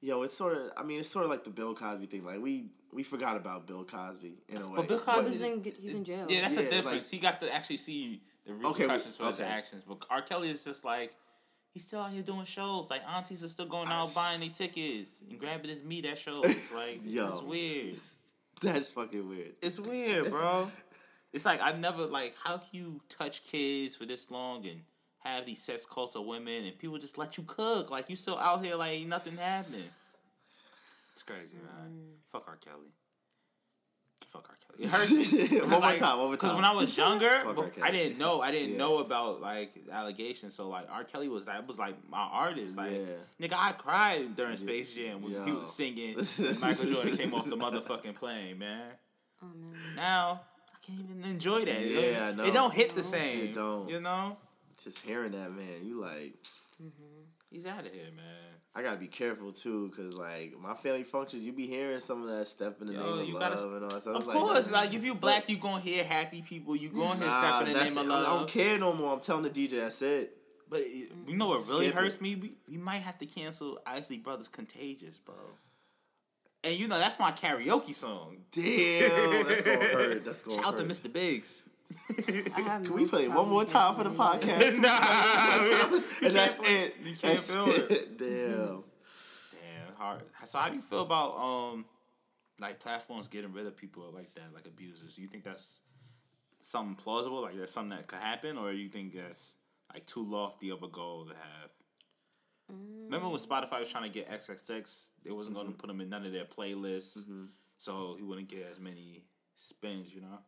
Yo, 0.00 0.22
it's 0.22 0.36
sort 0.36 0.56
of. 0.56 0.70
I 0.76 0.84
mean, 0.84 1.00
it's 1.00 1.08
sort 1.08 1.24
of 1.24 1.30
like 1.30 1.42
the 1.42 1.50
Bill 1.50 1.74
Cosby 1.74 2.06
thing. 2.06 2.24
Like 2.24 2.40
we 2.40 2.66
we 2.92 3.02
forgot 3.02 3.36
about 3.36 3.66
Bill 3.66 3.84
Cosby 3.84 4.38
in 4.48 4.60
a 4.60 4.68
way. 4.68 4.72
But 4.76 4.88
Bill 4.88 4.98
He's 4.98 5.04
Cosby- 5.06 5.46
in, 5.46 5.64
he's 5.80 5.94
in 5.94 6.04
jail. 6.04 6.26
Yeah, 6.28 6.42
that's 6.42 6.54
Yeah, 6.54 6.62
the 6.62 6.68
difference. 6.68 7.10
like- 7.10 7.10
he 7.10 7.18
got 7.18 7.40
to 7.40 7.52
actually 7.54 7.78
see 7.78 8.20
the 8.46 8.52
Okay, 8.52 8.82
repercussions 8.84 9.16
for 9.16 9.26
his 9.26 9.40
actions. 9.40 9.82
But 9.86 10.04
R. 10.08 10.22
Kelly 10.22 10.50
is 10.50 10.64
just 10.64 10.84
like 10.84 11.14
he's 11.72 11.86
still 11.86 12.00
out 12.00 12.10
here 12.10 12.22
doing 12.22 12.44
shows. 12.44 12.90
Like 12.90 13.02
aunties 13.14 13.44
are 13.44 13.48
still 13.48 13.66
going 13.66 13.88
out 13.88 14.14
buying 14.14 14.40
their 14.40 14.48
tickets 14.50 15.22
and 15.28 15.38
grabbing 15.38 15.68
his 15.70 15.84
meat 15.84 16.06
at 16.06 16.18
shows. 16.18 16.72
Like 16.74 17.00
Yo. 17.04 17.26
it's 17.28 17.42
weird. 17.42 17.96
That's 18.62 18.90
fucking 18.90 19.28
weird. 19.28 19.54
It's 19.62 19.78
weird, 19.80 20.30
bro. 20.30 20.68
It's 21.30 21.44
like 21.44 21.60
I 21.62 21.72
never 21.72 22.06
like 22.06 22.34
how 22.42 22.56
can 22.56 22.68
you 22.72 23.02
touch 23.10 23.42
kids 23.42 23.94
for 23.94 24.06
this 24.06 24.30
long 24.30 24.66
and 24.66 24.80
have 25.24 25.44
these 25.44 25.62
sex 25.62 25.84
cults 25.84 26.16
of 26.16 26.24
women 26.24 26.64
and 26.64 26.78
people 26.78 26.96
just 26.96 27.18
let 27.18 27.36
you 27.36 27.44
cook 27.46 27.90
like 27.90 28.08
you 28.08 28.16
still 28.16 28.38
out 28.38 28.64
here 28.64 28.76
like 28.76 28.92
ain't 28.92 29.10
nothing 29.10 29.36
happening. 29.36 29.82
It's 31.12 31.22
crazy, 31.22 31.58
man. 31.58 31.90
Mm. 31.90 32.14
Fuck 32.32 32.48
R. 32.48 32.56
Kelly. 32.56 32.92
Fuck 34.26 34.48
R. 34.48 34.56
Kelly. 34.76 34.84
It 34.84 34.90
hurts 34.90 35.10
me. 35.52 35.58
One 35.60 35.70
more 35.70 35.80
time, 35.92 36.18
one 36.18 36.26
more 36.26 36.30
Because 36.32 36.54
when 36.54 36.64
I 36.64 36.72
was 36.74 36.96
younger, 36.96 37.28
Fuck 37.44 37.56
but 37.56 37.64
R. 37.64 37.70
Kelly. 37.70 37.82
I 37.88 37.90
didn't 37.90 38.18
know. 38.18 38.40
I 38.40 38.50
didn't 38.50 38.72
Yeah. 38.72 38.78
know 38.78 38.98
about 38.98 39.40
like 39.40 39.72
allegations. 39.90 40.54
So 40.54 40.68
like 40.68 40.86
R. 40.90 41.04
Kelly 41.04 41.28
was 41.28 41.46
that 41.46 41.66
was 41.66 41.78
like 41.78 41.94
my 42.08 42.18
artist. 42.20 42.76
Like 42.76 42.92
Yeah. 42.92 43.46
nigga, 43.48 43.54
I 43.58 43.72
cried 43.72 44.34
during 44.36 44.56
Space 44.56 44.92
Jam 44.94 45.22
when 45.22 45.32
he 45.44 45.52
was 45.52 45.72
singing. 45.72 46.16
Michael 46.60 46.86
Jordan 46.86 47.16
came 47.16 47.34
off 47.34 47.48
the 47.48 47.56
motherfucking 47.56 48.14
plane, 48.16 48.58
man. 48.58 48.92
Oh 49.42 49.46
man. 49.46 49.72
Now 49.96 50.40
I 50.74 50.78
can't 50.86 50.98
even 51.00 51.22
enjoy 51.30 51.60
that. 51.64 51.80
Yeah, 51.80 52.18
don't- 52.18 52.22
I 52.22 52.34
know. 52.36 52.44
It 52.44 52.54
don't 52.54 52.74
hit 52.74 52.94
the 52.94 53.02
same. 53.02 53.50
It 53.50 53.54
don't. 53.54 53.88
You 53.90 54.00
know. 54.00 54.36
Just 54.84 55.04
hearing 55.06 55.32
that, 55.32 55.50
man, 55.50 55.84
you 55.84 56.00
like, 56.00 56.34
mm-hmm. 56.80 57.24
He's 57.50 57.66
out 57.66 57.80
of 57.86 57.92
here, 57.92 58.10
man. 58.16 58.24
I 58.74 58.82
gotta 58.82 58.98
be 58.98 59.06
careful 59.08 59.50
too, 59.50 59.90
cause 59.96 60.14
like 60.14 60.54
my 60.60 60.74
family 60.74 61.02
functions, 61.02 61.44
you 61.44 61.52
be 61.52 61.66
hearing 61.66 61.98
some 61.98 62.22
of 62.22 62.28
that 62.28 62.46
stuff 62.46 62.80
in 62.80 62.88
the 62.88 62.92
Yo, 62.92 63.00
name 63.00 63.18
of 63.22 63.28
you 63.28 63.34
love 63.34 63.42
gotta- 63.54 63.62
and 63.74 63.82
all 63.84 63.88
that 63.88 64.02
stuff. 64.02 64.16
Of 64.16 64.26
like, 64.26 64.36
course, 64.36 64.70
like 64.70 64.94
if 64.94 65.04
you 65.04 65.14
black, 65.14 65.48
you 65.48 65.56
gonna 65.56 65.80
hear 65.80 66.04
happy 66.04 66.42
people. 66.42 66.76
You 66.76 66.90
gonna 66.90 67.16
hear 67.16 67.26
nah, 67.26 67.58
step 67.60 67.68
in 67.68 67.74
the 67.74 67.84
name 67.84 67.98
of 67.98 68.06
it. 68.06 68.12
I 68.26 68.36
don't 68.36 68.48
care 68.48 68.78
no 68.78 68.92
more. 68.92 69.14
I'm 69.14 69.20
telling 69.20 69.42
the 69.42 69.50
DJ, 69.50 69.80
that's 69.80 70.00
it. 70.02 70.36
But 70.70 70.80
it- 70.80 71.10
you 71.26 71.36
know 71.36 71.48
what 71.48 71.66
really 71.68 71.86
Skip 71.86 71.96
it. 71.96 72.02
hurts 72.02 72.20
me? 72.20 72.36
We, 72.36 72.50
we 72.70 72.76
might 72.76 72.98
have 73.02 73.18
to 73.18 73.26
cancel 73.26 73.80
Isley 73.86 74.18
Brothers 74.18 74.48
Contagious, 74.48 75.18
bro. 75.18 75.34
And 76.62 76.74
you 76.74 76.86
know 76.88 76.98
that's 76.98 77.18
my 77.18 77.30
karaoke 77.32 77.94
song. 77.94 78.36
Damn, 78.52 79.44
that's 79.46 79.62
gonna 79.62 79.76
hurt. 79.78 80.24
That's 80.24 80.42
gonna 80.42 80.56
Shout 80.62 80.66
out 80.74 80.76
to. 80.76 80.84
Mr. 80.84 81.12
Biggs. 81.12 81.64
I 81.90 82.60
have 82.60 82.82
Can 82.82 82.90
no 82.90 82.96
we 82.96 83.06
play 83.06 83.24
it 83.24 83.30
one 83.32 83.48
more 83.48 83.64
time 83.64 83.94
for 83.94 84.04
the 84.04 84.10
podcast? 84.10 84.78
nah, 84.80 86.26
and 86.26 86.34
that's 86.34 86.54
feel- 86.54 86.64
it. 86.66 86.96
You 87.02 87.16
can't 87.16 87.20
That's 87.20 87.50
feel 87.50 87.66
it. 87.66 87.90
it. 87.90 88.18
Damn. 88.18 88.84
Damn, 89.52 89.94
hard. 89.96 90.22
So 90.44 90.58
how 90.58 90.68
do 90.68 90.74
you 90.74 90.82
feel 90.82 91.02
about 91.02 91.36
um, 91.38 91.84
like 92.60 92.80
platforms 92.80 93.28
getting 93.28 93.52
rid 93.52 93.66
of 93.66 93.76
people 93.76 94.10
like 94.14 94.32
that, 94.34 94.52
like 94.54 94.66
abusers? 94.66 95.16
Do 95.16 95.22
you 95.22 95.28
think 95.28 95.44
that's 95.44 95.82
something 96.60 96.94
plausible? 96.94 97.42
Like 97.42 97.54
that's 97.54 97.72
something 97.72 97.96
that 97.96 98.06
could 98.06 98.20
happen, 98.20 98.58
or 98.58 98.72
you 98.72 98.88
think 98.88 99.14
that's 99.14 99.56
like 99.92 100.04
too 100.06 100.24
lofty 100.24 100.70
of 100.70 100.82
a 100.82 100.88
goal 100.88 101.24
to 101.24 101.34
have? 101.34 101.74
Remember 102.68 103.28
when 103.28 103.38
mm. 103.38 103.46
Spotify 103.46 103.80
was 103.80 103.88
trying 103.88 104.04
to 104.04 104.10
get 104.10 104.28
XXX? 104.28 105.10
They 105.24 105.30
wasn't 105.30 105.54
going 105.54 105.68
to 105.68 105.72
mm-hmm. 105.72 105.80
put 105.80 105.88
him 105.88 106.00
in 106.02 106.10
none 106.10 106.26
of 106.26 106.32
their 106.32 106.44
playlists, 106.44 107.18
mm-hmm. 107.20 107.44
so 107.78 108.14
he 108.18 108.22
wouldn't 108.22 108.48
get 108.48 108.66
as 108.70 108.78
many 108.78 109.24
spins. 109.56 110.14
You 110.14 110.20
know, 110.20 110.38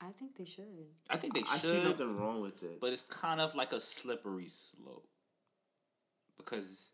I 0.00 0.10
think 0.12 0.36
they 0.36 0.44
should. 0.46 0.64
I 1.10 1.16
think 1.16 1.34
they 1.34 1.42
I 1.50 1.56
see 1.56 1.82
nothing 1.84 2.16
wrong 2.18 2.40
with 2.40 2.62
it. 2.62 2.80
but 2.80 2.92
it's 2.92 3.02
kind 3.02 3.40
of 3.40 3.54
like 3.54 3.72
a 3.72 3.80
slippery 3.80 4.48
slope 4.48 5.06
because 6.36 6.92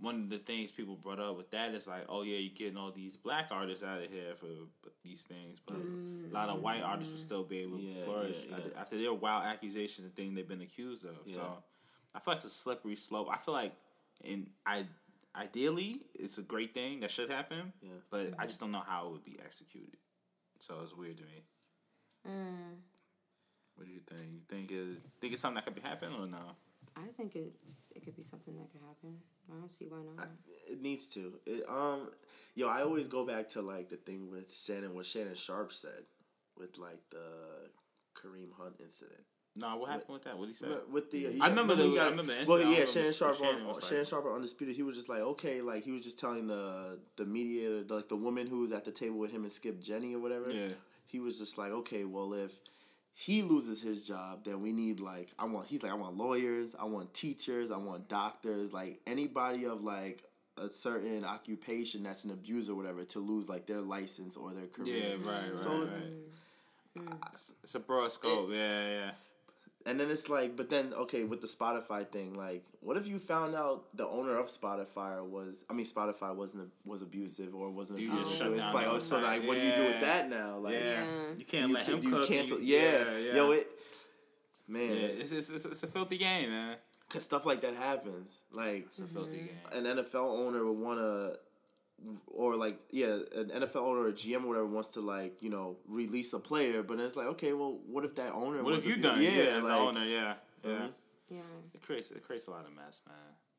one 0.00 0.14
of 0.16 0.30
the 0.30 0.38
things 0.38 0.70
people 0.72 0.96
brought 0.96 1.20
up 1.20 1.36
with 1.36 1.50
that 1.52 1.72
is 1.72 1.86
like, 1.86 2.04
oh 2.08 2.22
yeah, 2.22 2.36
you're 2.36 2.52
getting 2.54 2.76
all 2.76 2.90
these 2.90 3.16
black 3.16 3.48
artists 3.50 3.82
out 3.82 4.02
of 4.02 4.10
here 4.12 4.34
for 4.34 4.48
these 5.04 5.22
things, 5.22 5.60
but 5.66 5.76
a 5.76 6.34
lot 6.34 6.48
of 6.50 6.60
white 6.60 6.82
artists 6.82 7.12
will 7.12 7.18
still 7.20 7.44
be 7.44 7.60
able 7.60 7.78
to 7.78 7.82
Yeah, 7.84 8.02
flourish 8.04 8.44
yeah, 8.48 8.56
after- 8.56 8.68
yeah. 8.74 8.80
after 8.80 8.98
their 8.98 9.14
wild 9.14 9.44
accusations 9.44 10.04
and 10.06 10.14
things 10.14 10.34
they've 10.34 10.46
been 10.48 10.60
accused 10.60 11.04
of. 11.04 11.16
Yeah. 11.26 11.34
So 11.36 11.62
I 12.14 12.18
feel 12.18 12.32
like 12.34 12.36
it's 12.38 12.46
a 12.46 12.50
slippery 12.50 12.96
slope. 12.96 13.28
I 13.30 13.36
feel 13.36 13.54
like, 13.54 13.72
in 14.24 14.50
I 14.66 14.84
ideally, 15.34 16.00
it's 16.18 16.38
a 16.38 16.42
great 16.42 16.74
thing 16.74 17.00
that 17.00 17.10
should 17.10 17.30
happen, 17.30 17.72
Yeah. 17.82 17.90
but 18.10 18.34
I 18.38 18.46
just 18.46 18.58
don't 18.60 18.72
know 18.72 18.80
how 18.86 19.06
it 19.06 19.12
would 19.12 19.22
be 19.22 19.38
executed. 19.42 19.96
So 20.58 20.80
it's 20.82 20.94
weird 20.94 21.16
to 21.18 21.24
me. 21.24 21.44
Mm, 22.26 22.76
What 23.76 23.86
do 23.86 23.92
you 23.92 24.00
think? 24.00 24.28
You 24.32 24.40
think 24.48 24.70
it 24.70 24.98
think 25.20 25.32
it's 25.32 25.42
something 25.42 25.56
that 25.56 25.64
could 25.64 25.74
be 25.74 25.80
happen 25.88 26.08
or 26.18 26.26
no? 26.26 26.56
I 26.96 27.08
think 27.16 27.36
it's, 27.36 27.92
it 27.94 28.02
could 28.04 28.16
be 28.16 28.22
something 28.22 28.56
that 28.56 28.70
could 28.72 28.80
happen. 28.86 29.18
I 29.52 29.58
don't 29.58 29.68
see 29.68 29.84
why 29.86 29.98
not. 30.16 30.28
It 30.68 30.80
needs 30.80 31.06
to. 31.08 31.34
It, 31.46 31.62
um, 31.68 32.08
yo, 32.54 32.68
I 32.68 32.82
always 32.82 33.06
go 33.06 33.24
back 33.26 33.48
to 33.50 33.60
like 33.62 33.90
the 33.90 33.96
thing 33.96 34.30
with 34.30 34.54
Shannon, 34.54 34.94
what 34.94 35.04
Shannon 35.06 35.34
Sharpe 35.34 35.72
said, 35.72 36.04
with 36.56 36.78
like 36.78 36.98
the 37.10 37.68
Kareem 38.16 38.52
Hunt 38.58 38.76
incident. 38.80 39.22
Nah, 39.58 39.76
what 39.76 39.90
happened 39.90 40.12
with 40.14 40.24
that? 40.24 40.36
What 40.38 40.46
did 40.48 40.52
he 40.56 40.64
say? 40.64 40.68
With 40.90 41.10
the, 41.10 41.38
I 41.40 41.48
remember 41.48 41.74
he 41.76 41.94
the- 41.94 42.00
I 42.02 42.08
remember 42.10 42.32
the 42.34 42.44
Well, 42.46 42.60
yeah, 42.60 42.84
Shannon 42.86 43.12
Sharpe 43.12 43.36
Shannon 43.36 43.60
on 43.66 43.72
like- 43.72 43.84
Shannon 43.84 44.04
Sharpe 44.04 44.26
on 44.26 44.32
Undisputed. 44.36 44.74
He 44.74 44.82
was 44.82 44.96
just 44.96 45.08
like, 45.08 45.20
okay, 45.20 45.60
like 45.62 45.84
he 45.84 45.92
was 45.92 46.02
just 46.04 46.18
telling 46.18 46.46
the 46.46 46.98
the 47.16 47.24
media, 47.26 47.82
the, 47.84 47.94
like 47.94 48.08
the 48.08 48.16
woman 48.16 48.46
who 48.46 48.60
was 48.60 48.72
at 48.72 48.84
the 48.84 48.90
table 48.90 49.18
with 49.18 49.30
him 49.32 49.42
and 49.42 49.52
Skip 49.52 49.80
Jenny 49.80 50.14
or 50.14 50.18
whatever. 50.18 50.50
Yeah. 50.50 50.68
He 51.16 51.20
was 51.20 51.38
just 51.38 51.56
like, 51.56 51.72
okay, 51.72 52.04
well 52.04 52.34
if 52.34 52.60
he 53.14 53.40
loses 53.40 53.80
his 53.80 54.06
job, 54.06 54.44
then 54.44 54.60
we 54.60 54.70
need 54.70 55.00
like 55.00 55.32
I 55.38 55.46
want. 55.46 55.66
He's 55.66 55.82
like, 55.82 55.90
I 55.90 55.94
want 55.94 56.14
lawyers, 56.14 56.76
I 56.78 56.84
want 56.84 57.14
teachers, 57.14 57.70
I 57.70 57.78
want 57.78 58.06
doctors, 58.06 58.70
like 58.70 59.00
anybody 59.06 59.64
of 59.64 59.80
like 59.82 60.24
a 60.58 60.68
certain 60.68 61.24
occupation 61.24 62.02
that's 62.02 62.24
an 62.24 62.32
abuser 62.32 62.72
or 62.72 62.74
whatever 62.74 63.02
to 63.04 63.18
lose 63.18 63.48
like 63.48 63.66
their 63.66 63.80
license 63.80 64.36
or 64.36 64.52
their 64.52 64.66
career. 64.66 64.94
Yeah, 64.94 65.12
right, 65.24 65.50
right, 65.52 65.58
So- 65.58 65.70
right. 65.84 66.12
It's- 66.96 67.52
It's 67.62 67.74
a 67.74 67.80
broad 67.80 68.10
scope. 68.10 68.50
yeah, 68.52 68.88
yeah. 68.90 69.10
And 69.86 70.00
then 70.00 70.10
it's 70.10 70.28
like, 70.28 70.56
but 70.56 70.68
then 70.68 70.92
okay, 70.94 71.22
with 71.22 71.40
the 71.40 71.46
Spotify 71.46 72.06
thing, 72.06 72.34
like, 72.34 72.64
what 72.80 72.96
if 72.96 73.06
you 73.08 73.18
found 73.20 73.54
out 73.54 73.84
the 73.96 74.06
owner 74.06 74.36
of 74.36 74.46
Spotify 74.48 75.24
was, 75.24 75.62
I 75.70 75.74
mean, 75.74 75.86
Spotify 75.86 76.34
wasn't 76.34 76.70
was 76.84 77.02
abusive 77.02 77.54
or 77.54 77.70
wasn't 77.70 78.00
You 78.00 78.08
abusive. 78.08 78.26
just 78.26 78.38
so 78.38 78.44
shut 78.46 78.52
it's 78.54 78.62
down 78.62 78.74
like, 78.74 78.86
oh, 78.88 78.98
so 78.98 79.16
like, 79.16 79.24
site. 79.24 79.44
what 79.46 79.54
do 79.56 79.64
you 79.64 79.72
do 79.76 79.84
with 79.84 80.00
that 80.00 80.28
now? 80.28 80.56
Like, 80.56 80.74
yeah. 80.74 80.80
Yeah. 80.80 81.04
You 81.38 81.44
can't 81.44 81.68
do 81.68 81.74
let 81.74 81.86
you, 81.88 81.94
him 81.94 82.00
do 82.00 82.10
cook. 82.10 82.28
cancel? 82.28 82.58
You- 82.58 82.64
yeah, 82.76 83.04
yeah, 83.18 83.34
yo, 83.36 83.50
it, 83.52 83.68
man, 84.66 84.82
yeah. 84.88 85.06
It's, 85.22 85.32
it's, 85.32 85.50
it's, 85.50 85.64
it's 85.66 85.82
a 85.84 85.86
filthy 85.86 86.18
game, 86.18 86.50
man. 86.50 86.76
cause 87.08 87.22
stuff 87.22 87.46
like 87.46 87.60
that 87.60 87.74
happens. 87.74 88.40
Like, 88.52 88.86
It's 88.86 88.98
a 88.98 89.04
filthy 89.04 89.38
mm-hmm. 89.38 89.84
game. 89.84 89.86
an 89.86 89.98
NFL 90.04 90.46
owner 90.46 90.64
would 90.64 90.78
want 90.80 90.98
to, 90.98 91.38
or 92.26 92.56
like, 92.56 92.78
yeah, 92.90 93.18
an 93.36 93.50
NFL 93.54 93.76
owner 93.76 94.00
or 94.02 94.08
a 94.08 94.12
GM 94.12 94.44
or 94.44 94.48
whatever 94.48 94.66
wants 94.66 94.88
to 94.90 95.00
like, 95.00 95.42
you 95.42 95.50
know, 95.50 95.76
release 95.88 96.32
a 96.32 96.38
player, 96.38 96.82
but 96.82 97.00
it's 97.00 97.16
like, 97.16 97.26
okay, 97.28 97.52
well, 97.52 97.78
what 97.86 98.04
if 98.04 98.14
that 98.16 98.32
owner? 98.32 98.62
What 98.62 98.74
was 98.74 98.76
have 98.76 98.86
you 98.86 98.92
abu- 98.94 99.02
done? 99.02 99.22
Yeah, 99.22 99.30
as 99.56 99.64
like, 99.64 99.72
the 99.72 99.78
owner, 99.78 100.04
yeah, 100.04 100.34
yeah. 100.64 100.70
Mhm. 100.70 100.92
Yeah. 101.30 101.38
It 101.74 101.82
creates 101.82 102.10
it 102.12 102.22
creates 102.22 102.46
a 102.46 102.50
lot 102.52 102.64
of 102.66 102.74
mess, 102.76 103.00
man. 103.06 103.16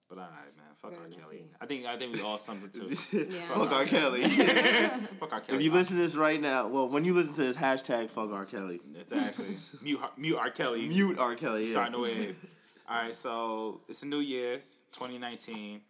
But 0.08 0.20
all 0.20 0.24
right, 0.24 0.56
man. 0.56 0.74
Fuck 0.76 0.92
Very 0.92 1.04
R. 1.04 1.10
Kelly. 1.10 1.36
messy. 1.38 1.50
I 1.60 1.66
think 1.66 1.86
I 1.86 1.98
think 1.98 2.14
we 2.14 2.22
all 2.22 2.38
something 2.38 2.70
too. 2.72 2.90
yeah. 3.12 3.42
Fuck 3.42 3.70
R. 3.74 3.84
Kelly. 3.84 4.22
Fuck 5.20 5.34
R. 5.34 5.40
Kelly. 5.42 5.58
If 5.58 5.64
you 5.64 5.74
listen 5.74 5.98
to 5.98 6.02
this 6.02 6.16
right 6.16 6.40
now, 6.40 6.68
well, 6.70 6.88
when 6.88 7.04
you 7.04 7.14
listen 7.14 7.34
to 7.36 7.42
this, 7.44 7.58
hashtag 7.58 8.10
fuck 8.10 8.32
R. 8.32 8.46
Kelly. 8.46 8.80
exactly. 8.98 9.48
mute 9.82 10.00
mute 10.18 10.38
R. 10.38 10.50
Kelly. 10.52 10.88
Mute 10.88 11.18
R. 11.20 11.36
Kelly. 11.36 11.66
Yeah. 11.66 11.72
Starting 11.72 11.92
the 11.94 12.00
wave. 12.00 12.56
All 12.90 13.04
right, 13.04 13.14
so 13.14 13.82
it's 13.90 14.04
a 14.04 14.06
new 14.06 14.20
year, 14.20 14.60
2019. 14.94 15.82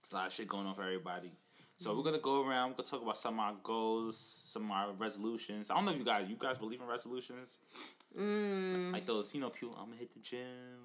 It's 0.00 0.10
a 0.10 0.14
lot 0.16 0.26
of 0.26 0.32
shit 0.32 0.48
going 0.48 0.66
on 0.66 0.74
for 0.74 0.82
everybody. 0.82 1.30
So 1.78 1.94
we're 1.94 2.02
gonna 2.04 2.18
go 2.18 2.46
around. 2.48 2.70
We're 2.70 2.76
gonna 2.76 2.88
talk 2.88 3.02
about 3.02 3.16
some 3.18 3.34
of 3.34 3.40
our 3.40 3.54
goals, 3.62 4.16
some 4.18 4.64
of 4.64 4.70
our 4.70 4.92
resolutions. 4.92 5.70
I 5.70 5.74
don't 5.74 5.84
know 5.84 5.92
if 5.92 5.98
you 5.98 6.04
guys, 6.04 6.28
you 6.28 6.36
guys 6.38 6.56
believe 6.58 6.80
in 6.80 6.86
resolutions, 6.88 7.58
Mm, 8.18 8.92
like 8.94 9.04
those, 9.04 9.34
you 9.34 9.40
know, 9.42 9.50
people. 9.50 9.76
I'm 9.78 9.86
gonna 9.86 9.98
hit 9.98 10.10
the 10.14 10.20
gym. 10.20 10.40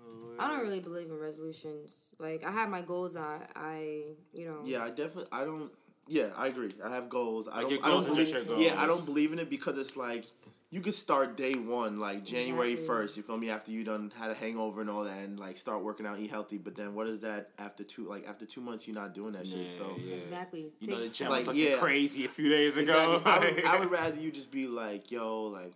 Or 0.05 0.35
I 0.37 0.49
don't 0.49 0.61
really 0.63 0.81
believe 0.81 1.07
in 1.09 1.17
resolutions. 1.17 2.09
Like 2.19 2.43
I 2.45 2.51
have 2.51 2.69
my 2.69 2.81
goals 2.81 3.13
that 3.13 3.51
I, 3.55 4.03
you 4.33 4.45
know. 4.47 4.63
Yeah, 4.65 4.83
I 4.83 4.89
definitely. 4.89 5.27
I 5.31 5.45
don't. 5.45 5.71
Yeah, 6.09 6.31
I 6.35 6.47
agree. 6.47 6.71
I 6.83 6.93
have 6.93 7.07
goals. 7.07 7.47
I 7.47 7.57
Like 7.57 7.61
don't. 7.61 7.71
your 7.71 7.85
I 7.85 7.89
don't 7.89 8.03
believe. 8.05 8.27
just 8.27 8.47
your 8.49 8.59
Yeah, 8.59 8.75
I 8.81 8.85
don't 8.85 9.05
believe 9.05 9.31
in 9.31 9.39
it 9.39 9.49
because 9.49 9.77
it's 9.77 9.95
like 9.95 10.25
you 10.71 10.79
could 10.81 10.93
start 10.93 11.35
day 11.35 11.53
one, 11.53 11.99
like 11.99 12.23
January 12.23 12.71
Exactly. 12.71 12.87
first. 12.87 13.17
You 13.17 13.23
feel 13.23 13.37
me? 13.37 13.49
After 13.49 13.71
you 13.73 13.83
done 13.83 14.11
had 14.17 14.31
a 14.31 14.33
hangover 14.33 14.79
and 14.81 14.89
all 14.89 15.03
that, 15.03 15.17
and 15.19 15.37
like 15.39 15.57
start 15.57 15.83
working 15.83 16.05
out, 16.05 16.17
eat 16.19 16.31
healthy. 16.31 16.57
But 16.57 16.75
then 16.75 16.95
what 16.95 17.07
is 17.07 17.19
that 17.19 17.49
after 17.59 17.83
two? 17.83 18.07
Like 18.07 18.25
after 18.27 18.45
two 18.45 18.61
months, 18.61 18.87
you're 18.87 18.95
not 18.95 19.13
doing 19.13 19.33
that 19.33 19.45
Yeah, 19.45 19.63
shit. 19.63 19.71
So. 19.71 19.95
yeah. 20.03 20.15
Exactly. 20.15 20.71
You 20.79 20.87
know, 20.87 21.01
the 21.03 21.09
gym 21.09 21.27
Like, 21.29 21.39
was 21.39 21.47
looking 21.47 21.71
yeah. 21.71 21.77
crazy 21.77 22.23
a 22.25 22.29
few 22.29 22.49
days 22.49 22.77
ago. 22.77 23.17
Exactly. 23.17 23.49
I, 23.49 23.55
would, 23.55 23.65
I 23.65 23.79
would 23.81 23.91
rather 23.99 24.17
you 24.19 24.31
just 24.31 24.49
be 24.49 24.67
like, 24.67 25.11
yo, 25.11 25.43
like, 25.43 25.73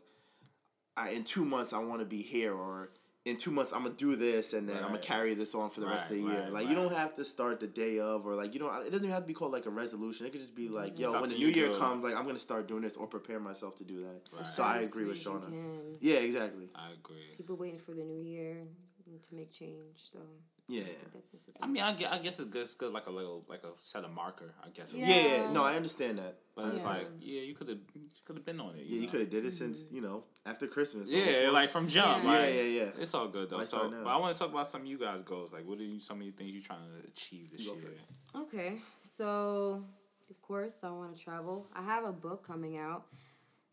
I, 0.98 1.10
in 1.10 1.26
two 1.26 1.44
months 1.44 1.74
I 1.74 1.80
want 1.80 2.00
to 2.00 2.06
be 2.06 2.22
here, 2.22 2.54
or 2.54 2.90
in 3.26 3.38
two 3.38 3.50
months 3.50 3.74
I'm 3.74 3.84
gonna 3.84 3.96
do 3.96 4.16
this, 4.16 4.54
and 4.54 4.70
then 4.70 4.78
I'm 4.78 4.90
gonna 4.90 5.00
carry 5.00 5.34
this 5.34 5.56
on 5.56 5.72
for 5.72 5.80
the 5.80 5.88
rest 5.88 6.12
of 6.12 6.18
the 6.18 6.24
Right, 6.24 6.32
year. 6.32 6.42
right, 6.44 6.54
like, 6.54 6.64
right. 6.66 6.70
you 6.70 6.76
don't 6.76 6.94
have 6.94 7.16
to 7.16 7.26
start 7.26 7.60
the 7.60 7.68
day 7.68 8.00
of, 8.00 8.26
or 8.26 8.36
like, 8.36 8.54
you 8.54 8.60
don't. 8.60 8.72
It 8.86 8.92
doesn't 8.92 9.06
even 9.06 9.10
have 9.10 9.24
to 9.24 9.28
be 9.28 9.34
called 9.34 9.52
like 9.52 9.66
a 9.66 9.72
resolution. 9.72 10.28
It 10.28 10.32
could 10.32 10.42
just 10.42 10.56
be 10.56 10.70
like, 10.70 10.98
yo, 11.00 11.12
when 11.20 11.30
the 11.30 11.36
new 11.36 11.48
year 11.48 11.70
do. 11.70 11.80
comes, 11.80 12.04
like, 12.04 12.16
I'm 12.16 12.26
gonna 12.26 12.38
start 12.38 12.68
doing 12.68 12.84
this 12.84 12.96
or 12.96 13.08
prepare 13.08 13.40
myself 13.40 13.76
to 13.78 13.84
do 13.84 14.02
that. 14.02 14.22
Right. 14.32 14.46
So 14.46 14.64
I 14.64 14.78
agree 14.78 15.06
with 15.06 15.18
soon 15.18 15.42
Shawna. 15.42 15.98
Yeah, 16.00 16.18
exactly. 16.18 16.70
I 16.76 16.92
agree. 16.92 17.18
People 17.36 17.58
waiting 17.58 17.80
for 17.80 17.92
the 17.92 18.04
new 18.04 18.22
year 18.22 18.68
to 19.22 19.36
make 19.36 19.52
change. 19.52 19.96
So 19.96 20.20
Yeah. 20.68 20.82
I 20.82 20.86
think 20.86 21.12
that's 21.14 21.32
sensitive. 21.32 21.62
I 21.62 21.68
mean, 21.68 21.84
I 21.84 21.94
guess, 21.94 22.12
I 22.12 22.18
guess 22.18 22.40
it's 22.40 22.50
good. 22.50 22.62
It's 22.64 22.74
good, 22.74 22.92
like 22.92 23.06
a 23.06 23.12
little, 23.12 23.46
like 23.48 23.64
a 23.64 23.70
set 23.82 24.04
of 24.04 24.12
marker. 24.12 24.54
I 24.64 24.70
guess. 24.70 24.92
Yeah. 24.94 25.08
Yeah. 25.08 25.38
yeah, 25.38 25.52
No, 25.52 25.64
I 25.64 25.76
understand 25.76 26.18
that. 26.18 26.38
But 26.56 26.68
it's 26.68 26.82
Yeah. 26.82 26.90
like, 26.90 27.08
yeah, 27.20 27.42
you 27.42 27.54
could 27.54 27.70
have, 27.70 27.78
could 28.26 28.38
have 28.38 28.46
been 28.46 28.60
on 28.60 28.76
it. 28.76 28.86
Yeah, 28.86 29.02
you 29.02 29.08
could 29.08 29.20
have 29.20 29.30
did 29.30 29.46
it 29.46 29.52
since 29.52 29.82
mm-hmm. 29.82 29.96
you 29.96 30.02
know 30.02 30.24
after 30.46 30.68
Christmas. 30.68 31.12
Yeah, 31.12 31.26
before. 31.26 31.52
like 31.54 31.70
from 31.70 31.88
jump. 31.88 32.24
Yeah. 32.24 32.30
Like, 32.30 32.54
Yeah, 32.54 32.62
yeah, 32.62 32.84
yeah. 32.84 33.02
It's 33.02 33.14
all 33.14 33.28
good 33.28 33.50
though. 33.50 33.58
Why 33.58 33.64
So, 33.64 33.78
start 33.78 33.92
but 34.04 34.10
I 34.10 34.18
want 34.18 34.34
to 34.34 34.40
talk 34.40 34.50
about 34.50 34.68
some 34.68 34.82
of 34.82 34.88
you 34.88 34.98
guys' 34.98 35.22
goals. 35.22 35.54
Like, 35.54 35.66
what 35.68 35.78
are 35.80 35.84
you? 35.84 36.00
Some 36.00 36.20
of 36.22 36.26
the 36.26 36.32
things 36.32 36.52
you're 36.52 36.64
trying 36.64 36.80
to 36.84 37.08
achieve 37.08 37.52
this 37.52 37.66
You 37.66 37.76
year? 37.76 37.92
Okay, 38.36 38.78
so 39.02 39.84
of 40.30 40.42
course 40.42 40.78
I 40.84 40.90
want 40.90 41.16
to 41.16 41.24
travel. 41.24 41.68
I 41.76 41.84
have 41.84 42.06
a 42.06 42.14
book 42.14 42.46
coming 42.46 42.78
out. 42.78 43.06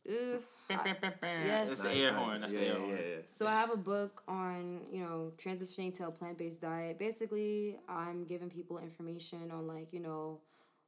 Ugh, 0.09 0.41
I-. 0.71 0.97
Yes. 1.23 1.69
That's 1.69 1.83
the 1.83 1.95
air 1.95 2.12
horn. 2.12 2.41
That's 2.41 2.55
yeah, 2.55 2.61
the 2.61 2.67
air 2.67 2.75
horn. 2.75 2.91
yeah, 2.91 2.97
yeah. 2.97 3.17
So 3.27 3.47
I 3.47 3.53
have 3.53 3.71
a 3.71 3.77
book 3.77 4.23
on, 4.27 4.83
you 4.91 5.01
know, 5.01 5.33
transitioning 5.37 5.97
to 5.99 6.07
a 6.09 6.11
plant-based 6.11 6.61
diet. 6.61 6.99
Basically, 6.99 7.77
I'm 7.88 8.25
giving 8.25 8.51
people 8.51 8.79
information 8.79 9.51
on 9.51 9.67
like, 9.67 9.93
you 9.93 10.01
know, 10.01 10.41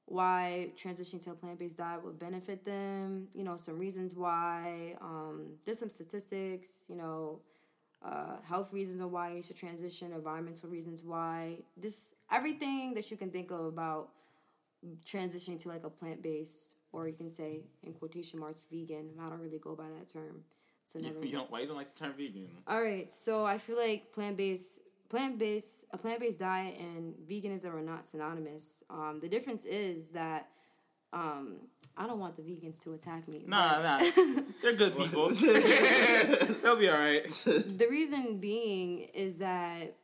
why 0.07 0.70
transitioning 0.77 1.22
to 1.24 1.31
a 1.31 1.35
plant 1.35 1.59
based 1.59 1.79
diet 1.79 2.05
would 2.05 2.18
benefit 2.18 2.64
them. 2.64 3.29
You 3.35 3.44
know, 3.44 3.57
some 3.57 3.79
reasons 3.79 4.14
why. 4.14 4.96
Um, 5.00 5.55
there's 5.64 5.79
some 5.79 5.90
statistics. 5.90 6.85
You 6.88 6.96
know, 6.96 7.40
uh, 8.05 8.37
health 8.46 8.72
reasons 8.72 9.00
of 9.03 9.12
why 9.12 9.33
you 9.33 9.42
should 9.42 9.57
transition, 9.57 10.12
environmental 10.12 10.68
reasons 10.68 11.03
why. 11.03 11.59
Just 11.81 12.14
everything 12.31 12.94
that 12.94 13.11
you 13.11 13.16
can 13.16 13.31
think 13.31 13.50
of 13.50 13.66
about 13.66 14.11
transitioning 15.07 15.59
to 15.62 15.68
like 15.68 15.85
a 15.85 15.90
plant 15.90 16.22
based, 16.22 16.73
or 16.94 17.09
you 17.09 17.14
can 17.14 17.30
say 17.30 17.61
in 17.83 17.92
quotation 17.92 18.38
marks 18.38 18.62
vegan. 18.70 19.11
I 19.20 19.28
don't 19.28 19.40
really 19.40 19.59
go 19.59 19.74
by 19.74 19.88
that 19.98 20.09
term. 20.12 20.44
It's 20.85 21.02
You, 21.02 21.16
you 21.22 21.33
don't, 21.33 21.50
why 21.50 21.61
you 21.61 21.66
don't 21.66 21.76
like 21.76 21.94
the 21.94 22.04
term 22.04 22.14
vegan? 22.16 22.48
All 22.66 22.80
right, 22.80 23.11
so 23.11 23.44
I 23.44 23.59
feel 23.59 23.76
like 23.76 24.12
plant 24.12 24.37
based 24.37 24.80
plant 25.09 25.38
based 25.38 25.87
a 25.92 25.98
plant 25.98 26.20
based 26.20 26.38
diet 26.38 26.74
and 26.80 27.14
veganism 27.28 27.74
are 27.74 27.83
not 27.83 28.07
synonymous. 28.07 28.83
Um, 28.90 29.18
the 29.20 29.28
difference 29.28 29.64
is 29.64 30.11
that 30.11 30.48
um, 31.12 31.59
I 31.96 32.07
don't 32.07 32.18
want 32.18 32.37
the 32.37 32.42
vegans 32.42 32.83
to 32.85 32.92
attack 32.92 33.28
me. 33.28 33.44
Nah, 33.46 33.80
nah. 33.83 33.98
They're 34.62 34.74
good 34.74 34.96
people. 34.98 35.30
They'll 36.62 36.76
be 36.76 36.88
all 36.88 36.98
right. 36.98 37.24
The 37.44 37.87
reason 37.90 38.38
being 38.38 39.09
is 39.14 39.38
that 39.38 39.96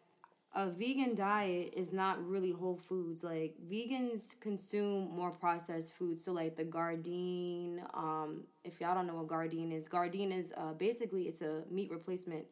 a 0.55 0.69
vegan 0.69 1.15
diet 1.15 1.73
is 1.77 1.93
not 1.93 2.25
really 2.27 2.51
whole 2.51 2.77
foods. 2.77 3.23
Like 3.23 3.55
vegans 3.71 4.39
consume 4.41 5.15
more 5.15 5.31
processed 5.31 5.95
foods. 5.95 6.25
So 6.25 6.33
like 6.33 6.57
the 6.57 6.65
Gardein, 6.65 7.83
um, 7.95 8.45
if 8.65 8.81
y'all 8.81 8.95
don't 8.95 9.07
know 9.07 9.17
what 9.17 9.29
Gardein 9.29 9.73
is, 9.73 9.89
Gardein 9.89 10.37
is 10.37 10.53
uh, 10.57 10.75
basically 10.75 11.23
it's 11.25 11.41
a 11.41 11.65
meat 11.71 11.91
replacement. 11.91 12.47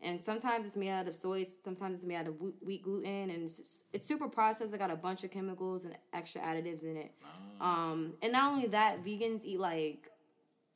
And 0.00 0.22
sometimes 0.22 0.64
it's 0.64 0.76
made 0.76 0.90
out 0.90 1.08
of 1.08 1.14
soy, 1.14 1.44
sometimes 1.64 1.96
it's 1.96 2.06
made 2.06 2.16
out 2.16 2.28
of 2.28 2.40
wheat 2.60 2.82
gluten, 2.84 3.30
and 3.30 3.42
it's, 3.42 3.82
it's 3.92 4.06
super 4.06 4.28
processed. 4.28 4.72
It 4.72 4.78
got 4.78 4.92
a 4.92 4.96
bunch 4.96 5.24
of 5.24 5.32
chemicals 5.32 5.84
and 5.84 5.96
extra 6.12 6.40
additives 6.40 6.84
in 6.84 6.96
it. 6.96 7.12
Um, 7.60 8.14
and 8.22 8.30
not 8.32 8.52
only 8.52 8.68
that, 8.68 9.02
vegans 9.02 9.44
eat 9.44 9.58
like, 9.58 10.08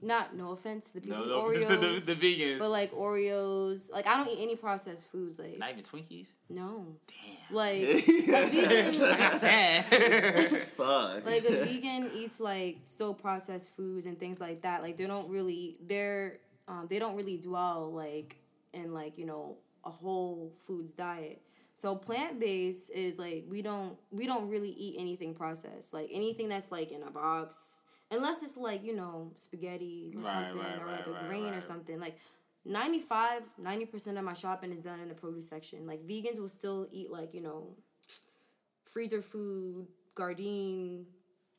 not 0.02 0.34
no 0.36 0.50
offense 0.52 0.92
to 0.92 0.94
the 0.94 1.00
people 1.02 1.18
No, 1.26 1.42
who 1.42 1.52
eat 1.54 1.60
no, 1.60 1.66
Oreos, 1.76 2.04
the, 2.04 2.14
the 2.14 2.20
vegans. 2.20 2.58
but 2.58 2.70
like 2.70 2.90
Oreos, 2.92 3.90
like 3.92 4.06
I 4.06 4.16
don't 4.16 4.28
eat 4.28 4.42
any 4.42 4.56
processed 4.56 5.06
foods. 5.06 5.38
Like 5.38 5.58
not 5.58 5.70
even 5.70 5.82
Twinkies. 5.82 6.32
no, 6.50 6.86
Damn. 7.06 7.56
like 7.56 7.76
a 7.82 8.00
vegan, 8.00 8.92
Sad. 8.92 9.84
Fuck. 10.76 11.24
like 11.26 11.44
a 11.48 11.64
vegan 11.64 12.10
eats 12.14 12.40
like 12.40 12.78
so 12.84 13.14
processed 13.14 13.70
foods 13.76 14.06
and 14.06 14.18
things 14.18 14.40
like 14.40 14.62
that. 14.62 14.82
Like 14.82 14.96
they 14.96 15.06
don't 15.06 15.28
really 15.30 15.76
they're 15.86 16.38
um, 16.68 16.86
they 16.90 16.98
don't 16.98 17.16
really 17.16 17.38
dwell 17.38 17.92
like 17.92 18.36
in 18.72 18.92
like 18.92 19.18
you 19.18 19.26
know 19.26 19.56
a 19.84 19.90
whole 19.90 20.52
foods 20.66 20.92
diet. 20.92 21.40
So 21.74 21.96
plant 21.96 22.38
based 22.38 22.90
is 22.92 23.18
like 23.18 23.44
we 23.48 23.62
don't 23.62 23.96
we 24.10 24.26
don't 24.26 24.48
really 24.48 24.70
eat 24.70 24.96
anything 24.98 25.34
processed. 25.34 25.92
Like 25.92 26.08
anything 26.12 26.48
that's 26.48 26.70
like 26.70 26.92
in 26.92 27.02
a 27.02 27.10
box, 27.10 27.81
unless 28.12 28.42
it's 28.42 28.56
like 28.56 28.84
you 28.84 28.94
know 28.94 29.32
spaghetti 29.36 30.14
or 30.16 30.22
Right, 30.22 30.32
something 30.32 30.60
right, 30.60 30.80
or 30.82 30.86
right, 30.86 31.06
like 31.06 31.22
a 31.24 31.26
grain 31.26 31.54
or 31.54 31.62
something 31.62 32.00
like. 32.00 32.18
95 32.64 33.48
90% 33.60 34.18
of 34.18 34.24
my 34.24 34.34
shopping 34.34 34.70
is 34.72 34.84
done 34.84 35.00
in 35.00 35.08
the 35.08 35.16
produce 35.16 35.48
section 35.48 35.84
like 35.84 36.00
vegans 36.06 36.38
will 36.38 36.46
still 36.46 36.86
eat 36.92 37.10
like 37.10 37.34
you 37.34 37.40
know 37.40 37.74
freezer 38.84 39.22
food, 39.22 39.86
Gardein, 40.14 41.04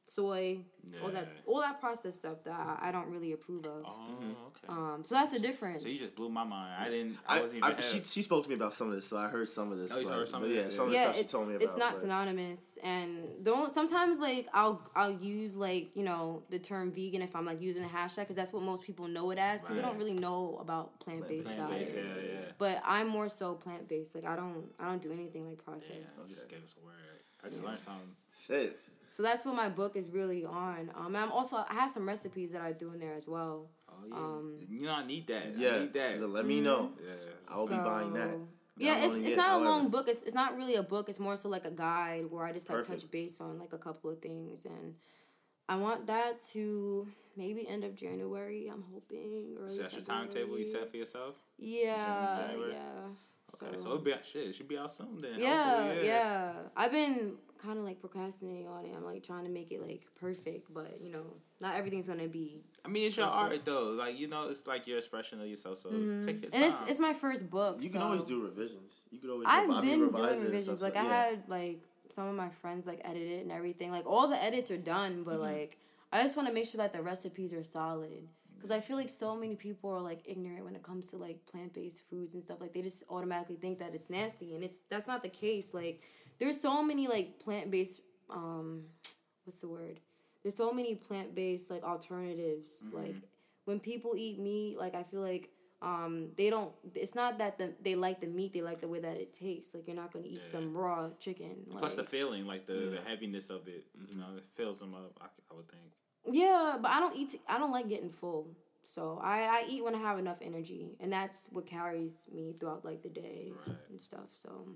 soy, 0.06 0.60
all 1.02 1.10
that 1.10 1.28
all 1.46 1.62
that 1.62 1.80
processed 1.80 2.18
stuff 2.18 2.44
that 2.44 2.52
I, 2.54 2.90
I 2.90 2.92
don't 2.92 3.10
really 3.10 3.32
approve 3.32 3.66
of. 3.66 3.84
Oh, 3.86 4.18
okay. 4.48 4.68
Um, 4.68 5.02
so 5.04 5.16
that's 5.16 5.32
the 5.32 5.40
difference. 5.40 5.84
so 5.84 5.90
you 5.90 5.98
just 5.98 6.16
blew 6.18 6.30
my 6.30 6.44
mind. 6.44 6.76
I 6.80 6.90
didn't. 6.90 7.18
I, 7.28 7.38
I, 7.38 7.42
wasn't 7.42 7.64
I, 7.66 7.72
even. 7.72 7.84
she, 7.84 8.04
she 8.04 8.22
spoke 8.22 8.44
to 8.44 8.50
me 8.50 8.56
about 8.56 8.74
some 8.74 8.90
of 8.90 8.96
this, 8.96 9.06
so 9.08 9.18
I 9.18 9.28
heard 9.30 9.48
some 9.50 9.72
of 9.72 9.78
this. 9.78 9.92
Oh, 9.92 10.00
you 10.00 10.08
heard 10.08 10.28
some 10.28 10.42
but 10.42 10.50
of 10.50 10.56
yeah, 10.56 10.62
this, 10.64 10.76
some 10.76 10.88
of 10.88 10.94
yeah. 10.94 11.00
the 11.00 11.06
yeah, 11.08 11.14
stuff 11.14 11.16
she 11.16 11.22
it's 11.22 11.32
told 11.32 11.48
me 11.48 11.56
about. 11.56 11.64
it's 11.64 11.78
not 11.78 11.92
but- 11.94 12.02
synonymous, 12.02 12.78
and 12.84 13.44
don't 13.44 13.72
sometimes 13.72 14.20
like 14.20 14.48
I'll 14.54 14.82
I'll 14.96 15.12
use 15.14 15.56
like 15.56 15.96
you 15.96 16.04
know 16.04 16.44
the 16.50 16.60
term 16.60 16.92
vegan 16.92 17.22
if 17.22 17.36
I'm 17.36 17.46
like 17.46 17.62
using 17.62 17.84
a 17.84 17.88
hashtag 17.88 18.20
because 18.22 18.36
that's 18.36 18.54
what 18.54 18.62
most 18.64 18.84
people 18.84 19.08
know 19.08 19.32
it 19.32 19.38
as. 19.38 19.62
People 19.62 19.78
Right. 19.78 19.86
don't 19.86 19.98
really 19.98 20.16
know 20.16 20.58
about 20.62 21.00
plant 21.00 21.28
based 21.28 21.48
diet, 21.48 21.58
Plant-based, 21.60 21.96
yeah, 21.96 22.02
yeah. 22.34 22.40
but 22.60 22.82
I'm 22.86 23.08
more 23.08 23.30
so 23.30 23.56
plant 23.56 23.88
based. 23.88 24.14
Like 24.16 24.26
I 24.26 24.36
don't 24.36 24.66
I 24.80 24.86
don't 24.86 25.02
do 25.02 25.12
anything 25.12 25.48
like 25.48 25.64
processed. 25.64 25.90
Damn, 26.18 26.28
you 26.28 26.36
just 26.36 26.50
gave 26.50 26.64
us 26.64 26.76
a 26.82 26.86
word. 26.86 26.94
I 27.44 27.48
just 27.48 27.64
learned 27.64 27.80
something. 27.80 28.16
Shit. 28.48 28.78
So 29.14 29.22
that's 29.22 29.46
what 29.46 29.54
my 29.54 29.70
book 29.70 29.96
is 29.96 30.10
really 30.10 30.44
on. 30.44 30.90
Um, 30.96 31.16
I'm 31.16 31.32
also 31.32 31.58
I 31.70 31.76
have 31.76 31.92
some 31.92 32.08
recipes 32.08 32.52
that 32.54 32.62
I 32.64 32.74
threw 32.74 32.94
in 32.94 33.00
there 33.00 33.14
as 33.14 33.28
well. 33.28 33.70
Oh 33.88 33.94
yeah. 34.08 34.16
Um, 34.16 34.58
you 34.68 34.88
know 34.88 34.96
I 34.96 35.06
need 35.06 35.28
that. 35.28 35.54
I 35.56 35.60
Yeah. 35.62 35.80
need 35.82 35.94
that. 35.94 36.20
Let 36.28 36.48
me 36.48 36.62
know. 36.62 36.94
Yeah. 37.00 37.12
I 37.48 37.58
will 37.60 37.70
be 37.70 37.76
buying 37.76 38.14
that. 38.14 38.40
Yeah, 38.80 38.94
I'm 38.94 39.04
it's, 39.04 39.14
it's 39.14 39.28
get- 39.28 39.38
not 39.38 39.62
a 39.62 39.64
long 39.64 39.90
book. 39.90 40.08
It's, 40.08 40.24
it's 40.24 40.34
not 40.34 40.56
really 40.56 40.78
a 40.78 40.82
book. 40.82 41.10
It's 41.10 41.20
more 41.20 41.38
so 41.38 41.48
like 41.48 41.64
a 41.66 41.70
guide 41.70 42.26
where 42.32 42.44
I 42.44 42.54
just 42.54 42.68
like 42.68 42.80
Perfect. 42.80 43.02
touch 43.02 43.12
base 43.12 43.40
on 43.40 43.60
like 43.60 43.72
a 43.74 43.78
couple 43.78 44.10
of 44.10 44.18
things, 44.18 44.66
and 44.66 44.96
I 45.70 45.76
want 45.76 46.08
that 46.08 46.44
to 46.54 47.06
maybe 47.38 47.68
end 47.70 47.84
of 47.84 47.94
January. 47.94 48.68
I'm 48.74 48.82
hoping. 48.92 49.58
Early 49.60 49.70
So 49.70 49.84
that's 49.84 49.94
your 49.94 50.02
timetable 50.06 50.58
you 50.58 50.64
set 50.64 50.90
for 50.90 50.98
yourself? 50.98 51.40
Yeah, 51.60 52.50
yeah. 52.68 52.82
Okay, 53.62 53.76
so 53.78 53.84
So- 53.84 53.90
it'll 53.90 54.00
be 54.00 54.12
out, 54.12 54.26
shit. 54.26 54.48
It 54.48 54.56
should 54.56 54.68
be 54.68 54.80
out 54.80 54.90
soon 54.92 55.20
then. 55.20 55.34
yeah, 55.38 55.84
hopefully, 55.84 56.08
yeah, 56.08 56.54
I've 56.76 56.92
been 56.92 57.38
kind 57.64 57.80
of 57.80 57.86
like 57.86 58.00
procrastinating 58.02 58.68
on 58.68 58.86
it. 58.86 58.92
I'm 58.96 59.04
like 59.06 59.24
trying 59.26 59.46
to 59.46 59.50
make 59.50 59.72
it 59.72 59.82
like 59.82 60.02
perfect, 60.20 60.74
but 60.74 61.00
you 61.02 61.12
know, 61.12 61.26
not 61.62 61.76
everything's 61.76 62.08
gonna 62.08 62.28
be. 62.28 62.62
I 62.86 62.90
mean, 62.90 63.08
it's 63.08 63.18
your 63.18 63.28
art 63.28 63.64
though. 63.66 63.96
Like 63.98 64.20
you 64.20 64.28
know, 64.28 64.48
it's 64.50 64.68
like 64.68 64.88
your 64.88 64.98
expression 64.98 65.40
of 65.40 65.48
yourself. 65.48 65.78
So 65.78 65.90
take 65.90 65.98
your 65.98 66.04
time. 66.04 66.26
Mm-hmm. 66.26 66.56
And 66.56 66.64
it's 66.64 66.78
it's 66.88 67.00
my 67.00 67.14
first 67.14 67.50
book. 67.50 67.78
You 67.82 67.90
can 67.90 68.02
always 68.02 68.24
do 68.26 68.44
revisions. 68.44 69.02
You 69.12 69.20
could 69.20 69.30
always. 69.30 69.48
I've 69.50 69.70
revi- 69.70 69.78
I 69.78 69.82
mean, 69.82 70.00
been 70.00 70.12
doing 70.14 70.44
revisions. 70.44 70.80
stuff 70.80 70.94
Like 70.96 70.98
I 70.98 71.08
had 71.08 71.44
like 71.48 71.80
some 72.10 72.28
of 72.28 72.36
my 72.36 72.50
friends 72.50 72.86
like 72.86 73.02
edit 73.06 73.22
it 73.24 73.42
and 73.44 73.52
everything. 73.52 73.92
Like 73.92 74.06
all 74.06 74.28
the 74.28 74.42
edits 74.44 74.70
are 74.72 74.78
done, 74.78 75.24
but 75.24 75.36
Mm-hmm. 75.36 75.42
like 75.44 75.78
I 76.12 76.22
just 76.22 76.36
want 76.36 76.48
to 76.48 76.54
make 76.54 76.68
sure 76.68 76.80
that 76.80 76.94
the 76.94 77.02
recipes 77.02 77.54
are 77.54 77.64
solid. 77.64 78.28
Cause 78.62 78.72
I 78.72 78.80
feel 78.80 78.96
like 78.96 79.10
so 79.10 79.36
many 79.36 79.56
people 79.58 79.90
are 79.92 80.00
like 80.00 80.22
ignorant 80.26 80.64
when 80.64 80.74
it 80.74 80.84
comes 80.84 81.08
to 81.08 81.18
like 81.18 81.46
plant 81.46 81.74
based 81.74 82.00
foods 82.10 82.34
and 82.34 82.42
stuff. 82.42 82.62
Like 82.62 82.72
they 82.72 82.82
just 82.82 83.04
automatically 83.10 83.58
think 83.58 83.80
that 83.80 83.94
it's 83.94 84.10
nasty, 84.10 84.56
and 84.56 84.64
it's 84.64 84.80
that's 84.90 85.06
not 85.06 85.22
the 85.22 85.28
case. 85.28 85.74
Like 85.74 86.00
there's 86.44 86.60
so 86.60 86.84
many 86.84 87.08
like 87.08 87.40
plant 87.40 87.72
based 87.72 88.02
um, 88.30 88.84
what's 89.46 89.60
the 89.60 89.68
word? 89.68 90.00
There's 90.42 90.56
so 90.56 90.74
many 90.74 90.96
plant 90.96 91.34
based 91.36 91.72
like 91.72 91.84
alternatives. 91.84 92.84
Mm-hmm. 92.88 92.98
Like 92.98 93.16
when 93.66 93.80
people 93.80 94.14
eat 94.18 94.40
meat, 94.40 94.78
like 94.78 94.94
I 94.96 95.04
feel 95.04 95.22
like 95.22 95.50
um, 95.82 96.32
they 96.38 96.50
don't. 96.50 96.72
It's 96.96 97.16
not 97.16 97.40
that 97.40 97.58
the, 97.58 97.74
they 97.82 97.96
like 97.96 98.20
the 98.20 98.28
meat; 98.28 98.54
they 98.54 98.62
like 98.62 98.82
the 98.82 98.88
way 98.88 99.00
that 99.00 99.18
it 99.18 99.34
tastes. 99.34 99.74
Like 99.74 99.88
you're 99.88 99.96
not 99.96 100.12
gonna 100.12 100.26
eat 100.28 100.42
Yeah. 100.42 100.52
some 100.52 100.76
raw 100.76 101.10
chicken. 101.20 101.66
Plus 101.78 101.96
the 101.96 102.04
feeling, 102.04 102.46
like 102.46 102.66
the, 102.66 102.74
the 102.74 103.02
heaviness 103.08 103.50
of 103.50 103.68
it, 103.68 103.86
you 104.12 104.18
know, 104.18 104.28
it 104.38 104.46
fills 104.46 104.80
them 104.80 104.94
up. 104.94 105.12
I, 105.22 105.26
I 105.52 105.56
would 105.56 105.68
think. 105.70 105.84
Yeah, 106.32 106.78
but 106.82 106.90
I 106.92 107.00
don't 107.00 107.16
eat. 107.16 107.40
I 107.48 107.58
don't 107.58 107.72
like 107.72 107.88
getting 107.90 108.10
full. 108.10 108.48
So 108.86 109.18
I, 109.24 109.40
I 109.40 109.66
eat 109.70 109.82
when 109.84 109.96
I 109.96 110.00
have 110.00 110.20
enough 110.20 110.40
energy, 110.42 110.98
and 111.00 111.12
that's 111.12 111.48
what 111.52 111.66
carries 111.66 112.28
me 112.34 112.54
throughout 112.60 112.84
like 112.84 113.02
the 113.02 113.10
day 113.10 113.54
Right. 113.66 113.78
and 113.90 114.00
stuff. 114.00 114.30
So 114.36 114.68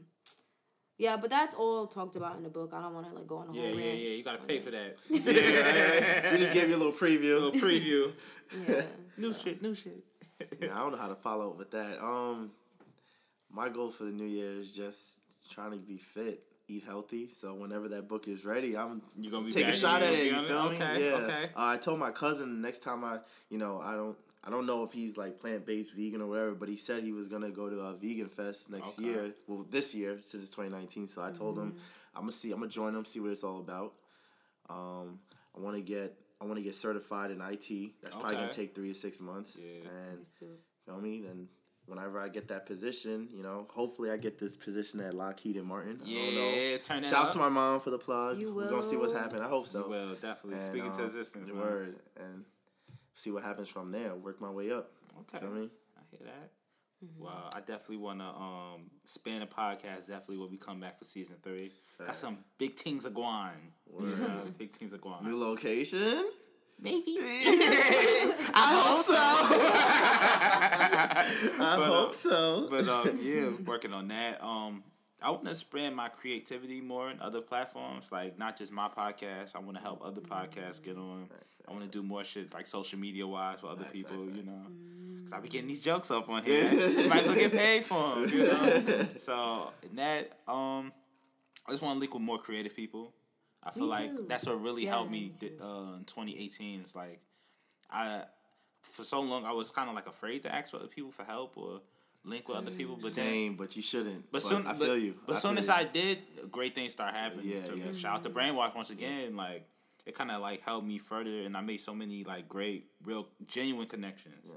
yeah, 0.98 1.18
but 1.20 1.30
that's 1.30 1.54
all 1.56 1.88
talked 1.88 2.16
about 2.16 2.38
in 2.38 2.44
the 2.44 2.50
book. 2.50 2.72
I 2.74 2.82
don't 2.82 2.94
want 2.94 3.08
to 3.10 3.14
like 3.16 3.28
go 3.28 3.38
on 3.38 3.50
a 3.50 3.54
Yeah, 3.54 3.62
whole 3.62 3.80
yeah, 3.80 3.86
rant. 3.88 4.00
yeah. 4.00 4.10
You 4.10 4.24
gotta 4.24 4.46
pay 4.46 4.60
for 4.60 4.72
that. 4.72 4.98
we 5.10 6.38
just 6.40 6.54
gave 6.54 6.70
you 6.70 6.76
a 6.76 6.78
little 6.78 6.92
preview. 6.94 7.36
A 7.38 7.40
little 7.40 7.52
preview. 7.52 8.12
Yeah. 8.68 8.82
new 9.18 9.34
shit. 9.34 9.62
New 9.62 9.74
shit. 9.76 10.04
Yeah, 10.62 10.76
I 10.76 10.80
don't 10.82 10.92
know 10.92 11.00
how 11.00 11.08
to 11.08 11.16
follow 11.16 11.50
up 11.50 11.58
with 11.58 11.72
that. 11.72 12.00
Um, 12.04 12.52
my 13.50 13.70
goal 13.70 13.90
for 13.90 14.04
the 14.04 14.12
new 14.12 14.26
year 14.26 14.52
is 14.52 14.72
just 14.72 15.18
trying 15.50 15.72
to 15.72 15.78
be 15.78 15.98
fit, 15.98 16.44
eat 16.68 16.84
healthy. 16.86 17.28
So 17.28 17.56
whenever 17.56 17.88
that 17.90 18.08
book 18.08 18.28
is 18.28 18.46
ready, 18.46 18.78
I'm 18.78 19.02
You 19.20 19.32
gonna 19.32 19.48
be 19.48 19.52
take 19.52 19.66
a 19.68 19.74
shot 19.74 20.04
at 20.04 20.14
it. 20.14 20.18
you 20.20 20.24
You 20.26 20.32
gonna- 20.34 20.48
feel 20.48 20.58
okay, 20.86 20.98
me? 21.00 21.06
Yeah. 21.06 21.16
okay. 21.16 21.44
Uh, 21.56 21.66
I 21.74 21.78
told 21.78 21.98
my 22.00 22.12
cousin 22.12 22.62
next 22.62 22.84
time 22.84 23.04
I, 23.04 23.18
you 23.50 23.58
know, 23.58 23.82
I 23.84 23.96
don't. 23.96 24.16
I 24.48 24.50
don't 24.50 24.66
know 24.66 24.82
if 24.84 24.94
he's 24.94 25.18
like 25.18 25.38
plant 25.38 25.66
based 25.66 25.94
vegan 25.94 26.22
or 26.22 26.28
whatever, 26.28 26.56
but 26.56 26.70
he 26.70 26.78
said 26.78 27.04
he 27.04 27.12
was 27.12 27.28
gonna 27.28 27.50
go 27.52 27.70
to 27.70 27.80
a 27.82 27.94
vegan 27.94 28.30
fest 28.30 28.70
next 28.70 28.98
Okay. 28.98 29.08
year. 29.10 29.34
Well, 29.46 29.66
this 29.70 29.94
year 29.94 30.20
since 30.22 30.42
it's 30.44 30.52
twenty 30.52 30.70
nineteen. 30.70 31.06
So 31.08 31.22
I 31.22 31.32
told 31.32 31.58
him 31.60 31.76
I'm 32.16 32.22
gonna 32.22 32.32
see. 32.32 32.52
I'm 32.54 32.60
gonna 32.60 32.72
join 32.72 32.96
him, 32.96 33.04
see 33.04 33.20
what 33.20 33.32
it's 33.32 33.44
all 33.44 33.60
about. 33.60 33.94
Um, 34.70 35.20
I 35.56 35.60
want 35.60 35.76
to 35.76 35.82
get. 35.82 36.14
I 36.40 36.46
want 36.46 36.58
to 36.58 36.64
get 36.64 36.76
certified 36.76 37.32
in 37.32 37.42
IT. 37.42 37.94
That's 38.02 38.16
probably 38.16 38.36
gonna 38.36 38.54
take 38.54 38.74
three 38.76 38.90
to 38.90 38.94
six 38.94 39.20
months. 39.20 39.58
Yeah. 39.60 39.72
And 39.90 40.18
Let's 40.20 40.32
do. 40.34 40.48
Feel 40.86 41.02
me? 41.02 41.22
Then 41.22 41.48
whenever 41.88 42.20
I 42.20 42.28
get 42.30 42.48
that 42.50 42.66
position, 42.68 43.28
you 43.34 43.42
know, 43.44 43.66
hopefully 43.72 44.12
I 44.12 44.18
get 44.18 44.38
this 44.38 44.56
position 44.56 45.00
at 45.00 45.14
Lockheed 45.16 45.56
and 45.58 45.66
Martin. 45.66 46.00
I 46.02 46.06
don't. 46.06 46.10
Yeah, 46.12 46.78
turn 46.78 47.02
that 47.02 47.10
Shouts 47.10 47.30
up. 47.30 47.34
to 47.34 47.40
my 47.40 47.50
mom 47.50 47.80
for 47.80 47.90
the 47.90 47.98
plug. 47.98 48.38
You 48.38 48.54
will. 48.54 48.66
We're 48.66 48.70
gonna 48.70 48.84
see 48.84 48.98
what's 48.98 49.14
happening. 49.14 49.42
I 49.42 49.48
hope 49.50 49.66
so. 49.68 49.80
You 49.86 49.90
will 49.90 50.14
definitely 50.16 50.54
And, 50.54 50.62
speaking 50.62 50.92
to 50.92 50.98
um, 51.00 51.06
existence. 51.06 51.48
the 51.48 51.54
man. 51.54 51.64
word 51.64 51.96
and 52.18 52.46
see 53.18 53.32
what 53.32 53.44
happens 53.44 53.68
from 53.68 53.92
there. 53.92 54.16
Work 54.16 54.40
my 54.40 54.50
way 54.50 54.72
up. 54.72 54.92
Okay. 55.22 55.40
Feel 55.40 55.52
me? 55.54 55.70
I 55.98 56.02
hear 56.10 56.22
that. 56.26 56.50
Well, 57.20 57.52
I 57.54 57.60
definitely 57.60 57.98
want 57.98 58.20
to 58.20 58.26
um, 58.26 58.90
span 59.06 59.42
the 59.42 59.46
podcast. 59.46 60.08
Definitely 60.08 60.38
when 60.38 60.52
we 60.52 60.58
come 60.58 60.80
back 60.80 60.98
for 60.98 61.06
season 61.06 61.36
three. 61.44 61.72
Got 62.00 62.16
some 62.16 62.38
big 62.58 62.76
things 62.76 63.06
are 63.06 63.10
going. 63.12 63.74
Uh, 64.00 64.46
big 64.58 64.72
things 64.72 64.94
are 64.94 64.98
going. 65.00 65.24
New 65.24 65.38
location. 65.40 66.26
Maybe. 66.80 67.04
I 68.54 68.84
hope 68.84 69.04
so. 69.06 69.16
I 71.60 71.76
But, 71.78 71.80
uh, 71.80 71.86
hope 71.86 72.12
so. 72.14 72.68
But 72.70 72.88
um, 72.88 73.18
yeah, 73.22 73.50
working 73.66 73.94
on 73.94 74.08
that. 74.10 74.44
Um, 74.44 74.84
I 75.22 75.32
want 75.32 75.46
to 75.48 75.56
spread 75.56 75.94
my 75.96 76.10
creativity 76.10 76.80
more 76.80 77.10
in 77.10 77.20
other 77.22 77.42
platforms, 77.42 78.12
like 78.12 78.38
not 78.38 78.56
just 78.58 78.72
my 78.72 78.88
podcast. 78.88 79.56
I 79.56 79.60
want 79.60 79.76
to 79.78 79.82
help 79.82 80.02
other 80.04 80.22
podcasts 80.22 80.82
get 80.84 80.96
on. 80.98 81.28
I 81.68 81.72
want 81.72 81.84
to 81.84 81.90
do 81.90 82.04
more 82.04 82.24
shit 82.24 82.54
like 82.54 82.68
social 82.68 83.00
media 83.00 83.26
wise 83.26 83.62
for 83.62 83.68
other 83.68 83.82
Facts, 83.82 83.94
people, 83.94 84.18
facts, 84.24 84.38
you 84.38 84.44
know. 84.44 84.62
Cause 85.24 85.34
I 85.34 85.40
be 85.42 85.50
getting 85.50 85.68
these 85.68 85.82
jokes 85.82 86.12
up 86.12 86.30
on 86.30 86.44
here. 86.44 86.64
Might 87.10 87.22
as 87.22 87.28
well 87.28 87.36
get 87.36 87.52
paid 87.52 87.84
for 87.84 88.16
them, 88.16 88.30
you 88.30 88.46
know. 88.46 89.08
So 89.18 89.74
that, 89.96 90.32
um, 90.48 90.94
I 91.68 91.72
just 91.72 91.82
want 91.82 91.96
to 91.96 92.00
link 92.00 92.14
with 92.14 92.24
more 92.24 92.38
creative 92.38 92.76
people. 92.76 93.12
I 93.64 93.72
feel 93.72 93.86
Me 93.86 93.90
like 93.90 94.16
too. 94.16 94.26
that's 94.30 94.46
what 94.46 94.62
really 94.62 94.86
Yeah, 94.86 94.92
helped 94.92 95.12
me 95.12 95.34
me 95.42 95.50
uh, 95.62 95.96
in 95.98 96.06
2018. 96.06 96.80
It's 96.80 96.96
like 96.96 97.20
I, 97.92 98.22
for 98.84 99.02
so 99.04 99.20
long, 99.20 99.46
I 99.46 99.52
was 99.52 99.72
kind 99.72 99.90
of 99.90 99.96
like 99.96 100.08
afraid 100.08 100.44
to 100.44 100.54
ask 100.56 100.74
other 100.74 100.88
people 100.88 101.12
for 101.12 101.24
help 101.26 101.58
or 101.58 101.82
link 102.24 102.48
with 102.48 102.58
other 102.58 102.72
people. 102.72 102.96
But 103.02 103.16
then, 103.16 103.26
Same, 103.26 103.56
but 103.56 103.76
you 103.76 103.82
shouldn't. 103.82 104.24
but 104.32 104.42
But, 104.42 104.44
soon, 104.44 104.66
I 104.68 104.74
but, 104.74 104.80
feel 104.82 104.98
you. 104.98 105.16
But 105.26 105.38
soon 105.38 105.58
as 105.58 105.68
you. 105.68 105.74
I 105.74 105.84
did, 105.86 106.20
great 106.52 106.76
things 106.76 106.92
start 106.92 107.14
happening. 107.14 107.46
Yeah, 107.48 107.74
yeah. 107.76 107.92
Shout 107.94 108.16
out 108.16 108.24
to 108.24 108.30
Brainwash 108.30 108.76
once 108.76 108.90
again. 108.90 109.36
Like 109.36 109.68
it 110.06 110.16
kind 110.16 110.32
of 110.32 110.42
like 110.42 110.62
helped 110.62 110.86
me 110.88 110.98
further, 110.98 111.42
and 111.46 111.56
I 111.56 111.62
made 111.62 111.80
so 111.82 111.94
many 111.94 112.24
like 112.24 112.48
great, 112.50 112.86
real, 113.04 113.28
genuine 113.48 113.88
connections. 113.88 114.52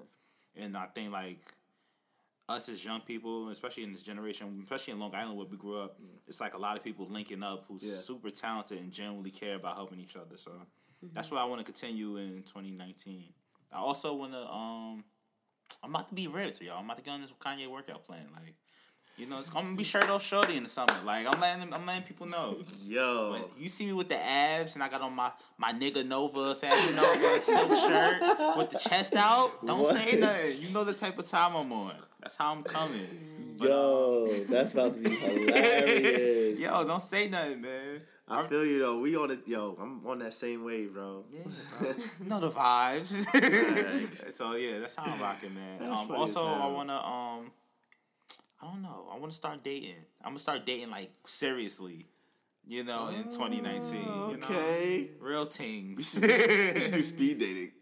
And 0.56 0.76
I 0.76 0.86
think 0.86 1.12
like 1.12 1.38
us 2.48 2.68
as 2.68 2.84
young 2.84 3.00
people, 3.00 3.48
especially 3.50 3.84
in 3.84 3.92
this 3.92 4.02
generation, 4.02 4.60
especially 4.64 4.92
in 4.92 4.98
Long 4.98 5.14
Island 5.14 5.36
where 5.36 5.46
we 5.46 5.56
grew 5.56 5.78
up, 5.78 5.96
it's 6.26 6.40
like 6.40 6.54
a 6.54 6.58
lot 6.58 6.76
of 6.76 6.82
people 6.82 7.06
linking 7.08 7.42
up 7.44 7.64
who's 7.68 7.82
Yeah. 7.84 7.94
super 7.94 8.30
talented 8.30 8.78
and 8.78 8.90
genuinely 8.92 9.30
care 9.30 9.54
about 9.54 9.76
helping 9.76 10.00
each 10.00 10.16
other. 10.16 10.36
So 10.36 10.50
Mm-hmm. 11.02 11.14
that's 11.14 11.30
what 11.30 11.40
I 11.40 11.44
want 11.44 11.60
to 11.60 11.64
continue 11.64 12.16
in 12.18 12.42
2019. 12.42 13.24
I 13.72 13.78
also 13.78 14.12
want 14.14 14.32
to 14.32 14.46
um. 14.52 15.04
I'm 15.82 15.90
about 15.94 16.08
to 16.08 16.14
be 16.14 16.28
ripped, 16.28 16.60
y'all. 16.60 16.78
I'm 16.78 16.84
about 16.84 16.98
to 16.98 17.02
go 17.02 17.12
on 17.12 17.20
this 17.20 17.32
Kanye 17.32 17.68
workout 17.68 18.04
plan. 18.04 18.26
Like, 18.34 18.54
you 19.16 19.26
know, 19.26 19.38
it's 19.38 19.50
gonna 19.50 19.76
be 19.76 19.84
shirt 19.84 20.08
off 20.08 20.24
shorty 20.24 20.56
in 20.56 20.62
the 20.62 20.68
summer. 20.68 20.94
Like, 21.04 21.26
I'm 21.26 21.40
letting 21.40 21.72
I'm 21.74 21.84
letting 21.84 22.04
people 22.04 22.26
know. 22.26 22.56
Yo. 22.86 23.32
When 23.32 23.42
you 23.62 23.68
see 23.68 23.86
me 23.86 23.92
with 23.92 24.08
the 24.08 24.18
abs 24.18 24.74
and 24.74 24.82
I 24.82 24.88
got 24.88 25.02
on 25.02 25.14
my 25.14 25.30
my 25.58 25.72
nigga 25.72 26.06
Nova 26.06 26.54
Fashion 26.54 26.96
Nova 26.96 27.38
silk 27.38 27.70
shirt 27.70 28.56
with 28.56 28.70
the 28.70 28.78
chest 28.78 29.14
out, 29.16 29.50
don't 29.66 29.84
say 29.84 30.18
nothing. 30.18 30.62
You 30.62 30.72
know 30.72 30.84
the 30.84 30.94
type 30.94 31.18
of 31.18 31.26
time 31.26 31.54
I'm 31.54 31.72
on. 31.72 31.94
That's 32.20 32.36
how 32.36 32.52
I'm 32.52 32.62
coming. 32.62 33.06
But, 33.58 33.68
Yo, 33.68 34.28
um, 34.30 34.46
that's 34.48 34.72
about 34.72 34.94
to 34.94 35.00
be 35.00 35.10
hilarious. 35.14 36.60
Yo, 36.60 36.84
don't 36.84 37.00
say 37.00 37.28
nothing, 37.28 37.60
man. 37.60 38.00
I 38.30 38.46
feel 38.46 38.64
you 38.64 38.78
though. 38.78 38.98
We 39.00 39.16
on 39.16 39.30
it. 39.32 39.40
Yo, 39.46 39.76
I'm 39.80 40.06
on 40.06 40.18
that 40.20 40.32
same 40.32 40.64
wave, 40.64 40.94
bro. 40.94 41.24
Yeah, 41.32 41.40
bro. 41.80 41.88
You 42.24 42.40
the 42.40 42.48
vibes. 42.48 44.32
so 44.32 44.54
yeah, 44.54 44.78
that's 44.78 44.94
how 44.94 45.04
I'm 45.04 45.20
rocking, 45.20 45.54
man. 45.54 45.82
Um, 45.90 46.06
funny 46.06 46.20
also, 46.20 46.40
as 46.40 46.62
I 46.62 46.66
wanna 46.68 46.94
um, 46.94 47.50
I 48.62 48.66
don't 48.66 48.82
know. 48.82 49.08
I 49.12 49.18
wanna 49.18 49.32
start 49.32 49.64
dating. 49.64 50.04
I'm 50.22 50.30
gonna 50.30 50.38
start 50.38 50.64
dating 50.64 50.90
like 50.90 51.10
seriously. 51.26 52.06
You 52.66 52.84
know, 52.84 53.08
in 53.08 53.24
2019. 53.24 54.00
You 54.00 54.06
know? 54.06 54.32
Okay. 54.34 55.10
Real 55.18 55.44
things. 55.44 56.20
We 56.22 56.90
do 56.90 57.02
speed 57.02 57.40
dating. 57.40 57.72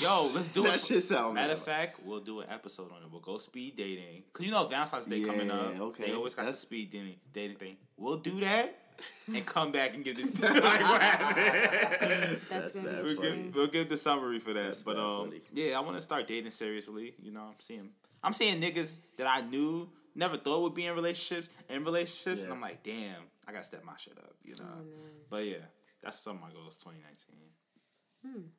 Yo, 0.00 0.30
let's 0.34 0.50
do 0.50 0.62
it. 0.62 0.66
That 0.66 0.74
it. 0.76 0.80
shit 0.82 1.02
sound 1.02 1.34
Matter 1.34 1.54
of 1.54 1.58
fact, 1.58 2.00
we'll 2.04 2.20
do 2.20 2.40
an 2.40 2.46
episode 2.50 2.92
on 2.92 3.02
it. 3.02 3.10
We'll 3.10 3.20
go 3.20 3.38
speed 3.38 3.76
dating. 3.76 4.24
Cause 4.32 4.44
you 4.46 4.52
know 4.52 4.66
Valentine's 4.66 5.06
Day 5.06 5.22
coming 5.22 5.50
up. 5.50 5.80
okay. 5.80 6.04
They 6.04 6.12
always 6.14 6.34
got 6.34 6.42
That's- 6.42 6.56
the 6.60 6.66
speed 6.66 6.90
dating 6.90 7.16
dating 7.32 7.56
thing. 7.56 7.76
We'll 7.96 8.18
do 8.18 8.38
that 8.40 8.85
and 9.34 9.46
come 9.46 9.72
back 9.72 9.94
and 9.94 10.04
give 10.04 10.16
the 10.16 10.46
like 10.46 10.62
what 10.62 11.02
happened. 11.02 12.40
That's 12.50 12.72
gonna 12.72 12.88
bad 12.88 13.02
be 13.02 13.14
We'll 13.14 13.22
give, 13.22 13.54
we'll 13.54 13.66
give 13.66 13.88
the 13.88 13.96
summary 13.96 14.38
for 14.38 14.52
that. 14.52 14.64
That's 14.64 14.82
but 14.82 14.96
um, 14.96 15.26
funny. 15.26 15.40
yeah, 15.52 15.78
I 15.78 15.80
want 15.80 15.96
to 15.96 16.02
start 16.02 16.26
dating 16.26 16.50
seriously. 16.50 17.14
You 17.22 17.32
know, 17.32 17.42
I'm 17.42 17.58
seeing, 17.58 17.90
I'm 18.22 18.32
seeing 18.32 18.60
niggas 18.60 19.00
that 19.18 19.26
I 19.26 19.46
knew 19.48 19.88
never 20.14 20.36
thought 20.36 20.62
would 20.62 20.74
be 20.74 20.86
in 20.86 20.94
relationships, 20.94 21.50
in 21.68 21.84
relationships, 21.84 22.44
and 22.44 22.52
I'm 22.52 22.60
like, 22.60 22.82
damn, 22.82 23.22
I 23.46 23.52
gotta 23.52 23.64
step 23.64 23.84
my 23.84 23.94
shit 23.98 24.16
up. 24.18 24.34
You 24.42 24.54
know. 24.60 24.70
Oh, 24.70 24.84
but 25.30 25.44
yeah, 25.44 25.56
that's 26.02 26.20
some 26.20 26.36
of 26.36 26.42
my 26.42 26.50
goals, 26.50 26.74
2019. 26.76 28.50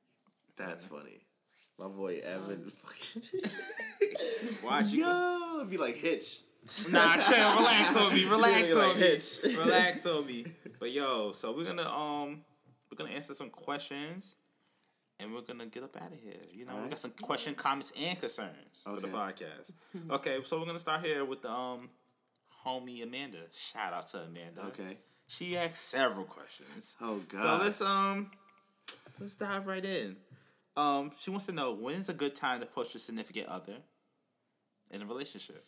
That's 0.57 0.85
funny. 0.85 1.21
My 1.79 1.88
boy 1.88 2.19
Evan. 2.23 2.71
Fucking 2.71 3.21
Watch 4.63 4.93
you. 4.93 5.05
Yo, 5.05 5.57
it'd 5.57 5.69
be 5.69 5.77
like 5.77 5.95
Hitch. 5.95 6.41
Nah, 6.89 7.15
chill, 7.18 7.55
relax 7.55 7.95
on 7.95 8.13
me, 8.13 8.26
relax 8.30 8.70
Yeah, 8.70 8.76
like 8.76 8.88
on 8.89 8.95
me, 8.99 9.01
Hitch. 9.01 9.39
relax 9.57 10.05
on 10.05 10.26
me. 10.26 10.45
But 10.80 10.91
yo, 10.91 11.32
so 11.32 11.55
we're 11.55 11.65
gonna 11.65 11.88
um, 11.88 12.41
we're 12.91 12.97
gonna 12.97 13.11
answer 13.15 13.34
some 13.34 13.49
questions, 13.49 14.36
and 15.20 15.34
we're 15.34 15.41
gonna 15.41 15.65
get 15.65 15.84
up 15.84 15.95
out 16.01 16.11
of 16.11 16.20
here. 16.20 16.34
You 16.51 16.65
know, 16.65 16.76
we 16.84 16.89
got 16.89 16.97
some 16.97 17.11
question, 17.22 17.55
comments, 17.55 17.91
and 17.99 18.20
concerns 18.20 18.84
for 18.84 18.99
the 18.99 19.07
podcast. 19.07 19.72
okay, 20.11 20.39
so 20.43 20.59
we're 20.59 20.65
gonna 20.65 20.80
start 20.80 21.03
here 21.03 21.24
with 21.26 21.41
the 21.41 21.51
um, 21.51 21.89
homie 22.65 23.03
Amanda. 23.03 23.38
Shout 23.55 23.93
out 23.93 24.07
to 24.07 24.20
Amanda. 24.20 24.65
Okay. 24.68 24.97
She 25.28 25.57
asked 25.57 25.82
several 25.89 26.26
questions. 26.26 26.95
Oh 27.01 27.22
god. 27.30 27.41
So 27.41 27.63
let's 27.63 27.82
um, 27.82 28.32
let's 29.20 29.36
dive 29.36 29.68
right 29.68 29.84
in. 29.84 30.15
Um, 30.76 31.11
she 31.18 31.32
wants 31.32 31.47
to 31.47 31.51
know 31.53 31.74
when's 31.74 32.07
a 32.09 32.13
good 32.13 32.36
time 32.36 32.59
to 32.59 32.65
push 32.65 32.93
your 32.93 32.99
significant 32.99 33.47
other 33.47 33.78
in 34.91 35.01
a 35.01 35.05
relationship. 35.05 35.65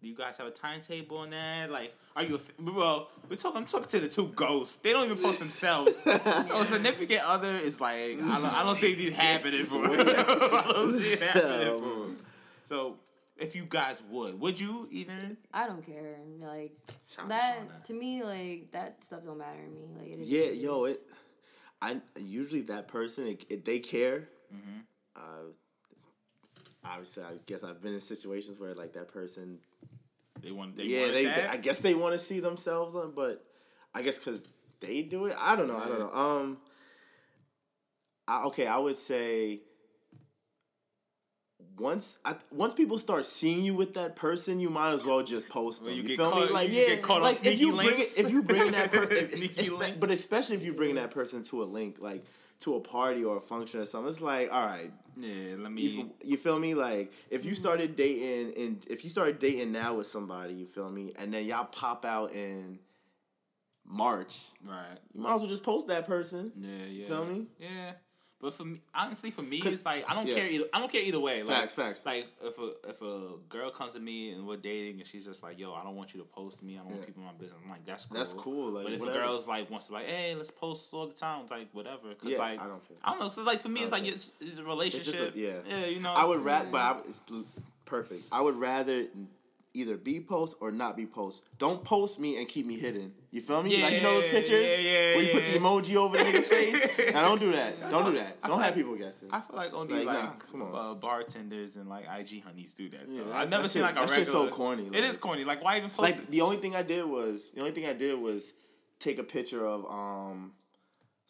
Do 0.00 0.08
you 0.08 0.14
guys 0.14 0.38
have 0.38 0.46
a 0.46 0.50
timetable 0.50 1.18
on 1.18 1.30
that? 1.30 1.70
Like, 1.70 1.94
are 2.16 2.22
you? 2.22 2.36
A, 2.36 2.38
f- 2.38 2.50
well, 2.58 3.08
we're 3.28 3.36
talking. 3.36 3.58
I'm 3.58 3.66
talking 3.66 3.86
to 3.88 4.00
the 4.00 4.08
two 4.08 4.28
ghosts. 4.28 4.76
They 4.76 4.92
don't 4.92 5.04
even 5.04 5.22
post 5.22 5.40
themselves. 5.40 5.96
so 6.02 6.10
a 6.10 6.64
significant 6.64 7.20
other 7.26 7.48
is 7.50 7.80
like 7.82 7.94
I 7.94 8.14
don't, 8.16 8.54
I 8.54 8.62
don't 8.64 8.76
see 8.76 8.92
it 8.92 9.12
happening 9.12 9.64
for. 9.64 9.82
Them. 9.88 9.92
I 10.06 10.72
don't 10.74 10.90
see 10.90 11.10
it 11.12 11.20
happening 11.20 11.82
for. 11.82 12.06
them. 12.06 12.16
So 12.64 12.96
if 13.36 13.54
you 13.54 13.66
guys 13.68 14.02
would, 14.10 14.40
would 14.40 14.58
you 14.58 14.88
even? 14.90 15.36
I 15.52 15.66
don't 15.66 15.84
care. 15.84 16.16
Like 16.40 16.72
Shout 17.06 17.26
that 17.28 17.84
to 17.84 17.92
me, 17.92 18.22
like 18.22 18.70
that 18.70 19.04
stuff 19.04 19.22
don't 19.24 19.36
matter 19.38 19.60
to 19.62 19.68
me. 19.70 19.90
Like 19.98 20.08
it 20.08 20.20
is 20.20 20.28
Yeah, 20.28 20.50
yo, 20.66 20.84
it. 20.84 20.96
I 21.82 22.00
usually 22.18 22.62
that 22.62 22.88
person 22.88 23.26
if, 23.26 23.44
if 23.50 23.64
they 23.64 23.80
care. 23.80 24.28
Mm-hmm. 24.54 24.80
Uh, 25.16 25.52
obviously, 26.86 27.22
I 27.22 27.32
guess 27.44 27.62
I've 27.62 27.82
been 27.82 27.92
in 27.92 28.00
situations 28.00 28.58
where 28.58 28.72
like 28.74 28.94
that 28.94 29.08
person. 29.08 29.58
They 30.42 30.50
want. 30.50 30.76
They 30.76 30.84
yeah, 30.84 31.10
they. 31.10 31.24
that? 31.24 31.50
I 31.50 31.56
guess 31.56 31.80
they 31.80 31.94
want 31.94 32.14
to 32.14 32.18
see 32.18 32.40
themselves 32.40 32.94
on, 32.94 33.12
but 33.14 33.44
I 33.94 34.02
guess 34.02 34.18
because 34.18 34.48
they 34.80 35.02
do 35.02 35.26
it. 35.26 35.36
I 35.38 35.56
don't 35.56 35.68
know. 35.68 35.76
I 35.76 35.88
don't 35.88 35.98
know. 35.98 36.12
Um. 36.12 36.58
I, 38.28 38.44
okay, 38.44 38.66
I 38.66 38.78
would 38.78 38.96
say. 38.96 39.60
Once 41.78 42.18
I, 42.26 42.34
once 42.50 42.74
people 42.74 42.98
start 42.98 43.24
seeing 43.24 43.64
you 43.64 43.74
with 43.74 43.94
that 43.94 44.14
person, 44.14 44.60
you 44.60 44.68
might 44.68 44.92
as 44.92 45.04
well 45.06 45.22
just 45.22 45.48
post 45.48 45.82
them. 45.82 45.88
You 45.94 46.02
you 46.02 46.08
get 46.08 46.16
feel 46.18 46.30
caught- 46.30 46.48
me? 46.48 46.52
Like 46.52 46.68
you 46.68 46.74
yeah, 46.74 46.88
get 46.88 47.02
caught 47.02 47.16
on 47.18 47.22
like 47.22 47.32
if 47.36 47.38
sneaky 47.40 47.60
you 47.64 47.74
bring 47.74 48.00
it, 48.00 48.18
if 48.18 48.30
you 48.30 48.42
bring 48.42 48.70
that 48.72 48.92
person, 48.92 49.94
but 50.00 50.10
especially 50.10 50.56
if 50.56 50.64
you 50.64 50.74
bring 50.74 50.96
that 50.96 51.10
person 51.10 51.42
to 51.44 51.62
a 51.62 51.64
link, 51.64 51.96
like 51.98 52.22
to 52.60 52.76
a 52.76 52.80
party 52.80 53.24
or 53.24 53.38
a 53.38 53.40
function 53.40 53.80
or 53.80 53.84
something, 53.84 54.08
it's 54.10 54.20
like 54.20 54.52
all 54.52 54.66
right, 54.66 54.90
Yeah, 55.16 55.56
let 55.58 55.72
me. 55.72 55.82
you, 55.82 56.10
you 56.22 56.36
feel 56.36 56.58
me? 56.58 56.74
Like 56.74 57.12
if 57.30 57.44
you 57.44 57.52
mm-hmm. 57.52 57.60
started 57.60 57.96
dating 57.96 58.54
and 58.62 58.86
if 58.88 59.02
you 59.04 59.10
started 59.10 59.38
dating 59.38 59.72
now 59.72 59.94
with 59.94 60.06
somebody, 60.06 60.54
you 60.54 60.66
feel 60.66 60.90
me, 60.90 61.12
and 61.18 61.32
then 61.32 61.44
y'all 61.46 61.64
pop 61.64 62.04
out 62.04 62.32
in 62.32 62.78
March, 63.86 64.40
Right. 64.64 64.98
you 65.14 65.20
might 65.20 65.34
as 65.34 65.40
well 65.40 65.48
just 65.48 65.62
post 65.64 65.88
that 65.88 66.06
person. 66.06 66.52
Yeah, 66.56 66.68
yeah. 66.90 67.06
Feel 67.08 67.24
me? 67.26 67.46
Yeah. 67.58 67.92
But 68.40 68.54
for 68.54 68.64
me, 68.64 68.80
honestly, 68.94 69.30
for 69.30 69.42
me, 69.42 69.60
it's 69.62 69.84
like 69.84 70.10
I 70.10 70.14
don't 70.14 70.26
yeah. 70.26 70.34
care. 70.34 70.46
Either, 70.48 70.64
I 70.72 70.78
don't 70.80 70.90
care 70.90 71.02
either 71.02 71.20
way. 71.20 71.42
Like, 71.42 71.56
Facts, 71.56 71.74
facts. 71.74 72.06
Like 72.06 72.26
if 72.42 72.58
a 72.58 72.72
if 72.88 73.02
a 73.02 73.36
girl 73.50 73.70
comes 73.70 73.92
to 73.92 74.00
me 74.00 74.32
and 74.32 74.46
we're 74.46 74.56
dating 74.56 74.98
and 74.98 75.06
she's 75.06 75.26
just 75.26 75.42
like, 75.42 75.60
"Yo, 75.60 75.74
I 75.74 75.82
don't 75.82 75.94
want 75.94 76.14
you 76.14 76.20
to 76.20 76.26
post 76.26 76.62
me. 76.62 76.76
I 76.76 76.78
don't 76.78 76.92
want 76.92 77.06
people 77.06 77.22
in 77.22 77.26
my 77.26 77.34
business." 77.34 77.60
I'm 77.62 77.70
like, 77.70 77.84
"That's 77.84 78.06
cool." 78.06 78.18
That's 78.18 78.32
cool, 78.32 78.70
like, 78.70 78.84
but 78.84 78.92
if 78.94 79.00
whatever. 79.00 79.18
a 79.18 79.22
girl's 79.22 79.46
like 79.46 79.70
wants 79.70 79.88
to 79.88 79.92
like, 79.92 80.06
"Hey, 80.06 80.34
let's 80.34 80.50
post 80.50 80.88
all 80.94 81.06
the 81.06 81.12
time," 81.12 81.42
it's 81.42 81.50
like 81.50 81.68
whatever. 81.72 82.14
Cause 82.14 82.30
Yeah, 82.30 82.38
like 82.38 82.60
I 82.60 82.66
don't 82.66 82.86
care. 82.86 82.96
I 83.04 83.10
don't 83.10 83.20
know. 83.20 83.28
So 83.28 83.42
like 83.42 83.60
for 83.60 83.68
me, 83.68 83.80
it's 83.80 83.92
like 83.92 84.06
it's, 84.06 84.28
it's 84.40 84.56
a 84.56 84.64
relationship. 84.64 85.32
yeah. 85.34 85.60
Yeah. 85.68 85.86
You 85.86 86.00
know. 86.00 86.14
I 86.16 86.24
would 86.24 86.40
rather, 86.40 86.68
but 86.70 86.80
I, 86.80 86.98
it's 87.06 87.20
perfect. 87.84 88.22
I 88.32 88.40
would 88.40 88.56
rather 88.56 89.04
either 89.72 89.96
be 89.96 90.20
post 90.20 90.56
or 90.60 90.72
not 90.72 90.96
be 90.96 91.06
post. 91.06 91.42
Don't 91.58 91.82
post 91.84 92.18
me 92.18 92.38
and 92.38 92.48
keep 92.48 92.66
me 92.66 92.76
hidden. 92.78 93.12
You 93.30 93.40
feel 93.40 93.62
me? 93.62 93.76
Yeah, 93.76 93.84
like 93.84 93.94
you 93.94 94.02
know 94.02 94.14
those 94.14 94.28
pictures 94.28 94.66
yeah, 94.84 94.90
yeah, 94.90 95.14
where 95.16 95.22
you 95.22 95.32
put 95.32 95.44
the 95.46 95.58
emoji 95.58 95.94
over 95.96 96.16
the 96.16 96.22
nigga's 96.24 96.46
face. 96.48 97.12
Now 97.14 97.28
don't 97.28 97.38
do 97.40 97.52
that. 97.52 97.80
Don't 97.90 98.06
do 98.12 98.18
that. 98.18 98.36
I 98.42 98.48
Don't 98.48 98.58
have 98.58 98.66
like- 98.68 98.74
people 98.74 98.96
guessing. 98.96 99.28
I 99.32 99.40
feel 99.40 99.56
like 99.56 99.72
only 99.72 100.04
Like, 100.04 100.06
like, 100.06 100.24
nah, 100.24 100.30
come 100.50 100.62
on. 100.62 100.74
Uh, 100.74 100.94
bartenders 100.94 101.76
and 101.76 101.88
like 101.88 102.04
IG 102.04 102.42
honeys 102.42 102.74
do 102.74 102.88
that. 102.90 103.06
Yeah, 103.08 103.22
I've 103.32 103.50
never 103.50 103.68
seen 103.68 103.84
shit- 103.84 103.94
like 103.94 104.04
a 104.04 104.08
that 104.08 104.16
regular. 104.16 104.48
so 104.48 104.50
corny, 104.50 104.86
it 104.86 104.92
like- 104.92 105.02
is 105.04 105.16
corny. 105.16 105.44
Like 105.44 105.62
why 105.62 105.76
even 105.76 105.90
post? 105.90 106.00
like 106.00 106.16
it? 106.18 106.30
the 106.30 106.40
only 106.40 106.56
thing 106.56 106.74
I 106.74 106.82
did 106.82 107.04
was 107.04 107.50
the 107.54 107.60
only 107.60 107.72
thing 107.72 107.86
I 107.86 107.92
did 107.92 108.18
was 108.18 108.52
take 108.98 109.18
a 109.18 109.24
picture 109.24 109.64
of 109.66 109.84
um 109.86 110.52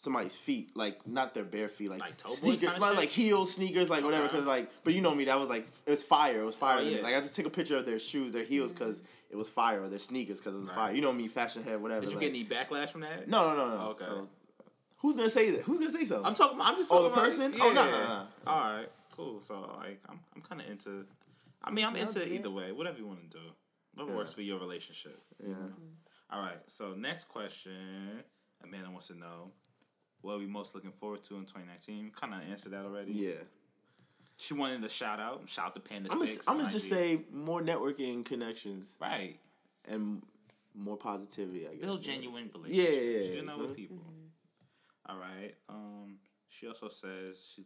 somebody's 0.01 0.35
feet, 0.35 0.75
like 0.75 1.07
not 1.07 1.35
their 1.35 1.45
bare 1.45 1.69
feet, 1.69 1.91
like, 1.91 2.01
Like 2.01 2.17
toe 2.17 2.31
boys 2.31 2.39
sneakers, 2.39 2.61
kinda 2.61 2.81
like, 2.81 2.97
like 2.97 3.09
heels, 3.11 3.53
sneakers, 3.55 3.91
like 3.91 4.03
whatever. 4.03 4.25
Okay. 4.25 4.33
Because 4.33 4.47
like, 4.47 4.71
but 4.83 4.95
you 4.95 5.03
know 5.03 5.15
me, 5.15 5.25
that 5.27 5.39
was 5.39 5.51
like 5.51 5.67
it 5.87 5.91
was 5.91 6.03
fire. 6.03 6.41
It 6.41 6.45
was 6.45 6.57
fire. 6.57 6.79
Oh, 6.81 6.83
yeah. 6.83 7.03
Like 7.03 7.15
I 7.15 7.21
just 7.21 7.37
took 7.37 7.45
a 7.47 7.51
picture 7.51 7.77
of 7.77 7.85
their 7.85 7.99
shoes, 7.99 8.33
their 8.33 8.45
heels, 8.45 8.73
because 8.73 9.03
it 9.31 9.37
was 9.37 9.49
fire, 9.49 9.83
or 9.83 9.89
their 9.89 9.99
sneakers 9.99 10.39
because 10.41 10.55
it 10.55 10.59
was 10.59 10.69
Right. 10.69 10.75
fire. 10.75 10.93
You 10.95 11.03
know 11.03 11.13
me, 11.13 11.29
fashion 11.29 11.63
head, 11.63 11.83
whatever. 11.83 12.01
Did 12.01 12.11
you 12.11 12.17
like- 12.17 12.21
get 12.23 12.31
any 12.31 12.45
backlash 12.47 12.91
from 12.91 13.03
that? 13.03 13.29
No, 13.29 13.55
no, 13.55 13.57
no, 13.57 13.75
no. 13.77 13.83
Oh, 13.83 13.91
okay. 13.91 14.05
So, 14.07 14.29
who's 14.99 15.17
gonna 15.17 15.29
say 15.29 15.51
that? 15.51 15.63
Who's 15.63 15.79
gonna 15.81 15.93
say 15.93 16.07
something? 16.07 16.25
I'm 16.27 16.35
talking. 16.35 16.59
I'm 16.63 16.77
just 16.77 16.89
Talking 16.91 17.07
Oh, 17.13 17.15
talking 17.15 17.23
the 17.39 17.45
about- 17.47 17.51
person? 17.51 17.61
Oh, 17.63 17.73
no, 17.73 17.85
no, 17.85 18.09
no. 18.09 18.27
All 18.47 18.61
right, 18.73 18.89
cool. 19.13 19.39
So 19.41 19.55
like, 19.79 20.01
I'm 20.09 20.19
I'm 20.35 20.41
kind 20.41 20.63
of 20.63 20.71
into. 20.71 21.07
I 21.63 21.71
mean, 21.71 21.85
I'm 21.85 21.95
into 21.97 22.23
Okay. 22.23 22.37
either 22.37 22.51
way. 22.51 22.73
Whatever 22.73 22.99
you 22.99 23.07
want 23.07 23.31
to 23.31 23.37
do. 23.39 23.45
Whatever 23.95 24.13
Yeah. 24.13 24.17
works 24.17 24.33
for 24.33 24.41
your 24.41 24.59
relationship. 24.59 25.21
yeah. 25.47 25.55
All 26.31 26.41
right. 26.43 26.57
So 26.69 26.95
next 26.95 27.25
question, 27.25 28.25
Amanda 28.65 28.89
wants 28.89 29.09
to 29.09 29.15
know 29.15 29.51
what 30.23 30.35
are 30.35 30.39
we 30.39 30.47
most 30.47 30.75
looking 30.75 30.93
forward 30.93 31.23
to 31.25 31.35
in 31.37 31.43
2019. 31.43 32.11
Kind 32.11 32.35
of 32.35 32.49
answered 32.49 32.73
that 32.73 32.85
already. 32.85 33.13
Yeah. 33.13 33.33
She 34.37 34.55
wanted 34.55 34.83
a 34.85 34.89
shout 34.89 35.21
out. 35.21 35.47
Shout 35.49 35.67
out 35.67 35.75
to 35.75 35.81
Panda 35.81 36.11
I'm 36.11 36.19
gonna, 36.19 36.71
just 36.71 36.89
say 36.89 37.21
more 37.31 37.61
networking 37.61 38.25
connections 38.25 38.97
right. 38.99 39.37
and 39.87 40.23
more 40.75 40.97
positivity. 40.97 41.67
I 41.69 41.73
guess. 41.73 41.83
Build 41.83 42.03
genuine 42.03 42.51
Yeah, 42.67 42.85
relationships. 42.85 43.29
yeah, 43.31 43.37
You 43.37 43.45
know, 43.45 43.57
yeah. 43.57 43.63
with 43.63 43.77
people. 43.77 43.99
All 45.07 45.17
right. 45.17 45.55
Um. 45.69 46.19
She 46.49 46.67
also 46.67 46.89
says 46.89 47.53
she. 47.55 47.65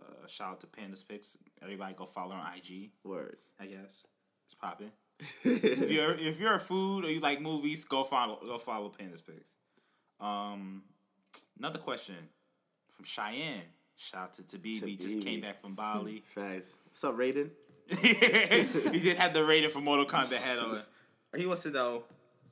Uh, 0.00 0.26
shout 0.26 0.52
out 0.52 0.60
to 0.60 0.66
Pandas 0.66 1.04
Spix. 1.04 1.36
Everybody 1.62 1.94
go 1.94 2.04
follow 2.04 2.34
her 2.34 2.40
on 2.40 2.52
IG. 2.56 2.90
Word. 3.04 3.36
I 3.60 3.66
guess 3.66 4.06
it's 4.44 4.54
popping. 4.54 4.90
if 5.44 5.90
you're 5.90 6.12
if 6.12 6.40
you're 6.40 6.54
a 6.54 6.60
food 6.60 7.04
or 7.04 7.10
you 7.10 7.20
like 7.20 7.40
movies, 7.40 7.84
go 7.84 8.02
follow 8.04 8.38
go 8.40 8.58
follow 8.58 8.90
Pandas 8.90 9.22
Spix. 9.22 9.54
Um, 10.24 10.82
another 11.58 11.78
question 11.78 12.16
from 12.90 13.04
Cheyenne. 13.04 13.62
Shout 13.96 14.22
out 14.22 14.32
to 14.34 14.42
Tabibi. 14.42 14.96
Just 15.00 15.20
came 15.20 15.40
back 15.40 15.58
from 15.58 15.74
Bali. 15.74 16.22
Facts. 16.34 16.74
What's 16.86 17.04
up, 17.04 17.16
Raiden? 17.16 17.50
he 17.88 19.00
did 19.00 19.16
have 19.18 19.34
the 19.34 19.40
Raiden 19.40 19.70
for 19.70 19.80
Mortal 19.80 20.06
Kombat 20.06 20.42
head 20.42 20.58
on. 20.58 20.78
He 21.36 21.46
wants 21.46 21.64
to 21.64 21.70
know 21.70 22.04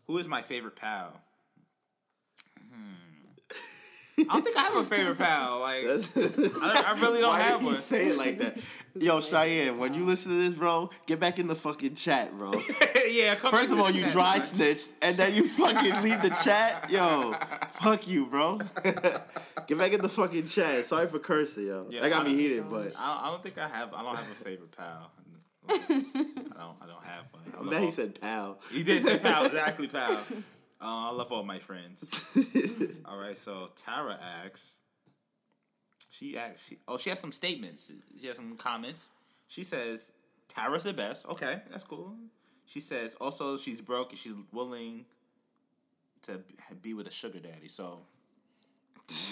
who 0.09 0.18
is 0.18 0.26
my 0.26 0.41
favorite 0.41 0.74
pal. 0.74 1.20
I 4.19 4.25
don't 4.25 4.43
think 4.45 4.57
I 4.59 4.63
have 4.63 4.77
a 4.77 4.85
favorite 4.85 5.19
pal. 5.19 5.61
Like 5.61 5.85
I, 5.85 6.95
I 6.95 7.01
really 7.01 7.21
don't 7.21 7.31
Why 7.31 7.41
have 7.41 7.65
one. 7.65 7.75
say 7.75 8.09
it 8.09 8.19
like 8.19 8.39
that? 8.39 8.59
Yo, 8.95 9.21
Cheyenne, 9.23 9.79
when 9.79 9.95
you 9.95 10.05
listen 10.05 10.31
to 10.33 10.37
this, 10.37 10.59
bro, 10.59 10.91
get 11.07 11.19
back 11.19 11.39
in 11.39 11.47
the 11.47 11.55
fucking 11.55 11.95
chat, 11.95 12.31
bro. 12.37 12.53
yeah. 13.11 13.35
Come 13.37 13.51
First 13.51 13.73
of 13.73 13.81
all, 13.81 13.91
you 13.91 14.03
chat. 14.03 14.13
dry 14.13 14.39
snitched, 14.39 14.93
and 15.01 15.17
then 15.17 15.35
you 15.35 15.49
fucking 15.49 16.03
leave 16.03 16.21
the 16.21 16.39
chat. 16.45 16.91
Yo, 16.91 17.33
fuck 17.71 18.07
you, 18.07 18.27
bro. 18.27 18.59
get 18.83 19.79
back 19.79 19.93
in 19.95 20.03
the 20.03 20.11
fucking 20.11 20.45
chat. 20.45 20.85
Sorry 20.85 21.07
for 21.07 21.19
cursing, 21.19 21.69
yo. 21.69 21.87
Yeah, 21.89 22.03
that 22.03 22.11
got 22.11 22.27
me 22.27 22.35
heated, 22.35 22.65
but 22.71 22.95
I 22.99 23.15
don't, 23.15 23.25
I 23.25 23.31
don't 23.31 23.43
think 23.43 23.57
I 23.57 23.69
have. 23.69 23.95
I 23.95 24.03
don't 24.03 24.15
have 24.15 24.31
a 24.31 24.35
favorite 24.35 24.77
pal. 24.77 25.11
I 25.71 25.75
don't. 25.79 26.77
I 26.83 26.87
don't 26.87 27.05
have 27.05 27.33
one. 27.33 27.43
I 27.55 27.61
love 27.61 27.71
now 27.71 27.81
he 27.81 27.91
said 27.91 28.21
pal. 28.21 28.59
He 28.71 28.83
did 28.83 29.03
say 29.05 29.19
pal. 29.19 29.47
Exactly, 29.47 29.89
pal. 29.89 30.21
Uh, 30.83 31.11
I 31.11 31.12
love 31.12 31.30
all 31.30 31.45
my 31.45 31.59
friends. 31.59 32.05
all 33.05 33.18
right. 33.18 33.37
So 33.37 33.68
Tara 33.76 34.18
asks. 34.45 34.78
She 36.11 36.37
asks. 36.37 36.68
She, 36.68 36.78
oh, 36.89 36.99
she 36.99 37.11
has 37.11 37.20
some 37.20 37.33
statements. 37.33 37.93
She 38.20 38.26
has 38.26 38.37
some 38.37 38.57
comments. 38.57 39.11
She 39.47 39.62
says 39.62 40.11
Tara's 40.49 40.83
the 40.83 40.93
best. 40.93 41.26
Okay, 41.26 41.62
that's 41.70 41.85
cool. 41.85 42.14
She 42.66 42.80
says 42.80 43.14
also 43.20 43.57
she's 43.57 43.80
broke 43.80 44.11
and 44.11 44.18
she's 44.18 44.35
willing 44.53 45.05
to 46.22 46.41
be 46.80 46.95
with 46.95 47.07
a 47.07 47.11
sugar 47.11 47.39
daddy. 47.39 47.68
So 47.68 48.01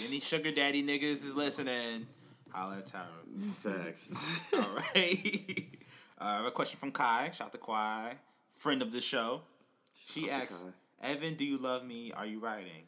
any 0.07 0.20
sugar 0.20 0.53
daddy 0.53 0.82
niggas 0.82 1.24
is 1.24 1.34
listening, 1.34 2.07
holla 2.53 2.78
at 2.78 2.86
Tara. 2.86 3.07
Facts. 3.40 4.11
All 4.55 4.76
right. 4.94 5.64
Uh, 6.22 6.42
a 6.46 6.51
question 6.51 6.78
from 6.78 6.92
Kai. 6.92 7.30
Shout 7.30 7.46
out 7.46 7.53
to 7.53 7.57
Kai, 7.57 8.12
friend 8.53 8.82
of 8.82 8.92
the 8.92 9.01
show. 9.01 9.40
She 10.05 10.26
Shout 10.26 10.42
asks. 10.42 10.64
"Evan, 11.01 11.34
do 11.34 11.44
you 11.44 11.59
love 11.59 11.84
me? 11.84 12.12
Are 12.16 12.26
you 12.26 12.40
writing?" 12.40 12.84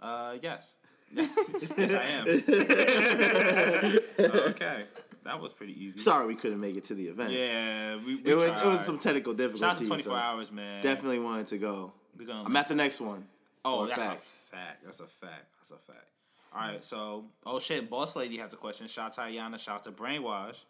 Uh, 0.00 0.36
yes. 0.42 0.76
yes, 1.10 1.94
I 1.94 2.02
am. 2.02 2.26
okay, 4.50 4.82
that 5.24 5.40
was 5.40 5.52
pretty 5.52 5.72
easy. 5.82 6.00
Sorry 6.00 6.26
we 6.26 6.34
couldn't 6.34 6.60
make 6.60 6.76
it 6.76 6.84
to 6.84 6.94
the 6.94 7.04
event. 7.04 7.30
Yeah, 7.30 7.96
we, 7.96 8.16
we 8.16 8.22
It 8.30 8.34
was 8.34 8.50
tried. 8.50 8.66
it 8.66 8.68
was 8.68 8.80
some 8.80 8.98
technical 8.98 9.32
difficulties. 9.32 9.60
Shout 9.60 9.76
out 9.76 9.78
to 9.78 9.86
twenty 9.86 10.02
four 10.02 10.14
so 10.14 10.18
hours, 10.18 10.50
man. 10.50 10.82
Definitely 10.82 11.20
wanted 11.20 11.46
to 11.46 11.58
go. 11.58 11.92
I'm 12.30 12.56
at 12.56 12.68
the 12.68 12.74
next 12.74 13.00
one. 13.00 13.26
Oh, 13.64 13.86
that's 13.86 14.02
fact. 14.02 14.18
a 14.18 14.56
fact. 14.56 14.84
That's 14.84 15.00
a 15.00 15.06
fact. 15.06 15.44
That's 15.58 15.70
a 15.70 15.78
fact. 15.78 16.10
All 16.54 16.68
right, 16.68 16.84
so 16.84 17.24
oh 17.46 17.58
shit, 17.58 17.90
boss 17.90 18.14
lady 18.14 18.36
has 18.36 18.52
a 18.52 18.56
question. 18.56 18.86
Shout 18.86 19.06
out 19.06 19.12
to 19.14 19.20
Ayana. 19.22 19.58
Shout 19.58 19.76
out 19.76 19.82
to 19.84 19.92
Brainwash. 19.92 20.60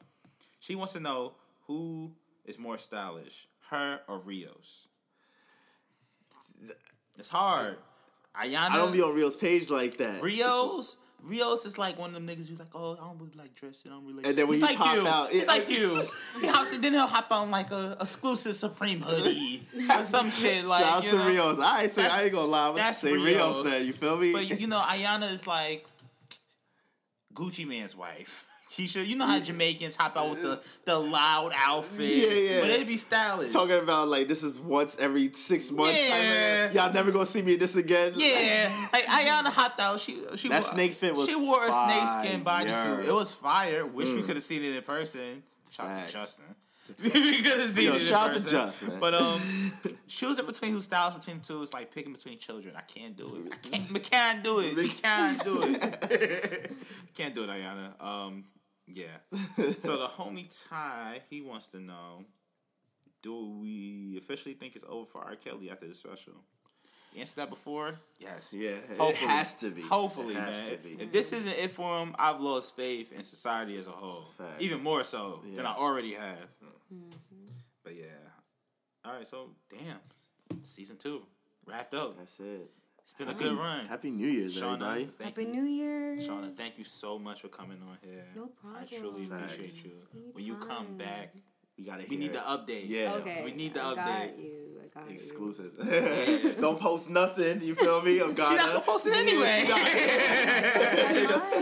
She 0.61 0.75
wants 0.75 0.95
to 0.95 1.01
know 1.01 1.35
who 1.67 2.13
is 2.47 2.59
more 2.59 2.79
stylish, 2.79 3.47
her 3.69 4.01
or 4.09 4.19
Rios. 4.21 4.89
It's 7.19 7.29
hard. 7.29 7.77
Ayana. 8.37 8.71
I 8.71 8.77
don't 8.77 8.93
be 8.93 9.01
on 9.03 9.15
Rio's 9.15 9.37
page 9.37 9.71
like 9.71 9.97
that. 9.99 10.23
Rios. 10.23 10.97
Rios 11.23 11.65
is 11.65 11.79
like 11.79 11.99
one 11.99 12.09
of 12.11 12.15
them 12.15 12.27
niggas 12.27 12.49
who's 12.49 12.59
like, 12.59 12.69
oh, 12.75 12.99
I 13.01 13.07
don't 13.07 13.19
really 13.19 13.33
like 13.39 13.55
dressing. 13.55 13.91
I 13.91 13.95
don't 13.95 14.05
really. 14.05 14.19
Like 14.19 14.27
And 14.27 14.37
then 14.37 14.47
when 14.47 14.59
He's 14.59 14.69
he 14.69 14.77
like 14.77 14.85
pop 14.85 14.97
you. 14.97 15.07
out, 15.09 15.31
He's 15.31 15.43
it- 15.45 15.49
like 15.49 15.71
you. 15.71 16.01
He 16.43 16.47
hops 16.49 16.75
and 16.75 16.85
then 16.85 16.93
he'll 16.93 17.07
hop 17.07 17.31
on 17.33 17.51
like 17.51 17.71
a 17.71 17.97
exclusive 18.01 18.57
Supreme 18.57 19.01
hoodie 19.01 19.63
or 19.89 20.03
some 20.03 20.31
shit 20.31 20.65
like. 20.67 20.85
Shout 20.85 20.97
out 20.99 21.03
to 21.05 21.17
know? 21.17 21.29
Rios. 21.29 21.61
I 21.61 21.87
say 21.87 22.03
That's- 22.03 22.21
I 22.21 22.25
ain't 22.25 22.33
gonna 22.35 22.47
lie. 22.47 22.73
That's 22.77 22.99
say 22.99 23.13
Rios 23.15 23.25
Rios. 23.25 23.69
said. 23.71 23.85
You 23.87 23.93
feel 23.95 24.19
me? 24.19 24.33
But 24.33 24.61
you 24.61 24.67
know, 24.73 24.81
Ayana 24.81 25.31
is 25.33 25.47
like 25.47 25.87
Gucci 27.33 27.67
Mane's 27.67 27.97
wife. 27.97 28.47
Keyshia, 28.75 29.07
you 29.07 29.15
know 29.17 29.27
how 29.27 29.39
Jamaicans 29.39 29.95
hop 29.95 30.17
out 30.17 30.31
with 30.31 30.43
the, 30.43 30.61
the 30.85 30.99
loud 30.99 31.51
outfit. 31.57 32.03
Yeah, 32.05 32.55
yeah. 32.55 32.61
But 32.61 32.71
it'd 32.71 32.89
be 32.89 32.97
stylish. 32.97 33.53
Talking 33.53 33.79
about 33.79 34.09
like 34.09 34.27
this 34.27 34.43
is 34.43 34.59
once 34.59 34.97
every 34.99 35.31
six 35.33 35.71
months. 35.71 36.09
Yeah. 36.11 36.73
Y'all 36.73 36.93
never 36.93 37.13
gonna 37.13 37.25
see 37.27 37.43
me 37.43 37.55
this 37.55 37.77
again. 37.77 38.13
Yeah, 38.17 38.69
like 38.93 39.05
Ayana 39.05 39.55
hopped 39.55 39.79
out. 39.79 40.01
She 40.01 40.19
she 40.37 40.49
That 40.49 40.63
wore- 40.63 40.73
snake 40.73 40.93
fit 40.93 41.15
was 41.15 41.29
She 41.29 41.37
wore 41.37 41.63
a 41.63 41.69
snakeskin 41.69 42.41
fire. 42.41 42.67
bodysuit. 42.67 43.09
It 43.09 43.13
was 43.13 43.33
fire. 43.33 43.87
Wish 43.87 44.09
we 44.09 44.23
could 44.23 44.35
have 44.37 44.43
seen 44.45 44.65
it 44.65 44.75
in 44.75 44.83
person. 44.83 45.43
Shout 45.71 45.87
out 45.87 46.07
to 46.07 46.13
Justin. 46.13 46.45
we 47.03 47.09
could 47.09 47.61
have 47.61 47.71
seen 47.71 47.85
Yo, 47.85 47.93
it 47.93 48.01
in 48.01 48.07
shout 48.07 48.31
out 48.31 48.37
to 48.37 48.41
person. 48.43 48.51
Just, 48.51 48.89
man. 48.89 49.01
But 49.01 49.15
um, 49.15 49.41
choosing 50.09 50.45
between 50.47 50.73
who 50.73 50.81
styles 50.81 51.15
between 51.15 51.41
two 51.41 51.63
is 51.63 51.73
like 51.73 51.95
picking 51.95 52.13
between 52.13 52.39
children. 52.39 52.75
I 52.77 52.83
can't 52.83 53.17
do 53.17 53.37
it. 53.47 53.53
I 53.53 53.57
can't. 53.69 53.91
We 53.95 54.01
can't 54.01 54.43
do 54.45 54.59
it. 54.61 54.77
We 54.77 54.89
can't 54.89 55.43
do 55.45 55.61
it. 55.63 56.73
can't 57.17 57.35
do 57.35 57.45
it, 57.45 57.49
Ayana. 57.51 58.05
Um, 58.05 58.45
yeah. 58.87 59.05
So 59.81 59.97
the 59.97 60.07
homie 60.07 60.49
Ty, 60.69 61.21
he 61.31 61.41
wants 61.43 61.69
to 61.69 61.81
know: 61.81 62.25
Do 63.23 63.59
we 63.61 64.17
officially 64.19 64.55
think 64.55 64.75
it's 64.77 64.85
over 64.89 65.05
for 65.07 65.23
R. 65.25 65.37
Kelly 65.37 65.71
after 65.71 65.87
the 65.87 65.95
special? 65.95 66.35
You 67.13 67.21
answered 67.21 67.37
that 67.43 67.51
before. 67.51 67.95
Yes. 68.19 68.53
Yeah, 68.57 68.71
it 68.71 68.99
Hopefully. 68.99 69.31
has 69.31 69.55
to 69.57 69.71
be. 69.71 69.83
Hopefully, 69.83 70.35
It 70.35 70.41
has 70.41 70.61
man. 70.63 70.77
to 70.79 70.83
be. 70.97 71.03
If 71.05 71.13
this 71.13 71.33
isn't 71.33 71.53
it 71.59 71.71
for 71.71 72.01
him, 72.01 72.15
I've 72.19 72.41
lost 72.41 72.75
faith 72.75 73.13
in 73.13 73.23
society 73.23 73.77
as 73.77 73.87
a 73.87 73.91
whole. 73.91 74.23
Facts. 74.37 74.61
Even 74.61 74.83
more 74.83 75.05
so 75.05 75.41
than 75.55 75.65
I 75.65 75.75
already 75.75 76.15
have. 76.15 76.51
Mm-hmm. 76.93 77.11
But 77.85 77.95
yeah. 77.95 78.05
All 79.05 79.13
right, 79.15 79.27
so 79.27 79.51
damn, 79.71 80.01
season 80.63 80.97
two 80.97 81.23
wrapped 81.67 81.95
up. 81.95 82.17
That's 82.19 82.41
it. 82.41 82.71
It's 83.05 83.13
been 83.13 83.29
a 83.29 83.35
good 83.35 83.53
run. 83.59 83.85
Happy 83.85 84.11
New 84.11 84.27
Year's, 84.27 84.57
Shawna, 84.61 84.75
everybody. 84.97 85.09
Happy 85.23 85.43
you. 85.43 85.49
New 85.53 85.65
Year. 85.65 86.17
Shawna, 86.17 86.51
thank 86.51 86.79
you 86.79 86.85
so 86.85 87.19
much 87.19 87.43
for 87.43 87.49
coming 87.49 87.77
on 87.83 87.99
here. 88.03 88.25
No 88.35 88.47
problem. 88.47 88.83
I 88.83 88.87
truly 88.87 89.27
problem. 89.27 89.45
appreciate 89.45 89.67
Facts. 89.67 89.85
you. 89.85 90.23
When 90.33 90.43
you 90.45 90.55
come 90.57 90.97
back, 90.97 91.35
We 91.77 91.85
gotta. 91.85 92.05
we 92.09 92.17
need 92.17 92.31
it. 92.31 92.33
the 92.33 92.39
update. 92.39 92.85
Yeah. 92.89 93.13
Okay. 93.17 93.43
We 93.45 93.53
need 93.53 93.75
the 93.75 93.83
I 93.83 93.85
update. 93.85 93.97
Got 94.31 94.39
you. 94.39 94.81
I 94.83 95.01
got 95.01 95.11
exclusive. 95.11 96.57
Don't 96.63 96.81
post 96.81 97.11
nothing. 97.11 97.61
You 97.61 97.75
feel 97.75 98.01
me? 98.01 98.23
I'm 98.23 98.31
She's 98.31 98.39
not 98.39 98.59
gonna 98.69 98.81
post 98.81 99.07
it 99.07 99.15
anyway. 99.17 99.65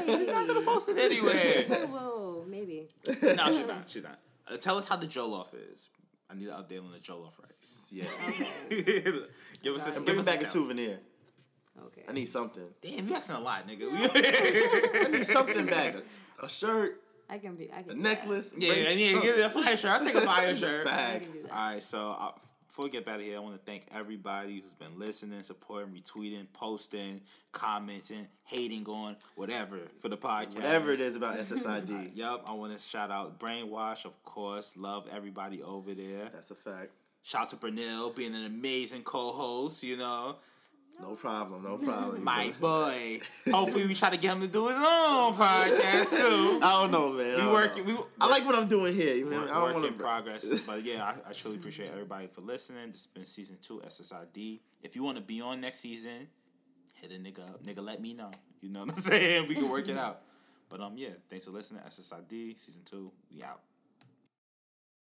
you. 0.07 0.17
She's 0.17 0.29
not 0.29 0.47
gonna 0.47 0.65
post 0.65 0.89
it 0.91 0.99
anyway. 0.99 1.67
I 1.83 1.85
will. 1.93 2.45
Maybe. 2.49 2.89
no, 3.23 3.47
she's 3.47 3.67
not. 3.67 3.89
She's 3.89 4.05
not. 4.05 4.19
Uh, 4.49 4.57
tell 4.59 4.79
us 4.79 4.87
how 4.89 4.95
the 4.95 5.07
Jollof 5.09 5.55
is. 5.73 5.89
I 6.31 6.35
need 6.35 6.47
an 6.49 6.55
update 6.55 6.79
on 6.85 6.93
the 6.93 6.99
Jollof 6.99 7.33
rice. 7.43 7.83
Yeah. 7.91 8.05
give 9.63 9.75
us 9.75 9.99
a 9.99 10.03
give 10.03 10.17
us 10.19 10.25
back 10.25 10.41
a 10.41 10.47
souvenir. 10.47 11.01
Okay. 11.87 12.03
I 12.09 12.13
need 12.13 12.29
something. 12.29 12.63
Damn, 12.81 13.07
you 13.07 13.15
asking 13.15 13.37
a 13.37 13.41
lot, 13.41 13.67
nigga. 13.67 13.89
I 15.07 15.11
need 15.11 15.25
something 15.25 15.67
back. 15.67 15.95
A, 16.41 16.45
a 16.45 16.49
shirt, 16.49 17.01
I 17.31 17.39
can 17.39 17.57
be. 17.57 17.71
I 17.73 17.81
a 17.81 17.83
can. 17.83 17.97
do 17.97 18.03
necklace. 18.03 18.53
yeah, 18.57 18.73
bring 18.73 18.87
I 18.87 18.95
need 18.95 19.15
to 19.17 19.23
give 19.23 19.39
it 19.39 19.47
a 19.47 19.51
fire 19.51 19.77
shirt. 19.77 19.91
I'll 19.91 20.05
take 20.05 20.15
a 20.15 20.21
fire 20.21 20.55
shirt. 20.57 20.85
That. 20.85 20.95
Facts. 20.95 21.29
can 21.29 21.37
do 21.37 21.43
that. 21.45 21.53
All 21.53 21.73
right, 21.73 21.83
so 21.83 22.11
uh, 22.11 22.33
before 22.69 22.85
we 22.87 22.91
get 22.91 23.05
back 23.05 23.21
here, 23.21 23.37
I 23.37 23.41
want 23.41 23.55
to 23.55 23.61
thank 23.71 23.85
everybody 23.95 24.61
who's 24.61 24.75
been 24.75 24.99
listening, 24.99 25.43
supporting, 25.43 25.93
retweeting, 25.93 26.47
posting, 26.55 27.21
commenting, 27.53 28.27
hating 28.45 28.87
on 28.87 29.17
whatever 29.35 29.77
for 30.01 30.09
the 30.09 30.17
podcast. 30.17 30.55
Whatever 30.55 30.93
it 30.93 31.01
is 31.01 31.15
about 31.15 31.37
SSID. 31.37 32.11
yep. 32.15 32.43
I 32.47 32.53
want 32.55 32.73
to 32.73 32.79
shout 32.79 33.11
out 33.11 33.39
Brainwash, 33.39 34.07
of 34.07 34.23
course. 34.25 34.75
Love 34.77 35.07
everybody 35.13 35.63
over 35.63 35.93
there. 35.93 36.31
That's 36.33 36.51
a 36.51 36.55
fact. 36.55 36.93
Shout 37.23 37.43
out 37.43 37.51
to 37.51 37.57
Brunel 37.57 38.11
being 38.11 38.35
an 38.35 38.47
amazing 38.47 39.03
co-host. 39.03 39.83
You 39.83 39.99
know, 39.99 40.37
No 41.03 41.15
problem. 41.15 41.65
No 41.65 41.77
problem. 41.85 42.23
my 42.25 42.53
boy. 42.61 43.21
Hopefully, 43.53 43.87
we 43.87 43.95
try 43.95 44.09
to 44.11 44.17
get 44.17 44.33
him 44.35 44.41
to 44.41 44.49
do 44.49 44.67
his 44.69 44.77
own 44.77 45.35
podcast 45.35 46.11
too. 46.17 46.61
I 46.63 46.81
don't 46.81 46.93
know, 46.93 47.13
man. 47.13 47.33
I 47.33 47.35
We 47.35 47.43
don't 47.43 47.53
working. 47.53 47.85
We 47.85 47.95
I 48.21 48.29
like 48.29 48.47
what 48.47 48.55
I'm 48.55 48.69
doing 48.69 48.95
here. 48.95 49.15
You 49.17 49.29
know, 49.29 49.41
work, 49.41 49.51
I 49.51 49.55
don't 49.55 49.63
work 49.63 49.75
want 49.75 49.87
in 49.87 49.93
to. 49.95 49.99
progress. 49.99 50.63
But 50.67 50.85
yeah, 50.85 51.03
I, 51.03 51.31
I 51.31 51.33
truly 51.33 51.57
appreciate 51.57 51.91
everybody 51.91 52.29
for 52.29 52.41
listening. 52.41 52.87
This 52.87 53.03
has 53.03 53.07
been 53.09 53.25
season 53.25 53.59
two 53.61 53.83
SSID. 53.85 54.61
If 54.83 54.95
you 54.97 55.03
want 55.03 55.19
to 55.19 55.23
be 55.25 55.41
on 55.41 55.61
next 55.61 55.81
season, 55.81 56.29
hit 56.95 57.11
a 57.11 57.15
nigga 57.21 57.41
up. 57.51 57.63
Nigga, 57.65 57.85
let 57.85 58.01
me 58.01 58.15
know. 58.15 58.31
You 58.61 58.71
know 58.71 58.81
what 58.81 58.93
I'm 58.95 59.01
saying? 59.01 59.49
We 59.49 59.57
can 59.57 59.69
work 59.69 59.89
it 59.89 59.99
out. 59.99 60.21
But 60.69 60.81
um, 60.81 60.93
yeah, 60.97 61.09
thanks 61.29 61.45
for 61.45 61.51
listening. 61.51 61.83
SSID 61.83 62.57
season 62.59 62.83
two. 62.85 63.11
We 63.35 63.43
out. 63.43 63.61